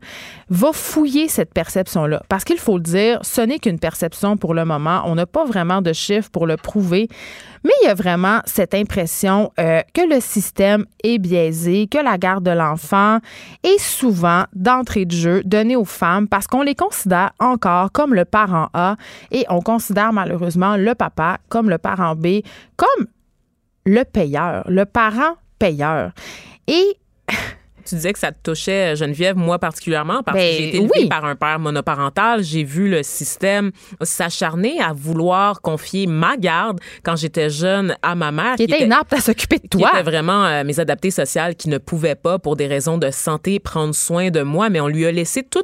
va 0.51 0.73
fouiller 0.73 1.27
cette 1.27 1.53
perception-là. 1.53 2.23
Parce 2.29 2.45
qu'il 2.45 2.59
faut 2.59 2.77
le 2.77 2.83
dire, 2.83 3.19
ce 3.23 3.40
n'est 3.40 3.59
qu'une 3.59 3.81
perception 3.81 4.37
pour 4.37 4.55
le 4.55 4.64
moment. 4.64 5.03
On 5.07 5.16
n'a 5.16 5.27
pas 5.27 5.45
vraiment 5.45 5.83
de 5.83 5.93
chiffres 5.93 6.31
pour 6.31 6.47
le 6.47 6.57
prouver. 6.57 7.09
Mais 7.64 7.73
il 7.83 7.87
y 7.87 7.88
a 7.88 7.95
vraiment 7.95 8.40
cette 8.45 8.73
impression 8.73 9.53
euh, 9.59 9.83
que 9.95 10.09
le 10.09 10.21
système 10.21 10.87
est 11.03 11.19
biaisé, 11.19 11.88
que 11.88 11.99
la 11.99 12.16
garde 12.16 12.45
de 12.45 12.53
l'enfant 12.53 13.19
est 13.64 13.81
souvent 13.81 14.45
d'entrée 14.55 15.07
de 15.07 15.12
jeu 15.12 15.43
donnée 15.45 15.77
aux 15.77 15.85
femmes 15.85 16.29
parce 16.29 16.47
qu'on 16.47 16.62
les 16.62 16.77
considère 16.77 17.33
encore 17.40 17.90
comme 17.93 18.14
le 18.14 18.25
parent 18.25 18.69
A 18.75 18.97
et 19.31 19.45
on 19.51 19.61
considère 19.61 20.12
malheureusement 20.12 20.77
le 20.77 20.95
papa 20.95 21.38
comme 21.49 21.69
le 21.69 21.79
parent 21.79 22.14
B, 22.14 22.40
comme 22.77 23.09
le 23.85 24.05
payeur, 24.05 24.64
le 24.69 24.85
parent 24.85 25.37
payeur. 25.59 26.12
Et 26.66 26.99
Tu 27.85 27.95
disais 27.95 28.12
que 28.12 28.19
ça 28.19 28.33
te 28.33 28.38
touchait, 28.43 28.95
Geneviève, 28.97 29.37
moi 29.37 29.59
particulièrement, 29.59 30.23
parce 30.23 30.37
Ben, 30.37 30.51
que 30.51 30.57
j'ai 30.57 30.69
été 30.69 30.77
élevée 30.79 30.90
oui. 31.01 31.09
par 31.09 31.25
un 31.25 31.35
père 31.37 31.59
monoparental. 31.59 32.43
J'ai 32.43 32.62
vu 32.64 32.88
le 32.88 33.03
système 33.03 33.71
s'acharner 34.03 34.81
à 34.81 34.93
vouloir 34.93 35.61
confier 35.61 36.07
ma 36.07 36.37
garde 36.37 36.79
quand 37.03 37.16
j'étais 37.16 37.51
jeune 37.51 37.97
à 38.03 38.14
ma 38.14 38.31
mère. 38.33 38.57
qui 38.57 38.64
était 38.64 38.85
inapte 38.85 39.12
à 39.12 39.21
s'occuper 39.21 39.57
de 39.57 39.62
qui 39.62 39.69
toi. 39.69 39.90
étaient 39.95 40.03
vraiment 40.03 40.45
euh, 40.45 40.64
mes 40.64 40.79
adaptés 40.81 41.11
sociales 41.11 41.55
qui 41.57 41.69
ne 41.69 41.79
pouvaient 41.79 42.14
pas, 42.14 42.38
pour 42.38 42.57
des 42.57 42.66
raisons 42.66 42.99
de 42.99 43.11
santé, 43.11 43.59
prendre 43.59 43.95
soin 43.95 44.31
de 44.31 44.43
moi. 44.43 44.69
Mais 44.71 44.81
on 44.81 44.88
lui 44.88 45.07
a 45.07 45.12
laissé 45.12 45.43
tout, 45.43 45.62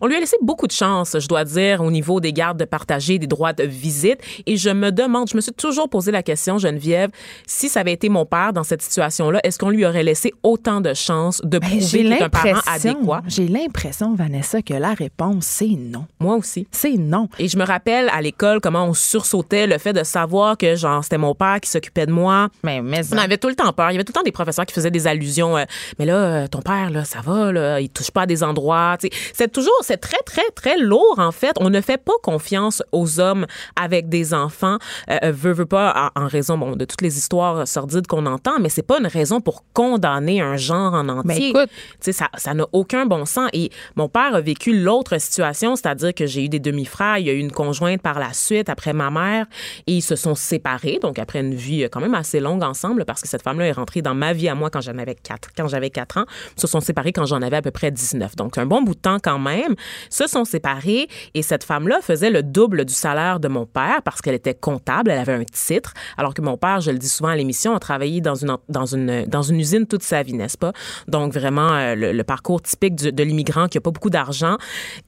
on 0.00 0.06
lui 0.06 0.16
a 0.16 0.20
laissé 0.20 0.36
beaucoup 0.42 0.66
de 0.66 0.72
chance, 0.72 1.16
je 1.18 1.26
dois 1.28 1.44
dire, 1.44 1.80
au 1.82 1.90
niveau 1.90 2.20
des 2.20 2.32
gardes 2.32 2.58
de 2.58 2.64
partager, 2.64 3.18
des 3.18 3.26
droits 3.26 3.52
de 3.52 3.64
visite. 3.64 4.20
Et 4.46 4.56
je 4.56 4.70
me 4.70 4.90
demande, 4.92 5.28
je 5.30 5.36
me 5.36 5.40
suis 5.40 5.52
toujours 5.52 5.88
posé 5.88 6.10
la 6.12 6.22
question, 6.22 6.58
Geneviève, 6.58 7.10
si 7.46 7.68
ça 7.68 7.80
avait 7.80 7.92
été 7.92 8.08
mon 8.08 8.26
père 8.26 8.52
dans 8.52 8.64
cette 8.64 8.82
situation-là, 8.82 9.40
est-ce 9.44 9.58
qu'on 9.58 9.70
lui 9.70 9.84
aurait 9.86 10.02
laissé 10.02 10.32
autant 10.42 10.80
de 10.80 10.94
chance 10.94 11.40
de 11.48 11.58
Ben, 11.58 11.68
prouver 11.68 11.80
j'ai 11.86 12.22
un 12.22 12.28
parent 12.28 12.44
l'impression, 12.46 12.96
adéquat? 12.98 13.22
j'ai 13.26 13.48
l'impression, 13.48 14.14
Vanessa, 14.14 14.62
que 14.62 14.74
la 14.74 14.94
réponse, 14.94 15.44
c'est 15.46 15.66
non. 15.78 16.06
Moi 16.20 16.36
aussi. 16.36 16.66
C'est 16.70 16.96
non. 16.96 17.28
Et 17.38 17.48
je 17.48 17.56
me 17.56 17.64
rappelle 17.64 18.08
à 18.10 18.20
l'école 18.20 18.60
comment 18.60 18.84
on 18.84 18.94
sursautait 18.94 19.66
le 19.66 19.78
fait 19.78 19.92
de 19.92 20.04
savoir 20.04 20.56
que 20.56 20.76
genre 20.76 21.02
c'était 21.02 21.18
mon 21.18 21.34
père 21.34 21.60
qui 21.60 21.70
s'occupait 21.70 22.06
de 22.06 22.12
moi. 22.12 22.48
Mais, 22.62 22.80
mais 22.82 23.00
On 23.12 23.18
avait 23.18 23.38
tout 23.38 23.48
le 23.48 23.54
temps 23.54 23.72
peur. 23.72 23.90
Il 23.90 23.94
y 23.94 23.96
avait 23.96 24.04
tout 24.04 24.12
le 24.14 24.18
temps 24.20 24.22
des 24.24 24.32
professeurs 24.32 24.66
qui 24.66 24.74
faisaient 24.74 24.90
des 24.90 25.06
allusions. 25.06 25.56
euh, 25.56 25.64
mais 25.98 26.06
là, 26.06 26.14
euh, 26.14 26.46
ton 26.46 26.60
père, 26.62 26.90
là, 26.90 27.04
ça 27.04 27.20
va, 27.20 27.52
là, 27.52 27.80
il 27.80 27.88
touche 27.90 28.10
pas 28.10 28.22
à 28.22 28.26
des 28.26 28.42
endroits. 28.42 28.96
C'est 29.32 29.50
toujours, 29.52 29.72
c'est 29.82 29.96
très, 29.98 30.18
très, 30.24 30.48
très 30.54 30.78
lourd, 30.78 31.16
en 31.18 31.32
fait. 31.32 31.52
On 31.60 31.70
ne 31.70 31.80
fait 31.80 31.96
pas 32.02 32.12
confiance 32.22 32.82
aux 32.92 33.20
hommes 33.20 33.46
avec 33.76 34.08
des 34.08 34.34
enfants. 34.34 34.78
Euh, 35.10 35.18
euh, 35.24 35.32
veut, 35.32 35.52
veut 35.52 35.66
pas, 35.66 36.10
en, 36.16 36.22
en 36.24 36.26
raison 36.26 36.58
bon, 36.58 36.76
de 36.76 36.84
toutes 36.84 37.02
les 37.02 37.16
histoires 37.18 37.66
sordides 37.66 38.06
qu'on 38.06 38.26
entend, 38.26 38.58
mais 38.60 38.68
c'est 38.68 38.82
pas 38.82 38.98
une 38.98 39.06
raison 39.06 39.40
pour 39.40 39.64
condamner 39.72 40.40
un 40.40 40.56
genre 40.56 40.94
en 40.94 41.08
entier. 41.08 41.22
Mais 41.24 41.37
écoute. 41.42 41.70
Tu 41.70 41.96
sais, 42.00 42.12
ça 42.12 42.28
ça 42.36 42.54
n'a 42.54 42.66
aucun 42.72 43.06
bon 43.06 43.24
sens. 43.24 43.50
Et 43.52 43.70
mon 43.96 44.08
père 44.08 44.34
a 44.34 44.40
vécu 44.40 44.78
l'autre 44.78 45.18
situation, 45.20 45.76
c'est-à-dire 45.76 46.14
que 46.14 46.26
j'ai 46.26 46.44
eu 46.44 46.48
des 46.48 46.60
demi-frères, 46.60 47.18
il 47.18 47.26
y 47.26 47.30
a 47.30 47.32
eu 47.32 47.38
une 47.38 47.52
conjointe 47.52 48.00
par 48.00 48.18
la 48.18 48.32
suite 48.32 48.68
après 48.68 48.92
ma 48.92 49.10
mère, 49.10 49.46
et 49.86 49.94
ils 49.94 50.02
se 50.02 50.16
sont 50.16 50.34
séparés, 50.34 50.98
donc 51.00 51.18
après 51.18 51.40
une 51.40 51.54
vie 51.54 51.84
euh, 51.84 51.88
quand 51.90 52.00
même 52.00 52.14
assez 52.14 52.40
longue 52.40 52.62
ensemble, 52.62 53.04
parce 53.04 53.22
que 53.22 53.28
cette 53.28 53.42
femme-là 53.42 53.66
est 53.66 53.72
rentrée 53.72 54.02
dans 54.02 54.14
ma 54.14 54.32
vie 54.32 54.48
à 54.48 54.54
moi 54.54 54.70
quand 54.70 54.80
j'en 54.80 54.96
avais 54.98 55.14
4, 55.14 55.50
quand 55.56 55.68
j'avais 55.68 55.90
4 55.90 56.18
ans. 56.18 56.24
Ils 56.56 56.60
se 56.60 56.66
sont 56.66 56.80
séparés 56.80 57.12
quand 57.12 57.26
j'en 57.26 57.42
avais 57.42 57.56
à 57.56 57.62
peu 57.62 57.70
près 57.70 57.90
19. 57.90 58.36
Donc 58.36 58.58
un 58.58 58.66
bon 58.66 58.82
bout 58.82 58.94
de 58.94 59.00
temps 59.00 59.18
quand 59.22 59.38
même. 59.38 59.74
Se 60.10 60.26
sont 60.26 60.44
séparés 60.44 61.08
et 61.34 61.42
cette 61.42 61.64
femme-là 61.64 62.00
faisait 62.00 62.30
le 62.30 62.42
double 62.42 62.84
du 62.84 62.94
salaire 62.94 63.40
de 63.40 63.48
mon 63.48 63.66
père 63.66 64.02
parce 64.04 64.20
qu'elle 64.20 64.34
était 64.34 64.54
comptable, 64.54 65.10
elle 65.10 65.18
avait 65.18 65.34
un 65.34 65.44
titre, 65.44 65.94
alors 66.16 66.34
que 66.34 66.42
mon 66.42 66.56
père, 66.56 66.80
je 66.80 66.90
le 66.90 66.98
dis 66.98 67.08
souvent 67.08 67.30
à 67.30 67.36
l'émission, 67.36 67.74
a 67.74 67.80
travaillé 67.80 68.20
dans 68.20 68.34
une, 68.34 68.56
dans 68.68 68.86
une, 68.86 69.24
dans 69.26 69.42
une 69.42 69.60
usine 69.60 69.86
toute 69.86 70.02
sa 70.02 70.22
vie, 70.22 70.34
n'est-ce 70.34 70.58
pas? 70.58 70.72
Donc 71.06 71.27
vraiment 71.32 71.70
euh, 71.72 71.94
le, 71.94 72.12
le 72.12 72.24
parcours 72.24 72.62
typique 72.62 72.94
du- 72.96 73.12
de 73.12 73.22
l'immigrant 73.22 73.68
qui 73.68 73.78
a 73.78 73.80
pas 73.80 73.90
beaucoup 73.90 74.10
d'argent 74.10 74.56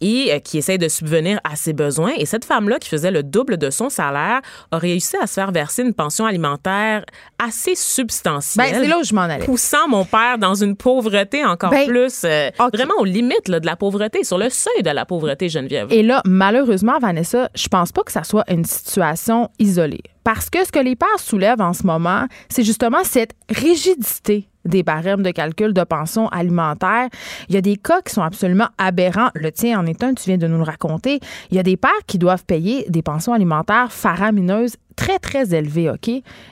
et 0.00 0.32
euh, 0.32 0.38
qui 0.38 0.58
essaie 0.58 0.78
de 0.78 0.88
subvenir 0.88 1.40
à 1.44 1.56
ses 1.56 1.72
besoins. 1.72 2.12
Et 2.16 2.26
cette 2.26 2.44
femme-là, 2.44 2.78
qui 2.78 2.88
faisait 2.88 3.10
le 3.10 3.22
double 3.22 3.56
de 3.56 3.70
son 3.70 3.88
salaire, 3.88 4.40
a 4.70 4.78
réussi 4.78 5.16
à 5.20 5.26
se 5.26 5.34
faire 5.34 5.52
verser 5.52 5.82
une 5.82 5.94
pension 5.94 6.26
alimentaire 6.26 7.04
assez 7.44 7.74
substantielle. 7.74 8.66
Ben, 8.72 8.80
c'est 8.82 8.88
là 8.88 8.98
où 8.98 9.04
je 9.04 9.14
m'en 9.14 9.22
allais. 9.22 9.44
Poussant 9.44 9.88
mon 9.88 10.04
père 10.04 10.38
dans 10.38 10.54
une 10.54 10.76
pauvreté 10.76 11.44
encore 11.44 11.70
Ben, 11.70 11.86
plus, 11.86 12.22
euh, 12.24 12.50
vraiment 12.72 12.94
aux 12.98 13.04
limites 13.04 13.48
là, 13.48 13.60
de 13.60 13.66
la 13.66 13.76
pauvreté, 13.76 14.24
sur 14.24 14.38
le 14.38 14.50
seuil 14.50 14.82
de 14.82 14.90
la 14.90 15.04
pauvreté, 15.06 15.48
Geneviève. 15.48 15.88
Et 15.90 16.02
là, 16.02 16.22
malheureusement, 16.24 16.98
Vanessa, 16.98 17.50
je 17.54 17.68
pense 17.68 17.92
pas 17.92 18.02
que 18.02 18.12
ça 18.12 18.24
soit 18.24 18.44
une 18.50 18.64
situation 18.64 19.48
isolée. 19.58 20.02
Parce 20.24 20.50
que 20.50 20.64
ce 20.64 20.72
que 20.72 20.78
les 20.78 20.96
pères 20.96 21.08
soulèvent 21.18 21.60
en 21.60 21.72
ce 21.72 21.84
moment, 21.86 22.26
c'est 22.48 22.64
justement 22.64 23.04
cette 23.04 23.34
rigidité 23.48 24.48
des 24.64 24.82
barèmes 24.82 25.22
de 25.22 25.30
calcul 25.30 25.72
de 25.72 25.82
pension 25.84 26.28
alimentaire. 26.28 27.08
Il 27.48 27.54
y 27.54 27.58
a 27.58 27.60
des 27.60 27.76
cas 27.76 28.02
qui 28.02 28.12
sont 28.12 28.22
absolument 28.22 28.68
aberrants. 28.78 29.30
Le 29.34 29.50
tien 29.50 29.80
en 29.80 29.86
est 29.86 30.02
un, 30.02 30.14
tu 30.14 30.24
viens 30.26 30.38
de 30.38 30.46
nous 30.46 30.58
le 30.58 30.64
raconter. 30.64 31.20
Il 31.50 31.56
y 31.56 31.58
a 31.58 31.62
des 31.62 31.76
pères 31.76 31.90
qui 32.06 32.18
doivent 32.18 32.44
payer 32.44 32.84
des 32.88 33.02
pensions 33.02 33.32
alimentaires 33.32 33.90
faramineuses 33.92 34.76
très, 34.96 35.18
très 35.18 35.54
élevées, 35.54 35.90
OK? 35.90 36.10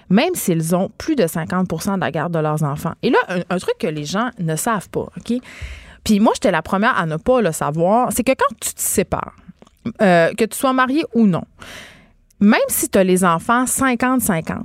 Même 0.08 0.34
s'ils 0.34 0.74
ont 0.74 0.90
plus 0.96 1.16
de 1.16 1.24
50% 1.24 1.96
de 1.96 2.00
la 2.00 2.10
garde 2.10 2.32
de 2.32 2.38
leurs 2.38 2.62
enfants. 2.62 2.94
Et 3.02 3.10
là, 3.10 3.18
un, 3.50 3.58
truc 3.58 3.74
que 3.78 3.86
les 3.86 4.04
gens 4.04 4.30
ne 4.38 4.56
savent 4.56 4.88
pas, 4.88 5.06
OK? 5.16 5.38
Puis 6.04 6.20
moi, 6.20 6.32
j'étais 6.34 6.50
la 6.50 6.62
première 6.62 6.96
à 6.96 7.04
ne 7.04 7.16
pas 7.16 7.42
le 7.42 7.52
savoir, 7.52 8.10
c'est 8.12 8.24
que 8.24 8.32
quand 8.32 8.54
tu 8.60 8.72
te 8.72 8.80
sépares, 8.80 9.34
euh, 10.00 10.32
que 10.34 10.44
tu 10.44 10.56
sois 10.56 10.72
marié 10.72 11.04
ou 11.14 11.26
non, 11.26 11.44
même 12.40 12.60
si 12.68 12.88
tu 12.88 12.98
as 12.98 13.04
les 13.04 13.24
enfants 13.24 13.64
50-50, 13.64 14.62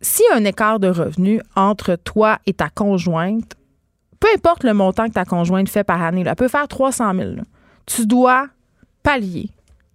s'il 0.00 0.24
y 0.30 0.32
a 0.32 0.36
un 0.36 0.44
écart 0.44 0.78
de 0.78 0.88
revenus 0.88 1.40
entre 1.56 1.96
toi 1.96 2.38
et 2.46 2.52
ta 2.52 2.68
conjointe, 2.68 3.54
peu 4.20 4.28
importe 4.34 4.64
le 4.64 4.74
montant 4.74 5.08
que 5.08 5.12
ta 5.12 5.24
conjointe 5.24 5.68
fait 5.68 5.84
par 5.84 6.02
année, 6.02 6.24
là, 6.24 6.32
elle 6.32 6.36
peut 6.36 6.48
faire 6.48 6.68
300 6.68 7.14
000, 7.14 7.30
là, 7.36 7.42
tu 7.86 8.06
dois 8.06 8.48
pallier 9.02 9.50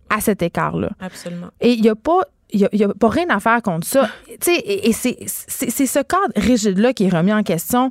à 0.09 0.21
cet 0.21 0.41
écart-là. 0.41 0.89
Absolument. 0.99 1.47
Et 1.61 1.73
il 1.73 1.81
n'y 1.81 1.89
a 1.89 1.95
pas 1.95 2.21
il 2.55 2.69
n'y 2.71 2.83
a, 2.83 2.89
pas 2.89 3.09
rien 3.09 3.27
à 3.29 3.39
faire 3.39 3.63
contre 3.63 3.87
ça. 3.87 4.07
et, 4.27 4.89
et 4.89 4.93
c'est 4.93 5.25
ce 5.27 6.03
cadre 6.03 6.31
rigide-là 6.35 6.93
qui 6.93 7.05
est 7.05 7.09
remis 7.09 7.33
en 7.33 7.41
question 7.41 7.89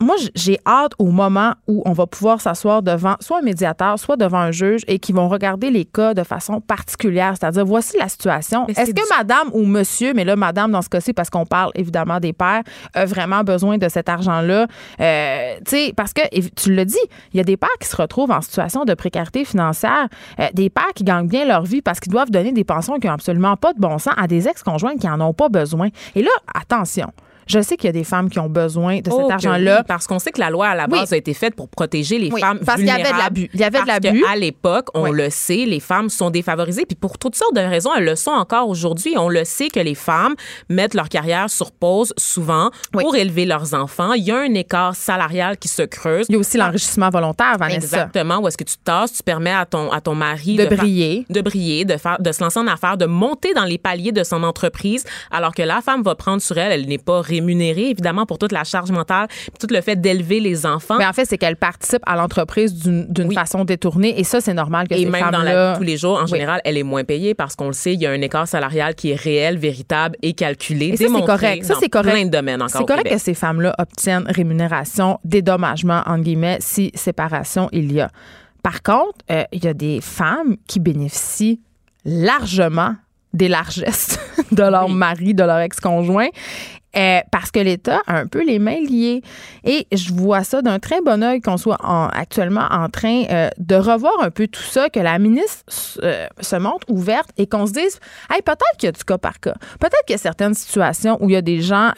moi, 0.00 0.16
j'ai 0.34 0.58
hâte 0.66 0.92
au 0.98 1.06
moment 1.06 1.54
où 1.66 1.82
on 1.84 1.92
va 1.92 2.06
pouvoir 2.06 2.40
s'asseoir 2.40 2.82
devant 2.82 3.16
soit 3.20 3.38
un 3.38 3.42
médiateur, 3.42 3.98
soit 3.98 4.16
devant 4.16 4.38
un 4.38 4.50
juge 4.50 4.82
et 4.86 4.98
qui 4.98 5.12
vont 5.12 5.28
regarder 5.28 5.70
les 5.70 5.84
cas 5.84 6.14
de 6.14 6.22
façon 6.22 6.60
particulière. 6.60 7.34
C'est-à-dire, 7.38 7.64
voici 7.64 7.96
la 7.98 8.08
situation. 8.08 8.66
Est-ce 8.68 8.92
que 8.92 9.16
madame 9.16 9.50
ou 9.52 9.64
monsieur, 9.64 10.12
mais 10.14 10.24
là, 10.24 10.36
madame, 10.36 10.72
dans 10.72 10.82
ce 10.82 10.88
cas-ci, 10.88 11.12
parce 11.12 11.30
qu'on 11.30 11.46
parle 11.46 11.70
évidemment 11.74 12.20
des 12.20 12.32
pères, 12.32 12.62
a 12.94 13.04
vraiment 13.04 13.42
besoin 13.42 13.78
de 13.78 13.88
cet 13.88 14.08
argent-là? 14.08 14.66
Euh, 15.00 15.56
tu 15.64 15.70
sais, 15.70 15.92
parce 15.96 16.12
que, 16.12 16.22
tu 16.56 16.74
le 16.74 16.84
dis, 16.84 16.96
il 17.32 17.36
y 17.36 17.40
a 17.40 17.44
des 17.44 17.56
pères 17.56 17.68
qui 17.80 17.88
se 17.88 17.96
retrouvent 17.96 18.30
en 18.30 18.40
situation 18.40 18.84
de 18.84 18.94
précarité 18.94 19.44
financière, 19.44 20.08
euh, 20.40 20.46
des 20.54 20.70
pères 20.70 20.92
qui 20.94 21.04
gagnent 21.04 21.28
bien 21.28 21.44
leur 21.44 21.62
vie 21.62 21.82
parce 21.82 22.00
qu'ils 22.00 22.12
doivent 22.12 22.30
donner 22.30 22.52
des 22.52 22.64
pensions 22.64 22.98
qui 22.98 23.06
n'ont 23.06 23.14
absolument 23.14 23.56
pas 23.56 23.72
de 23.72 23.80
bon 23.80 23.98
sens 23.98 24.14
à 24.16 24.26
des 24.26 24.48
ex-conjoints 24.48 24.96
qui 24.96 25.06
n'en 25.06 25.20
ont 25.20 25.34
pas 25.34 25.48
besoin. 25.48 25.88
Et 26.14 26.22
là, 26.22 26.30
attention, 26.54 27.12
je 27.48 27.60
sais 27.60 27.76
qu'il 27.76 27.86
y 27.86 27.88
a 27.88 27.92
des 27.92 28.04
femmes 28.04 28.28
qui 28.28 28.38
ont 28.38 28.48
besoin 28.48 29.00
de 29.00 29.10
cet 29.10 29.20
oh, 29.20 29.30
argent-là. 29.30 29.82
parce 29.84 30.06
qu'on 30.06 30.18
sait 30.18 30.30
que 30.30 30.40
la 30.40 30.50
loi 30.50 30.68
à 30.68 30.74
la 30.74 30.86
base 30.86 31.12
a 31.12 31.16
été 31.16 31.34
faite 31.34 31.54
pour 31.54 31.68
protéger 31.68 32.18
les 32.18 32.30
femmes 32.30 32.60
parce 32.64 32.78
vulnérables. 32.78 32.78
Parce 32.78 32.78
qu'il 32.78 32.86
y 32.86 32.90
avait 32.90 33.12
de 33.12 33.18
l'abus. 33.18 33.50
Il 33.54 33.60
y 33.60 33.64
avait 33.64 33.80
de 33.80 33.86
l'abus. 33.86 34.24
À 34.30 34.36
l'époque, 34.36 34.88
on 34.94 35.10
le 35.10 35.30
sait, 35.30 35.64
les 35.66 35.80
femmes 35.80 36.10
sont 36.10 36.30
défavorisées. 36.30 36.84
Puis 36.86 36.96
pour 36.96 37.18
toutes 37.18 37.34
sortes 37.34 37.54
de 37.54 37.60
raisons, 37.60 37.90
elles 37.96 38.04
le 38.04 38.16
sont 38.16 38.30
encore 38.30 38.68
aujourd'hui. 38.68 39.14
On 39.16 39.28
le 39.28 39.44
sait 39.44 39.68
que 39.68 39.80
les 39.80 39.94
femmes 39.94 40.34
mettent 40.68 40.94
leur 40.94 41.08
carrière 41.08 41.48
sur 41.48 41.72
pause 41.72 42.12
souvent 42.16 42.70
pour 42.92 43.16
élever 43.16 43.46
leurs 43.46 43.74
enfants. 43.74 44.12
Il 44.12 44.24
y 44.24 44.30
a 44.30 44.38
un 44.38 44.54
écart 44.54 44.94
salarial 44.94 45.56
qui 45.56 45.68
se 45.68 45.82
creuse. 45.82 46.26
Il 46.28 46.32
y 46.32 46.36
a 46.36 46.38
aussi 46.38 46.58
l'enrichissement 46.58 47.10
volontaire, 47.10 47.56
Vanessa. 47.58 47.76
Exactement. 47.76 48.38
Où 48.38 48.48
est-ce 48.48 48.58
que 48.58 48.64
tu 48.64 48.76
tasses, 48.76 49.12
tu 49.12 49.22
permets 49.22 49.52
à 49.52 49.64
ton, 49.64 49.90
à 49.90 50.00
ton 50.00 50.14
mari 50.14 50.56
de, 50.56 50.66
briller. 50.66 51.24
de 51.30 51.40
briller, 51.40 51.84
de, 51.84 51.96
faire, 51.96 52.20
de 52.20 52.32
se 52.32 52.42
lancer 52.42 52.58
en 52.58 52.66
affaires, 52.66 52.96
de 52.96 53.06
monter 53.06 53.54
dans 53.54 53.64
les 53.64 53.78
paliers 53.78 54.12
de 54.12 54.24
son 54.24 54.42
entreprise, 54.42 55.04
alors 55.30 55.54
que 55.54 55.62
la 55.62 55.80
femme 55.80 56.02
va 56.02 56.14
prendre 56.14 56.42
sur 56.42 56.58
elle, 56.58 56.72
elle 56.72 56.86
n'est 56.86 56.98
pas 56.98 57.20
rémunérée, 57.38 57.90
évidemment 57.90 58.26
pour 58.26 58.38
toute 58.38 58.52
la 58.52 58.64
charge 58.64 58.90
mentale, 58.90 59.28
tout 59.58 59.66
le 59.70 59.80
fait 59.80 59.96
d'élever 59.96 60.40
les 60.40 60.66
enfants. 60.66 60.96
Mais 60.98 61.06
en 61.06 61.12
fait, 61.12 61.24
c'est 61.24 61.38
qu'elle 61.38 61.56
participe 61.56 62.02
à 62.06 62.16
l'entreprise 62.16 62.74
d'une 62.74 63.32
façon 63.32 63.64
détournée 63.64 64.18
et 64.18 64.24
ça, 64.24 64.40
c'est 64.40 64.54
normal 64.54 64.88
que 64.88 64.94
et 64.94 65.04
ces 65.04 65.10
même 65.10 65.30
dans 65.30 65.42
la 65.42 65.70
vie 65.70 65.72
de 65.72 65.78
tous 65.78 65.84
les 65.84 65.96
jours, 65.96 66.18
en 66.22 66.26
général, 66.26 66.60
elle 66.64 66.76
est 66.76 66.82
moins 66.82 67.04
payée 67.04 67.34
parce 67.34 67.56
qu'on 67.56 67.68
le 67.68 67.72
sait, 67.72 67.94
il 67.94 68.00
y 68.00 68.06
a 68.06 68.10
un 68.10 68.20
écart 68.20 68.48
salarial 68.48 68.94
qui 68.94 69.10
est 69.10 69.14
réel, 69.14 69.58
véritable 69.58 70.16
et 70.22 70.32
calculé. 70.32 70.88
Et 70.88 70.96
ça, 70.96 71.06
c'est 71.14 71.24
correct. 71.24 71.64
Ça, 71.64 71.74
c'est 71.80 71.88
correct. 71.88 72.12
Plein 72.12 72.24
de 72.26 72.30
domaines 72.30 72.62
encore. 72.62 72.80
C'est 72.80 72.86
correct 72.86 73.08
que 73.08 73.18
ces 73.18 73.34
femmes-là 73.34 73.74
obtiennent 73.78 74.24
rémunération, 74.28 75.18
dédommagement, 75.24 76.02
entre 76.06 76.22
guillemets, 76.22 76.58
si 76.60 76.90
séparation 76.94 77.68
il 77.72 77.92
y 77.92 78.00
a. 78.00 78.10
Par 78.62 78.82
contre, 78.82 79.18
euh, 79.30 79.44
il 79.52 79.64
y 79.64 79.68
a 79.68 79.74
des 79.74 80.00
femmes 80.00 80.56
qui 80.66 80.80
bénéficient 80.80 81.60
largement 82.04 82.94
des 83.32 83.48
largesses 83.48 84.18
de 84.52 84.62
leur 84.62 84.88
mari, 84.88 85.34
de 85.34 85.44
leur 85.44 85.58
ex-conjoint. 85.58 86.28
Euh, 86.96 87.20
parce 87.30 87.50
que 87.50 87.60
l'État 87.60 88.00
a 88.06 88.16
un 88.16 88.26
peu 88.26 88.42
les 88.44 88.58
mains 88.58 88.80
liées. 88.80 89.22
Et 89.62 89.86
je 89.92 90.12
vois 90.12 90.42
ça 90.42 90.62
d'un 90.62 90.78
très 90.78 91.00
bon 91.02 91.22
oeil 91.22 91.40
qu'on 91.42 91.58
soit 91.58 91.78
actuellement 92.14 92.66
en 92.70 92.88
train 92.88 93.24
euh, 93.30 93.50
de 93.58 93.74
revoir 93.74 94.14
un 94.22 94.30
peu 94.30 94.46
tout 94.46 94.62
ça, 94.62 94.88
que 94.88 94.98
la 94.98 95.18
ministre 95.18 95.64
euh, 96.02 96.26
se 96.40 96.56
montre 96.56 96.86
ouverte 96.88 97.28
et 97.36 97.46
qu'on 97.46 97.66
se 97.66 97.72
dise, 97.72 98.00
hey, 98.30 98.40
peut-être 98.40 98.76
qu'il 98.78 98.86
y 98.86 98.88
a 98.88 98.92
du 98.92 99.04
cas 99.04 99.18
par 99.18 99.38
cas. 99.38 99.54
Peut-être 99.78 100.02
qu'il 100.06 100.14
y 100.14 100.18
a 100.18 100.18
certaines 100.18 100.54
situations 100.54 101.18
où 101.20 101.28
il 101.28 101.34
y 101.34 101.36
a 101.36 101.42
des 101.42 101.60
gens 101.60 101.92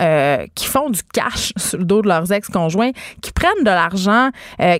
qui 0.55 0.67
font 0.67 0.91
du 0.91 1.03
cash 1.03 1.53
sur 1.57 1.79
le 1.79 1.85
dos 1.85 2.03
de 2.03 2.09
leurs 2.09 2.33
ex-conjoints, 2.33 2.91
qui 3.23 3.33
prennent 3.33 3.63
de 3.63 3.71
l'argent 3.71 4.31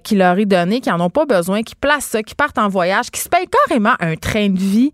qui 0.03 0.17
leur 0.17 0.39
est 0.39 0.47
donné, 0.47 0.81
qui 0.81 0.89
n'en 0.89 1.01
ont 1.01 1.11
pas 1.11 1.27
besoin, 1.27 1.63
qui 1.63 1.75
placent 1.75 2.07
ça, 2.07 2.23
qui 2.23 2.35
partent 2.35 2.59
en 2.59 2.69
voyage, 2.69 3.11
qui 3.11 3.21
se 3.21 3.29
payent 3.29 3.49
carrément 3.69 3.95
un 4.01 4.17
train 4.17 4.49
de 4.49 4.59
vie 4.59 4.93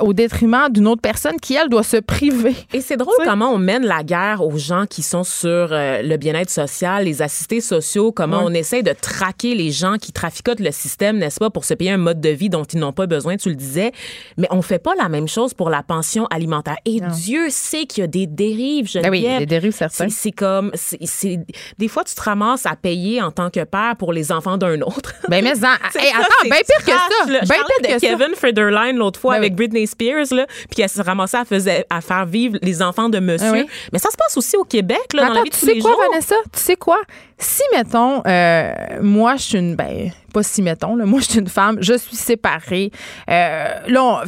au 0.00 0.12
détriment 0.12 0.68
d'une 0.70 0.86
autre 0.86 1.00
personne 1.00 1.36
qui, 1.40 1.54
elle, 1.54 1.68
doit 1.68 1.82
se 1.82 1.96
priver. 1.96 2.54
Et 2.72 2.80
c'est 2.80 2.96
drôle 2.96 3.14
comment 3.24 3.50
on 3.50 3.58
mène 3.58 3.86
la 3.86 4.02
guerre 4.02 4.42
aux 4.42 4.57
gens 4.58 4.86
qui 4.86 5.02
sont 5.02 5.24
sur 5.24 5.48
euh, 5.48 6.02
le 6.02 6.16
bien-être 6.16 6.50
social, 6.50 7.04
les 7.04 7.22
assistés 7.22 7.60
sociaux, 7.60 8.12
comment 8.12 8.42
on 8.44 8.52
essaie 8.52 8.82
de 8.82 8.92
traquer 8.92 9.54
les 9.54 9.70
gens 9.70 9.96
qui 9.96 10.12
traficotent 10.12 10.60
le 10.60 10.72
système, 10.72 11.18
n'est-ce 11.18 11.38
pas, 11.38 11.50
pour 11.50 11.64
se 11.64 11.74
payer 11.74 11.92
un 11.92 11.98
mode 11.98 12.20
de 12.20 12.28
vie 12.28 12.50
dont 12.50 12.64
ils 12.64 12.78
n'ont 12.78 12.92
pas 12.92 13.06
besoin, 13.06 13.36
tu 13.36 13.48
le 13.48 13.54
disais. 13.54 13.92
Mais 14.36 14.46
on 14.50 14.62
fait 14.62 14.78
pas 14.78 14.94
la 14.96 15.08
même 15.08 15.28
chose 15.28 15.54
pour 15.54 15.70
la 15.70 15.82
pension 15.82 16.26
alimentaire. 16.26 16.76
Et 16.84 17.00
Dieu 17.00 17.48
sait 17.50 17.86
qu'il 17.86 18.02
y 18.02 18.04
a 18.04 18.06
des 18.06 18.26
dérives, 18.26 18.88
je 18.88 19.00
ben 19.00 19.10
oui, 19.10 19.26
des 19.38 19.46
dérives 19.46 19.72
certaines. 19.72 20.10
C'est 20.10 20.32
comme, 20.32 20.70
c'est 20.74 21.40
des 21.78 21.88
fois, 21.88 22.04
tu 22.04 22.14
te 22.14 22.22
ramasses 22.22 22.66
à 22.66 22.76
payer 22.76 23.22
en 23.22 23.30
tant 23.30 23.50
que 23.50 23.64
père 23.64 23.96
pour 23.96 24.12
les 24.12 24.32
enfants 24.32 24.58
d'un 24.58 24.80
autre. 24.80 25.14
Ben 25.28 25.42
mais 25.42 25.50
attends, 25.64 26.44
bien 26.44 26.56
pire 26.56 26.84
que 26.84 26.90
ça. 26.90 27.26
Bien 27.26 27.40
pire 27.42 27.96
que 27.96 28.00
Kevin 28.00 28.34
Federline 28.34 28.96
l'autre 28.96 29.20
fois 29.20 29.34
ben 29.34 29.38
avec 29.38 29.54
Britney 29.54 29.86
Spears 29.86 30.32
là, 30.32 30.46
puis 30.70 30.82
elle 30.82 30.88
s'est 30.88 31.02
ramassée 31.02 31.36
à, 31.36 31.44
faisait, 31.44 31.86
à 31.90 32.00
faire 32.00 32.26
vivre 32.26 32.58
les 32.62 32.82
enfants 32.82 33.08
de 33.08 33.18
monsieur. 33.18 33.52
Ben 33.52 33.66
mais 33.92 33.98
ça 33.98 34.10
se 34.10 34.16
passe 34.16 34.36
aussi 34.36 34.47
au 34.56 34.64
Québec, 34.64 35.12
là, 35.14 35.28
dans 35.28 35.34
la 35.34 35.42
vie 35.42 35.50
de 35.50 35.54
tous 35.54 35.66
les 35.66 35.80
jours. 35.80 35.82
Tu 35.82 35.88
sais 35.90 35.94
quoi, 35.94 36.08
Vanessa? 36.08 36.34
Tu 36.52 36.60
sais 36.60 36.76
quoi? 36.76 37.00
Si, 37.38 37.62
mettons, 37.72 38.22
euh, 38.26 38.72
moi, 39.02 39.36
je 39.36 39.42
suis 39.42 39.58
une. 39.58 39.76
Ben, 39.76 40.10
pas 40.32 40.42
si, 40.42 40.62
mettons, 40.62 40.96
là, 40.96 41.04
moi, 41.06 41.20
je 41.20 41.26
suis 41.26 41.38
une 41.40 41.48
femme, 41.48 41.78
je 41.80 41.94
suis 41.94 42.16
séparée. 42.16 42.90
Euh, 43.28 43.74
là, 43.86 44.24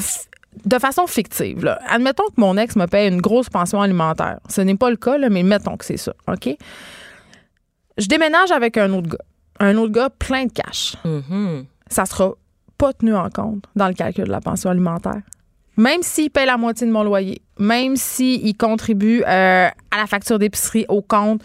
de 0.65 0.79
façon 0.79 1.07
fictive, 1.07 1.65
là. 1.65 1.79
admettons 1.89 2.27
que 2.27 2.39
mon 2.41 2.57
ex 2.57 2.77
me 2.77 2.87
paye 2.87 3.09
une 3.09 3.21
grosse 3.21 3.49
pension 3.49 3.81
alimentaire. 3.81 4.41
Ce 4.49 4.61
n'est 4.61 4.75
pas 4.75 4.91
le 4.91 4.97
cas, 4.97 5.17
là, 5.17 5.31
mais 5.31 5.43
mettons 5.43 5.77
que 5.77 5.85
c'est 5.85 5.97
ça, 5.97 6.13
OK? 6.29 6.57
Je 7.97 8.07
déménage 8.07 8.51
avec 8.51 8.77
un 8.77 8.93
autre 8.93 9.09
gars. 9.09 9.25
Un 9.61 9.77
autre 9.77 9.93
gars 9.93 10.11
plein 10.11 10.47
de 10.47 10.53
cash. 10.53 10.97
Mm-hmm. 11.05 11.65
Ça 11.89 12.07
sera 12.07 12.33
pas 12.79 12.93
tenu 12.95 13.15
en 13.15 13.29
compte 13.31 13.65
dans 13.77 13.89
le 13.89 13.95
calcul 13.95 14.25
de 14.25 14.31
la 14.31 14.41
pension 14.41 14.71
alimentaire 14.71 15.21
même 15.77 16.03
s'il 16.03 16.31
paye 16.31 16.47
la 16.47 16.57
moitié 16.57 16.87
de 16.87 16.93
mon 16.93 17.03
loyer, 17.03 17.43
même 17.59 17.97
s'il 17.97 18.57
contribue 18.57 19.23
euh, 19.23 19.69
à 19.69 19.97
la 19.97 20.07
facture 20.07 20.39
d'épicerie, 20.39 20.87
au 20.89 21.03
compte, 21.03 21.43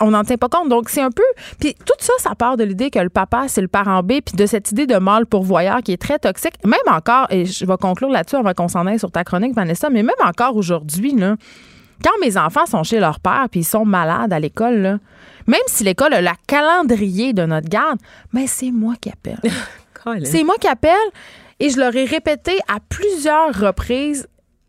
on 0.00 0.10
n'en 0.10 0.22
tient 0.22 0.36
pas 0.36 0.48
compte. 0.48 0.68
Donc, 0.68 0.88
c'est 0.88 1.00
un 1.00 1.10
peu. 1.10 1.24
Puis 1.58 1.74
tout 1.74 1.94
ça, 1.98 2.12
ça 2.18 2.34
part 2.34 2.56
de 2.56 2.64
l'idée 2.64 2.90
que 2.90 2.98
le 2.98 3.08
papa, 3.08 3.46
c'est 3.48 3.60
le 3.60 3.68
parent 3.68 4.02
B, 4.02 4.20
puis 4.24 4.36
de 4.36 4.46
cette 4.46 4.70
idée 4.70 4.86
de 4.86 4.96
mâle 4.96 5.26
pourvoyeur 5.26 5.82
qui 5.82 5.92
est 5.92 6.00
très 6.00 6.18
toxique. 6.18 6.54
Même 6.64 6.78
encore, 6.86 7.26
et 7.30 7.46
je 7.46 7.66
vais 7.66 7.76
conclure 7.76 8.08
là-dessus 8.08 8.36
avant 8.36 8.52
qu'on 8.54 8.68
s'en 8.68 8.86
aille 8.86 8.98
sur 8.98 9.10
ta 9.10 9.24
chronique, 9.24 9.54
Vanessa, 9.54 9.90
mais 9.90 10.02
même 10.02 10.16
encore 10.24 10.56
aujourd'hui, 10.56 11.14
là, 11.14 11.36
quand 12.02 12.12
mes 12.20 12.36
enfants 12.36 12.66
sont 12.66 12.84
chez 12.84 13.00
leur 13.00 13.18
père 13.18 13.46
puis 13.50 13.60
ils 13.60 13.64
sont 13.64 13.84
malades 13.84 14.32
à 14.32 14.38
l'école, 14.38 15.00
même 15.46 15.60
si 15.66 15.82
l'école 15.82 16.14
a 16.14 16.20
la 16.20 16.34
calendrier 16.46 17.32
de 17.32 17.44
notre 17.44 17.68
garde, 17.68 17.98
mais 18.32 18.46
c'est 18.46 18.70
moi 18.70 18.94
qui 19.00 19.10
appelle. 19.10 19.40
c'est 20.24 20.44
moi 20.44 20.54
qui 20.60 20.68
appelle. 20.68 20.94
Et 21.60 21.70
je 21.70 21.78
leur 21.78 21.94
ai 21.96 22.04
répété 22.04 22.58
à 22.68 22.78
plusieurs 22.88 23.52
reprises 23.52 24.28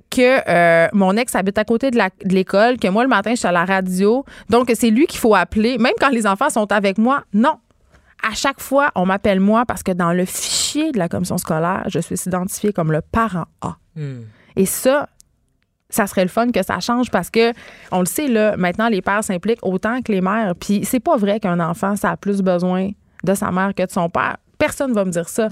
que 0.10 0.49
euh, 0.49 0.88
mon 0.93 1.15
ex 1.17 1.36
habite 1.36 1.58
à 1.58 1.63
côté 1.63 1.91
de 1.91 1.99
l'école, 2.23 2.78
que 2.78 2.88
moi, 2.88 3.04
le 3.04 3.10
matin, 3.10 3.32
je 3.32 3.36
suis 3.36 3.47
à 3.47 3.52
la 3.52 3.65
radio. 3.65 4.25
Donc, 4.49 4.71
c'est 4.73 4.89
lui 4.89 5.06
qu'il 5.06 5.19
faut 5.19 5.36
appeler, 5.36 5.78
même 5.78 5.93
quand 5.99 6.10
les 6.10 6.25
enfants 6.25 6.49
sont 6.49 6.71
avec 6.71 6.97
moi. 6.97 7.23
Non. 7.34 7.60
À 8.28 8.34
chaque 8.34 8.60
fois, 8.60 8.91
on 8.95 9.06
m'appelle 9.06 9.39
moi 9.39 9.65
parce 9.65 9.84
que 9.84 9.91
dans 9.91 10.12
le 10.12 10.25
fichier 10.25 10.91
de 10.91 10.97
la 10.97 11.08
commission 11.08 11.38
scolaire, 11.38 11.84
je 11.88 11.99
suis 11.99 12.15
identifiée 12.25 12.73
comme 12.73 12.91
le 12.91 13.02
parent 13.02 13.45
A. 13.62 13.78
Hmm. 13.95 14.21
Et 14.56 14.65
ça, 14.65 15.08
ça 15.89 16.06
serait 16.08 16.23
le 16.23 16.30
fun 16.30 16.52
que 16.52 16.63
ça 16.63 16.80
change 16.80 17.12
parce 17.12 17.30
que, 17.30 17.54
on 17.91 17.99
le 17.99 18.06
sait, 18.06 18.28
là, 18.28 18.58
maintenant, 18.58 18.89
les 18.89 19.02
pères 19.02 19.23
s'impliquent 19.23 19.65
autant 19.65 20.02
que 20.02 20.12
les 20.12 20.21
mères. 20.21 20.54
Puis, 20.60 20.86
c'est 20.86 20.99
pas 20.99 21.17
vrai 21.17 21.39
qu'un 21.39 21.60
enfant, 21.60 21.95
ça 21.95 22.12
a 22.12 22.17
plus 22.17 22.41
besoin 22.41 22.89
de 23.23 23.34
sa 23.36 23.52
mère 23.52 23.73
que 23.75 23.86
de 23.86 23.91
son 23.91 24.10
père. 24.10 24.38
Personne 24.60 24.93
va 24.93 25.06
me 25.06 25.10
dire 25.10 25.28
ça. 25.28 25.48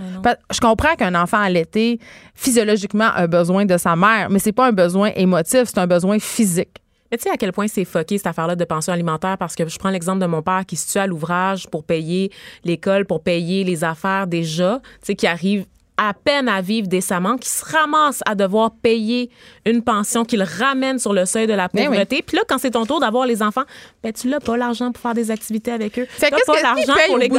Je 0.53 0.59
comprends 0.59 0.95
qu'un 0.95 1.15
enfant 1.15 1.39
allaité, 1.39 1.99
physiologiquement, 2.35 3.09
a 3.15 3.25
besoin 3.25 3.65
de 3.65 3.77
sa 3.77 3.95
mère, 3.95 4.29
mais 4.29 4.37
c'est 4.37 4.51
pas 4.51 4.67
un 4.67 4.73
besoin 4.73 5.11
émotif, 5.15 5.63
c'est 5.65 5.79
un 5.79 5.87
besoin 5.87 6.19
physique. 6.19 6.83
Mais 7.09 7.17
tu 7.17 7.23
sais 7.23 7.29
à 7.29 7.37
quel 7.37 7.53
point 7.53 7.67
c'est 7.67 7.85
foqué 7.85 8.17
cette 8.17 8.27
affaire-là 8.27 8.55
de 8.55 8.65
pension 8.65 8.91
alimentaire 8.91 9.37
parce 9.37 9.55
que 9.55 9.67
je 9.67 9.79
prends 9.79 9.89
l'exemple 9.89 10.19
de 10.19 10.25
mon 10.25 10.41
père 10.41 10.65
qui 10.67 10.75
se 10.75 10.91
tue 10.91 10.97
à 10.97 11.07
l'ouvrage 11.07 11.67
pour 11.69 11.85
payer 11.85 12.31
l'école, 12.65 13.05
pour 13.05 13.23
payer 13.23 13.63
les 13.63 13.85
affaires 13.85 14.27
déjà, 14.27 14.81
tu 14.83 14.89
sais 15.03 15.15
qui 15.15 15.25
arrive 15.25 15.65
à 15.97 16.13
peine 16.13 16.47
à 16.47 16.61
vivre 16.61 16.87
décemment, 16.87 17.37
qui 17.37 17.49
se 17.49 17.65
ramasse 17.65 18.21
à 18.25 18.35
devoir 18.35 18.71
payer 18.71 19.29
une 19.65 19.83
pension 19.83 20.23
qu'il 20.23 20.43
ramène 20.43 20.99
sur 20.99 21.13
le 21.13 21.25
seuil 21.25 21.47
de 21.47 21.53
la 21.53 21.67
ben 21.73 21.87
pauvreté. 21.87 22.21
Puis 22.21 22.37
là, 22.37 22.43
quand 22.47 22.57
c'est 22.57 22.71
ton 22.71 22.85
tour 22.85 22.99
d'avoir 22.99 23.25
les 23.25 23.41
enfants, 23.41 23.63
ben 24.03 24.13
tu 24.13 24.29
l'as 24.29 24.39
pas 24.39 24.57
l'argent 24.57 24.91
pour 24.91 25.01
faire 25.01 25.13
des 25.13 25.31
activités 25.31 25.71
avec 25.71 25.97
eux. 25.99 26.07
Fait 26.09 26.29
qu'est-ce 26.29 26.45
pas 26.45 26.61
l'argent 26.61 26.93
pour 27.07 27.17
les 27.17 27.29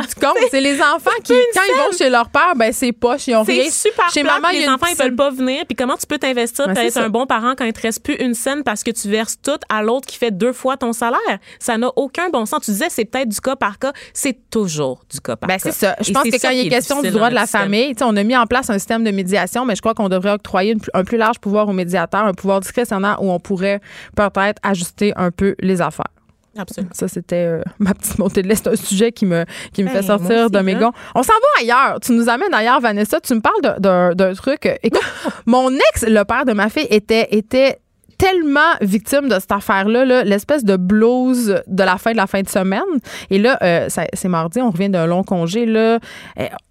c'est 0.51 0.61
les 0.61 0.81
enfants 0.81 1.11
qui 1.23 1.33
quand 1.55 1.63
ils 1.69 1.77
vont 1.77 1.97
chez 1.97 2.11
leur 2.11 2.29
père, 2.31 2.55
ben 2.57 2.73
c'est 2.73 2.93
poches, 2.93 3.29
ils 3.29 3.35
ont 3.35 3.43
rien. 3.43 3.65
C'est 3.65 3.89
super 3.89 4.11
chez 4.11 4.23
maman, 4.23 4.49
les 4.53 4.69
enfants 4.69 4.87
ils 4.91 4.97
veulent 4.97 5.17
pas 5.17 5.31
venir. 5.31 5.65
Puis 5.67 5.77
comment 5.77 5.97
tu 5.97 6.07
peux 6.07 6.19
t'investir? 6.19 6.67
Ben, 6.67 6.75
pour 6.75 6.83
être 6.83 6.97
un 6.97 7.09
bon 7.09 7.27
parent 7.27 7.55
quand 7.57 7.65
il 7.65 7.73
te 7.73 7.81
reste 7.81 8.03
plus 8.03 8.15
une 8.15 8.35
scène 8.35 8.63
parce 8.65 8.83
que 8.83 8.91
tu 8.91 9.09
verses 9.09 9.41
tout 9.41 9.59
à 9.69 9.83
l'autre 9.83 10.07
qui 10.07 10.17
fait 10.17 10.31
deux 10.31 10.53
fois 10.53 10.77
ton 10.77 10.93
salaire 10.93 11.19
Ça 11.59 11.79
n'a 11.79 11.91
aucun 11.97 12.29
bon 12.31 12.47
sens. 12.47 12.63
Tu 12.65 12.73
disais 12.73 12.87
c'est 12.89 13.05
peut-être 13.05 13.29
du 13.29 13.41
cas 13.41 13.57
par 13.57 13.79
cas, 13.79 13.93
c'est 14.13 14.51
toujours 14.51 15.05
du 15.11 15.21
cas 15.21 15.37
par 15.37 15.49
ben, 15.49 15.55
cas. 15.55 15.61
c'est 15.71 15.73
ça. 15.73 15.97
Je 16.01 16.13
pense 16.13 16.25
que 16.25 16.41
quand 16.41 16.51
il 16.51 16.67
est 16.67 16.71
question 16.71 17.03
du 17.03 17.11
droit 17.11 17.31
de 17.31 17.35
la 17.35 17.47
famille, 17.47 17.95
on 18.01 18.17
a 18.17 18.23
mis 18.23 18.37
en 18.37 18.47
place 18.49 18.71
un 18.71 18.79
système 18.79 19.05
de 19.05 19.11
médiation, 19.11 19.65
mais 19.65 19.77
je 19.77 19.81
crois 19.81 19.95
qu'on 19.95 20.09
devrait 20.09 20.33
octroyer 20.33 20.77
un 20.95 21.05
plus 21.05 21.17
large 21.17 21.39
pouvoir 21.39 21.69
au 21.69 21.73
médiateur, 21.73 22.25
un 22.25 22.35
pouvoir 22.35 22.61
discrétionnaire 22.61 23.23
où 23.23 23.31
on 23.31 23.39
pourrait 23.39 23.81
peut-être 24.17 24.59
ajuster 24.63 25.13
un 25.17 25.31
peu 25.31 25.55
les 25.61 25.81
affaires. 25.81 26.07
Absolument. 26.57 26.93
Ça, 26.93 27.09
c'était 27.09 27.45
euh, 27.45 27.63
ma 27.79 27.95
petite 27.95 28.19
montée 28.19 28.43
de 28.43 28.49
lait. 28.49 28.57
C'est 28.57 28.69
un 28.69 28.77
sujet 28.77 29.13
qui 29.13 29.27
me, 29.27 29.45
qui 29.73 29.83
me 29.83 29.89
Hey, 29.89 29.95
fait 29.95 30.07
moi 30.07 30.19
sortir 30.19 30.45
aussi, 30.45 30.51
de 30.51 30.59
mes 30.61 30.75
gonds. 30.75 30.93
On 31.15 31.23
s'en 31.23 31.35
va 31.35 31.63
ailleurs. 31.63 32.01
Tu 32.01 32.13
nous 32.13 32.29
amènes 32.29 32.53
ailleurs, 32.53 32.81
Vanessa. 32.81 33.21
Tu 33.21 33.35
me 33.35 33.41
parles 33.41 33.79
d'un 33.79 34.35
truc. 34.35 34.69
Écoute, 34.83 35.01
mon 35.47 35.71
ex, 35.71 36.05
le 36.07 36.25
père 36.25 36.45
de 36.45 36.53
ma 36.53 36.69
fille, 36.69 36.89
était, 36.91 37.29
était 37.31 37.79
tellement 38.19 38.75
victime 38.81 39.29
de 39.29 39.39
cette 39.39 39.53
affaire-là, 39.53 40.05
là, 40.05 40.25
l'espèce 40.25 40.65
de 40.65 40.77
blues 40.77 41.63
de 41.69 41.83
la 41.85 41.99
fin 41.99 42.11
de 42.11 42.17
la 42.17 42.27
fin 42.27 42.43
de 42.43 42.49
semaine. 42.49 42.83
Et 43.31 43.39
là, 43.39 43.59
euh, 43.63 43.87
c'est 43.89 44.29
mardi, 44.29 44.61
on 44.61 44.71
revient 44.71 44.89
d'un 44.89 45.07
long 45.07 45.23
congé. 45.23 45.67
Là. 45.67 46.01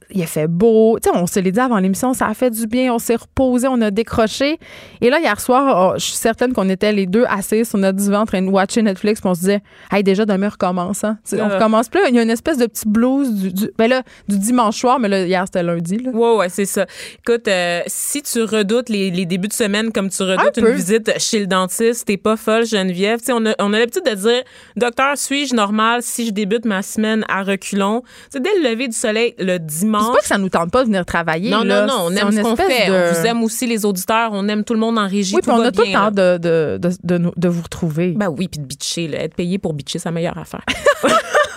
Euh, 0.10 0.14
il 0.16 0.24
a 0.24 0.26
fait 0.26 0.48
beau. 0.48 0.98
Tu 1.02 1.10
sais, 1.10 1.16
on 1.18 1.28
se 1.28 1.40
l'est 1.40 1.52
dit 1.52 1.60
avant 1.60 1.78
l'émission, 1.80 2.14
ça 2.14 2.28
a 2.28 2.34
fait 2.34 2.50
du 2.50 2.66
bien. 2.68 2.94
On 2.94 3.00
s'est 3.00 3.16
reposé, 3.16 3.68
on 3.68 3.82
a 3.82 3.92
décroché. 3.92 4.60
Et 5.02 5.10
là, 5.10 5.20
hier 5.20 5.40
soir, 5.40 5.92
oh, 5.94 6.00
je 6.00 6.04
suis 6.06 6.16
certaine 6.16 6.54
qu'on 6.54 6.70
était 6.70 6.92
les 6.92 7.06
deux 7.06 7.26
assis 7.30 7.66
sur 7.66 7.78
notre 7.78 7.98
divan 7.98 8.22
en 8.22 8.26
train 8.26 8.42
de 8.42 8.50
watcher 8.50 8.82
Netflix. 8.82 9.20
Puis 9.22 9.30
on 9.30 9.34
se 9.36 9.40
disait, 9.42 9.62
hey, 9.92 10.04
déjà, 10.04 10.26
demain, 10.26 10.48
on 10.48 10.52
recommence. 10.52 11.04
Hein? 11.04 11.18
Tu 11.24 11.36
sais, 11.36 11.42
On 11.42 11.50
recommence 11.50 11.90
plus. 11.90 12.02
Il 12.10 12.16
y 12.16 12.20
a 12.20 12.24
une 12.24 12.30
espèce 12.30 12.58
de 12.58 12.66
petit 12.66 12.88
blues 12.88 13.34
du, 13.34 13.54
du- 13.54 13.72
ben 13.78 13.88
là, 13.90 14.04
du 14.28 14.38
dimanche 14.40 14.78
soir, 14.80 15.00
mais 15.00 15.08
là, 15.10 15.26
hier, 15.26 15.44
c'était 15.46 15.64
lundi. 15.64 15.98
Là. 15.98 16.12
Ouais, 16.12 16.36
ouais, 16.38 16.50
c'est 16.50 16.66
ça. 16.66 16.86
Écoute, 17.20 17.48
euh, 17.48 17.82
si 17.88 18.22
tu 18.22 18.42
redoutes 18.44 18.90
les, 18.90 19.12
les 19.12 19.26
débuts 19.26 19.48
de 19.50 19.54
semaine 19.54 19.92
comme 19.92 20.10
tu 20.10 20.24
redoutes 20.24 20.58
Un 20.58 20.62
une 20.62 20.68
peu. 20.68 20.72
visite 20.72 21.12
chez 21.20 21.40
le 21.40 21.48
dentiste, 21.48 22.06
t'es 22.08 22.18
pas 22.18 22.38
folle, 22.38 22.66
Geneviève. 22.66 23.20
Tu 23.20 23.26
sais, 23.26 23.34
on 23.34 23.46
a, 23.46 23.54
on 23.60 23.74
a 23.74 23.80
l'habitude 23.80 24.04
de 24.06 24.16
dire, 24.16 24.44
docteur, 24.76 25.18
suis-je 25.18 25.54
normal 25.56 26.02
si 26.02 26.26
je 26.28 26.32
débute 26.32 26.66
ma 26.66 26.82
semaine 26.82 27.26
à 27.30 27.44
reculons? 27.44 28.02
Tu 28.02 28.08
sais, 28.32 28.40
dès 28.40 28.50
le 28.62 28.70
lever 28.70 28.88
du 28.88 28.96
soleil, 28.96 29.34
le 29.40 29.58
dimanche. 29.60 29.97
C'est 30.06 30.12
pas 30.12 30.20
que 30.20 30.26
ça 30.28 30.38
nous 30.38 30.50
tente 30.50 30.72
pas 30.72 30.82
de 30.82 30.88
venir 30.88 31.06
travailler. 31.06 31.50
non, 31.50 31.64
là. 31.64 31.86
non, 31.86 31.88
non, 31.88 32.04
on 32.08 32.12
aime 32.16 32.32
ce 32.32 32.42
qu'on 32.42 32.56
fait. 32.56 32.88
de- 32.88 32.94
On 32.94 33.14
vous 33.20 33.26
aime 33.26 33.44
aussi, 33.44 33.68
les 33.68 33.86
auditeurs. 33.86 34.30
On 34.34 34.48
aime 34.48 34.64
tout 34.64 34.74
le 34.74 34.80
monde 34.80 34.98
en 34.98 35.08
régie. 35.08 35.36
Oui, 35.36 35.42
tout 35.42 35.50
puis 35.50 35.58
on 35.58 35.62
va 35.62 35.68
a 35.68 35.72
tout 35.72 35.82
le 35.82 35.94
temps 35.94 36.12
de, 36.12 36.38
de, 36.38 37.32
de, 37.36 37.48
vous 37.48 37.62
retrouver. 37.62 38.14
Ben 38.18 38.30
oui, 38.30 38.48
puis 38.48 38.60
de 38.60 38.66
bitcher, 38.66 39.08
là. 39.08 39.24
Être 39.24 39.36
payé 39.36 39.58
pour 39.58 39.74
bitcher, 39.74 40.00
c'est 40.00 40.10
la 40.10 40.14
meilleure 40.14 40.38
affaire. 40.38 40.64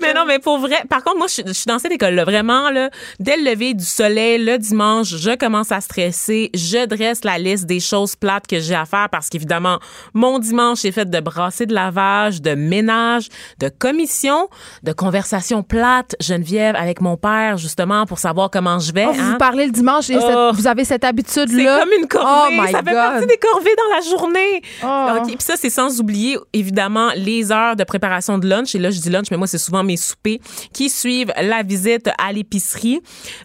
Mais 0.00 0.14
non, 0.14 0.24
mais 0.26 0.38
pour 0.38 0.58
vrai, 0.58 0.76
par 0.88 1.02
contre, 1.02 1.18
moi, 1.18 1.26
je 1.28 1.32
suis- 1.34 1.42
je 1.46 1.52
suis 1.52 1.66
dans 1.66 1.78
cette 1.78 1.92
école-là. 1.92 2.24
Vraiment, 2.24 2.70
là, 2.70 2.90
dès 3.20 3.36
le 3.36 3.50
lever 3.50 3.74
du 3.74 3.84
soleil, 3.84 4.42
le 4.44 4.58
dimanche, 4.58 5.08
je 5.16 5.36
commence 5.36 5.72
à 5.72 5.80
stresser. 5.80 6.50
Je 6.54 6.86
dresse 6.86 7.24
la 7.24 7.38
liste 7.38 7.66
des 7.66 7.80
choses 7.80 8.16
plates 8.16 8.46
que 8.46 8.60
j'ai 8.60 8.74
à 8.74 8.84
faire 8.84 9.08
parce 9.10 9.28
qu'évidemment, 9.28 9.78
mon 10.14 10.38
dimanche 10.38 10.84
est 10.84 10.92
fait 10.92 11.08
de 11.08 11.20
brasser 11.20 11.66
de 11.66 11.74
lavage, 11.74 12.42
de 12.42 12.54
ménage, 12.54 13.28
de 13.58 13.68
commission, 13.68 14.48
de 14.82 14.92
conversations 14.92 15.62
plates, 15.62 16.14
Geneviève, 16.20 16.76
avec 16.76 17.00
mon 17.00 17.16
père, 17.16 17.56
justement, 17.56 18.06
pour 18.06 18.18
savoir 18.18 18.50
comment 18.50 18.78
je 18.78 18.92
vais. 18.92 19.06
Oh, 19.08 19.12
vous 19.12 19.20
hein. 19.20 19.30
vous 19.32 19.38
parlez 19.38 19.66
le 19.66 19.72
dimanche 19.72 20.10
et 20.10 20.16
Oh. 20.18 20.20
cette- 20.50 20.60
vous 20.60 20.66
avez 20.66 20.84
cette 20.84 21.02
C'est 21.02 21.08
habitude-là. 21.08 21.80
comme 21.80 21.90
une 22.00 22.06
corvée. 22.08 22.56
Oh 22.58 22.62
my 22.62 22.72
ça 22.72 22.78
fait 22.78 22.84
God. 22.84 22.94
partie 22.94 23.26
des 23.26 23.36
corvées 23.38 23.74
dans 23.76 23.96
la 23.96 24.02
journée. 24.18 24.62
Oh. 24.84 25.18
OK, 25.22 25.26
Puis 25.28 25.36
ça, 25.40 25.54
c'est 25.56 25.70
sans 25.70 26.00
oublier, 26.00 26.36
évidemment, 26.52 27.10
les 27.16 27.52
heures 27.52 27.76
de 27.76 27.84
préparation 27.84 28.38
de 28.38 28.48
lunch. 28.48 28.74
Et 28.74 28.78
là, 28.78 28.90
je 28.90 28.98
dis 29.00 29.10
lunch, 29.10 29.26
mais 29.30 29.36
moi, 29.36 29.45
c'est 29.46 29.58
souvent 29.58 29.82
mes 29.82 29.96
soupers 29.96 30.38
qui 30.72 30.90
suivent 30.90 31.32
la 31.40 31.62
visite 31.62 32.10
à 32.18 32.32
l'épicerie. 32.32 33.00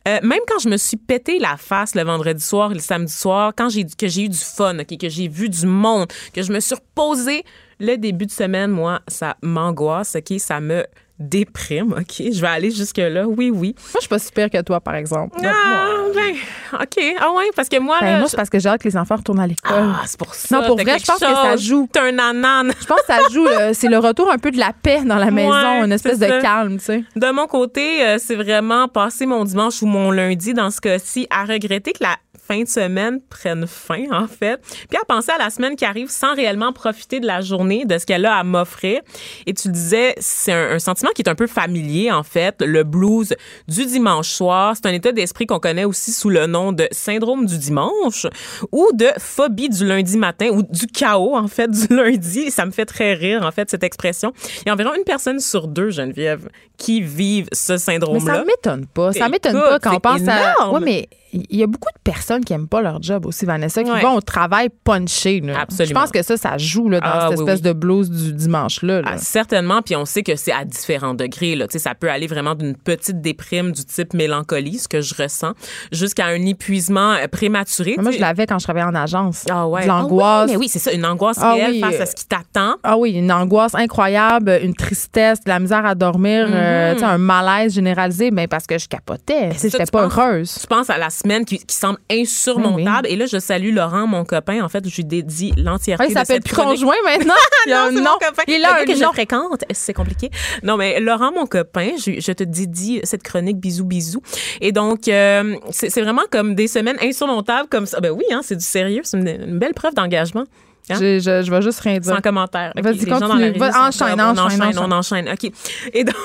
Euh, 0.07 0.19
même 0.23 0.39
quand 0.47 0.59
je 0.59 0.69
me 0.69 0.77
suis 0.77 0.97
pété 0.97 1.39
la 1.39 1.57
face 1.57 1.95
le 1.95 2.03
vendredi 2.03 2.43
soir 2.43 2.71
et 2.71 2.75
le 2.75 2.79
samedi 2.79 3.13
soir, 3.13 3.53
quand 3.55 3.69
j'ai 3.69 3.85
que 3.85 4.07
j'ai 4.07 4.23
eu 4.23 4.29
du 4.29 4.37
fun, 4.37 4.77
que 4.83 5.09
j'ai 5.09 5.27
vu 5.27 5.49
du 5.49 5.65
monde, 5.65 6.07
que 6.33 6.41
je 6.41 6.51
me 6.51 6.59
suis 6.59 6.75
reposée, 6.75 7.43
le 7.79 7.97
début 7.97 8.27
de 8.27 8.31
semaine, 8.31 8.69
moi, 8.69 9.01
ça 9.07 9.37
m'angoisse, 9.41 10.15
OK, 10.15 10.39
ça 10.39 10.59
me 10.59 10.85
déprime, 11.21 11.93
OK? 11.97 12.21
Je 12.31 12.41
vais 12.41 12.47
aller 12.47 12.71
jusque-là, 12.71 13.25
oui, 13.27 13.49
oui. 13.53 13.75
Moi, 13.77 13.91
je 13.95 13.99
suis 14.01 14.09
pas 14.09 14.19
si 14.19 14.31
pire 14.31 14.49
que 14.49 14.61
toi, 14.61 14.79
par 14.81 14.95
exemple. 14.95 15.37
Ah, 15.43 15.85
ben, 16.13 16.35
OK. 16.81 17.15
Ah 17.19 17.31
ouais, 17.31 17.45
parce 17.55 17.69
que 17.69 17.79
moi, 17.79 17.97
Ben, 18.01 18.11
là, 18.13 18.19
moi, 18.19 18.27
c'est 18.27 18.35
parce 18.37 18.49
que 18.49 18.59
j'ai 18.59 18.67
hâte 18.69 18.81
que 18.81 18.87
les 18.87 18.97
enfants 18.97 19.15
retournent 19.15 19.39
à 19.39 19.47
l'école. 19.47 19.71
ah, 19.95 20.01
c'est 20.05 20.19
pour 20.19 20.33
ça. 20.33 20.59
Non, 20.59 20.67
pour 20.67 20.75
vrai, 20.77 20.97
je 20.99 21.05
pense 21.05 21.19
que 21.19 21.25
ça 21.25 21.55
joue. 21.57 21.87
T'as 21.91 22.03
un 22.03 22.17
anane. 22.19 22.73
Je 22.79 22.85
pense 22.85 22.99
que 23.01 23.07
ça 23.07 23.19
joue. 23.31 23.47
euh, 23.47 23.71
c'est 23.73 23.87
le 23.87 23.97
retour 23.97 24.29
un 24.31 24.37
peu 24.37 24.51
de 24.51 24.57
la 24.59 24.73
paix 24.73 25.01
dans 25.05 25.15
la 25.17 25.31
maison, 25.31 25.49
Ouais, 25.51 25.85
une 25.85 25.91
espèce 25.91 26.19
de 26.19 26.27
ça. 26.27 26.39
calme, 26.41 26.77
tu 26.79 26.85
sais. 26.85 27.03
De 27.15 27.31
mon 27.31 27.47
côté, 27.47 28.05
euh, 28.05 28.17
c'est 28.19 28.35
vraiment 28.35 28.87
passer 28.87 29.25
mon 29.25 29.43
dimanche 29.45 29.81
ou 29.81 29.85
mon 29.85 30.11
lundi, 30.11 30.53
dans 30.53 30.71
ce 30.71 30.81
cas-ci, 30.81 31.27
à 31.29 31.45
regretter 31.45 31.93
que 31.93 32.03
la 32.03 32.15
fin 32.47 32.63
de 32.63 32.67
semaine 32.67 33.21
prenne 33.29 33.65
fin, 33.67 34.05
en 34.11 34.27
fait, 34.27 34.59
puis 34.89 34.97
à 35.01 35.05
penser 35.05 35.31
à 35.31 35.37
la 35.37 35.49
semaine 35.49 35.75
qui 35.75 35.85
arrive 35.85 36.09
sans 36.09 36.33
réellement 36.35 36.73
profiter 36.73 37.19
de 37.19 37.27
la 37.27 37.41
journée, 37.41 37.85
de 37.85 37.97
ce 37.97 38.05
qu'elle 38.05 38.25
a 38.25 38.35
à 38.35 38.43
m'offrir. 38.43 39.01
Et 39.45 39.53
tu 39.53 39.69
disais, 39.69 40.15
c'est 40.17 40.51
un, 40.51 40.71
un 40.71 40.79
sentiment 40.79 41.11
qui 41.15 41.21
est 41.21 41.29
un 41.29 41.35
peu 41.35 41.47
familier, 41.47 42.11
en 42.11 42.23
fait, 42.23 42.55
le 42.61 42.83
blues 42.83 43.35
du 43.67 43.85
dimanche 43.85 44.29
soir. 44.29 44.75
C'est 44.75 44.87
un 44.87 44.93
état 44.93 45.11
d'esprit 45.11 45.45
qu'on 45.45 45.59
connaît 45.59 45.85
aussi 45.85 46.11
sous 46.11 46.29
le 46.29 46.47
nom 46.47 46.71
de 46.71 46.87
syndrome 46.91 47.45
du 47.45 47.57
dimanche 47.57 48.25
ou 48.71 48.89
de 48.93 49.07
phobie 49.17 49.69
du 49.69 49.85
lundi 49.85 50.17
matin 50.17 50.49
ou 50.49 50.63
du 50.63 50.87
chaos, 50.87 51.35
en 51.35 51.47
fait, 51.47 51.69
du 51.69 51.87
lundi. 51.95 52.51
Ça 52.51 52.65
me 52.65 52.71
fait 52.71 52.85
très 52.85 53.13
rire, 53.13 53.43
en 53.45 53.51
fait, 53.51 53.69
cette 53.69 53.83
expression. 53.83 54.33
Il 54.61 54.67
y 54.67 54.69
a 54.69 54.73
environ 54.73 54.93
une 54.93 55.03
personne 55.03 55.39
sur 55.39 55.67
deux, 55.67 55.89
Geneviève, 55.89 56.49
qui 56.77 57.01
vivent 57.01 57.47
ce 57.53 57.73
Mais 57.73 57.79
syndrome-là. 57.79 58.35
ça 58.35 58.43
m'étonne 58.43 58.85
pas. 58.87 59.13
Ça 59.13 59.29
m'étonne 59.29 59.53
pas 59.53 59.79
quand 59.79 59.95
on 59.95 59.99
pense 59.99 60.27
à. 60.27 60.79
mais 60.81 61.07
il 61.33 61.57
y 61.57 61.63
a 61.63 61.67
beaucoup 61.67 61.89
de 61.95 61.99
personnes 62.03 62.43
qui 62.43 62.53
aiment 62.53 62.67
pas 62.67 62.81
leur 62.81 63.01
job 63.01 63.25
aussi, 63.25 63.45
Vanessa, 63.45 63.83
qui 63.83 63.91
Ouais. 63.91 64.01
vont 64.01 64.15
au 64.15 64.21
travail 64.21 64.69
punché. 64.83 65.41
Je 65.43 65.93
pense 65.93 66.11
que 66.11 66.21
ça, 66.23 66.37
ça 66.37 66.57
joue 66.57 66.89
là, 66.89 66.99
dans 66.99 67.07
Ah, 67.11 67.27
cette 67.29 67.39
oui, 67.39 67.43
espèce 67.45 67.59
oui. 67.59 67.67
de 67.69 67.73
blues 67.73 68.09
du 68.09 68.33
dimanche-là. 68.33 69.01
là. 69.01 69.11
Ah, 69.13 69.17
certainement, 69.17 69.81
puis 69.81 69.95
on 69.95 70.05
sait 70.05 70.23
que 70.23 70.35
c'est 70.35 70.51
à 70.51 70.65
différents 70.65 71.13
degrés. 71.13 71.55
Là. 71.55 71.65
Ça 71.69 71.95
peut 71.95 72.09
aller 72.09 72.27
vraiment 72.27 72.55
d'une 72.55 72.75
petite 72.75 73.21
déprime 73.21 73.71
du 73.71 73.83
type 73.85 74.13
mélancolie, 74.13 74.77
ce 74.77 74.87
que 74.87 75.01
je 75.01 75.13
ressens, 75.15 75.53
jusqu'à 75.91 76.25
un 76.27 76.45
épuisement 76.45 77.13
euh, 77.13 77.27
prématuré. 77.27 77.95
Moi, 77.99 78.11
je 78.11 78.19
l'avais 78.19 78.45
quand 78.45 78.59
je 78.59 78.63
travaillais 78.65 78.85
en 78.85 78.95
agence. 78.95 79.45
Ah 79.49 79.67
ouais. 79.67 79.83
De 79.83 79.87
l'angoisse. 79.87 80.25
Ah 80.27 80.45
oui, 80.45 80.51
mais 80.51 80.57
oui, 80.57 80.67
c'est 80.69 80.79
ça, 80.79 80.91
une 80.91 81.05
angoisse 81.05 81.37
Ah 81.41 81.53
réelle 81.53 81.79
face 81.79 81.99
à 81.99 82.05
ce 82.05 82.15
qui 82.15 82.25
t'attend. 82.25 82.75
Ah 82.83 82.97
oui, 82.97 83.11
une 83.11 83.31
angoisse 83.31 83.73
incroyable, 83.75 84.59
une 84.63 84.73
tristesse, 84.75 85.39
de 85.43 85.49
la 85.49 85.59
misère 85.59 85.85
à 85.85 85.95
dormir, 85.95 86.47
tu 86.47 86.51
sais, 86.99 87.05
un 87.05 87.17
malaise 87.17 87.73
généralisé, 87.73 88.31
mais 88.31 88.47
parce 88.47 88.67
que 88.67 88.77
je 88.77 88.87
capotais. 88.87 89.51
J'étais 89.61 89.85
pas 89.85 90.07
penses- 90.09 90.17
heureuse. 90.17 90.57
Tu 90.61 90.67
penses 90.67 90.89
à 90.89 90.97
la 90.97 91.09
semaine 91.21 91.45
qui, 91.45 91.59
qui 91.59 91.75
semble 91.75 91.97
insurmontable. 92.11 93.07
Et 93.07 93.15
là, 93.15 93.25
je 93.25 93.37
salue 93.39 93.73
Laurent, 93.73 94.07
mon 94.07 94.25
copain. 94.25 94.61
En 94.63 94.69
fait, 94.69 94.87
je 94.87 94.95
lui 94.95 95.05
dédie 95.05 95.53
l'entièreté 95.57 96.03
Ouais, 96.03 96.09
il 96.11 96.13
de 96.13 96.19
s'appelle 96.19 96.41
plus 96.41 96.53
chronique. 96.53 96.79
conjoint 96.79 96.95
maintenant. 97.05 97.33
Il 97.67 97.73
a 97.73 97.83
un 97.85 97.91
nom. 97.91 98.11
Il 98.47 98.55
a 98.65 98.69
gars 98.69 98.81
un 98.81 98.85
que 98.85 98.95
je 98.95 99.03
fréquente, 99.03 99.63
c'est 99.71 99.93
compliqué. 99.93 100.29
Non, 100.63 100.77
mais 100.77 100.99
Laurent, 100.99 101.31
mon 101.31 101.45
copain, 101.45 101.91
je, 101.97 102.19
je 102.19 102.31
te 102.31 102.43
dédie 102.43 102.99
cette 103.03 103.23
chronique 103.23 103.57
bisous 103.57 103.85
bisous. 103.85 104.21
Et 104.61 104.71
donc, 104.71 105.07
euh, 105.07 105.55
c'est 105.69 105.89
c'est 105.89 106.01
vraiment 106.01 106.23
comme 106.31 106.55
des 106.55 106.67
semaines 106.67 106.97
insurmontables 107.01 107.69
comme 107.69 107.85
ça. 107.85 107.99
Ben 107.99 108.11
oui, 108.11 108.23
hein, 108.31 108.41
c'est 108.43 108.55
du 108.55 108.63
sérieux. 108.65 109.01
C'est 109.03 109.17
une, 109.17 109.27
une 109.27 109.59
belle 109.59 109.73
preuve 109.73 109.93
d'engagement. 109.93 110.45
Hein? 110.89 110.95
Je, 110.99 111.19
je, 111.19 111.43
je 111.43 111.51
vais 111.51 111.61
juste 111.61 111.79
rien 111.81 111.99
dire. 111.99 112.13
Sans 112.15 112.21
commentaire. 112.21 112.73
OK, 112.77 112.83
Vas-y, 112.83 112.95
les 112.97 113.09
gens 113.09 113.19
dans 113.19 113.27
continue. 113.29 113.51
Va- 113.57 113.87
enchaîne, 113.87 114.09
comme, 114.09 114.19
on 114.19 114.37
enchaîne, 114.37 114.61
enchaîne, 114.63 114.79
on 114.79 114.91
enchaîne. 114.91 115.29
OK. 115.29 115.51
Et 115.93 116.03
donc, 116.03 116.15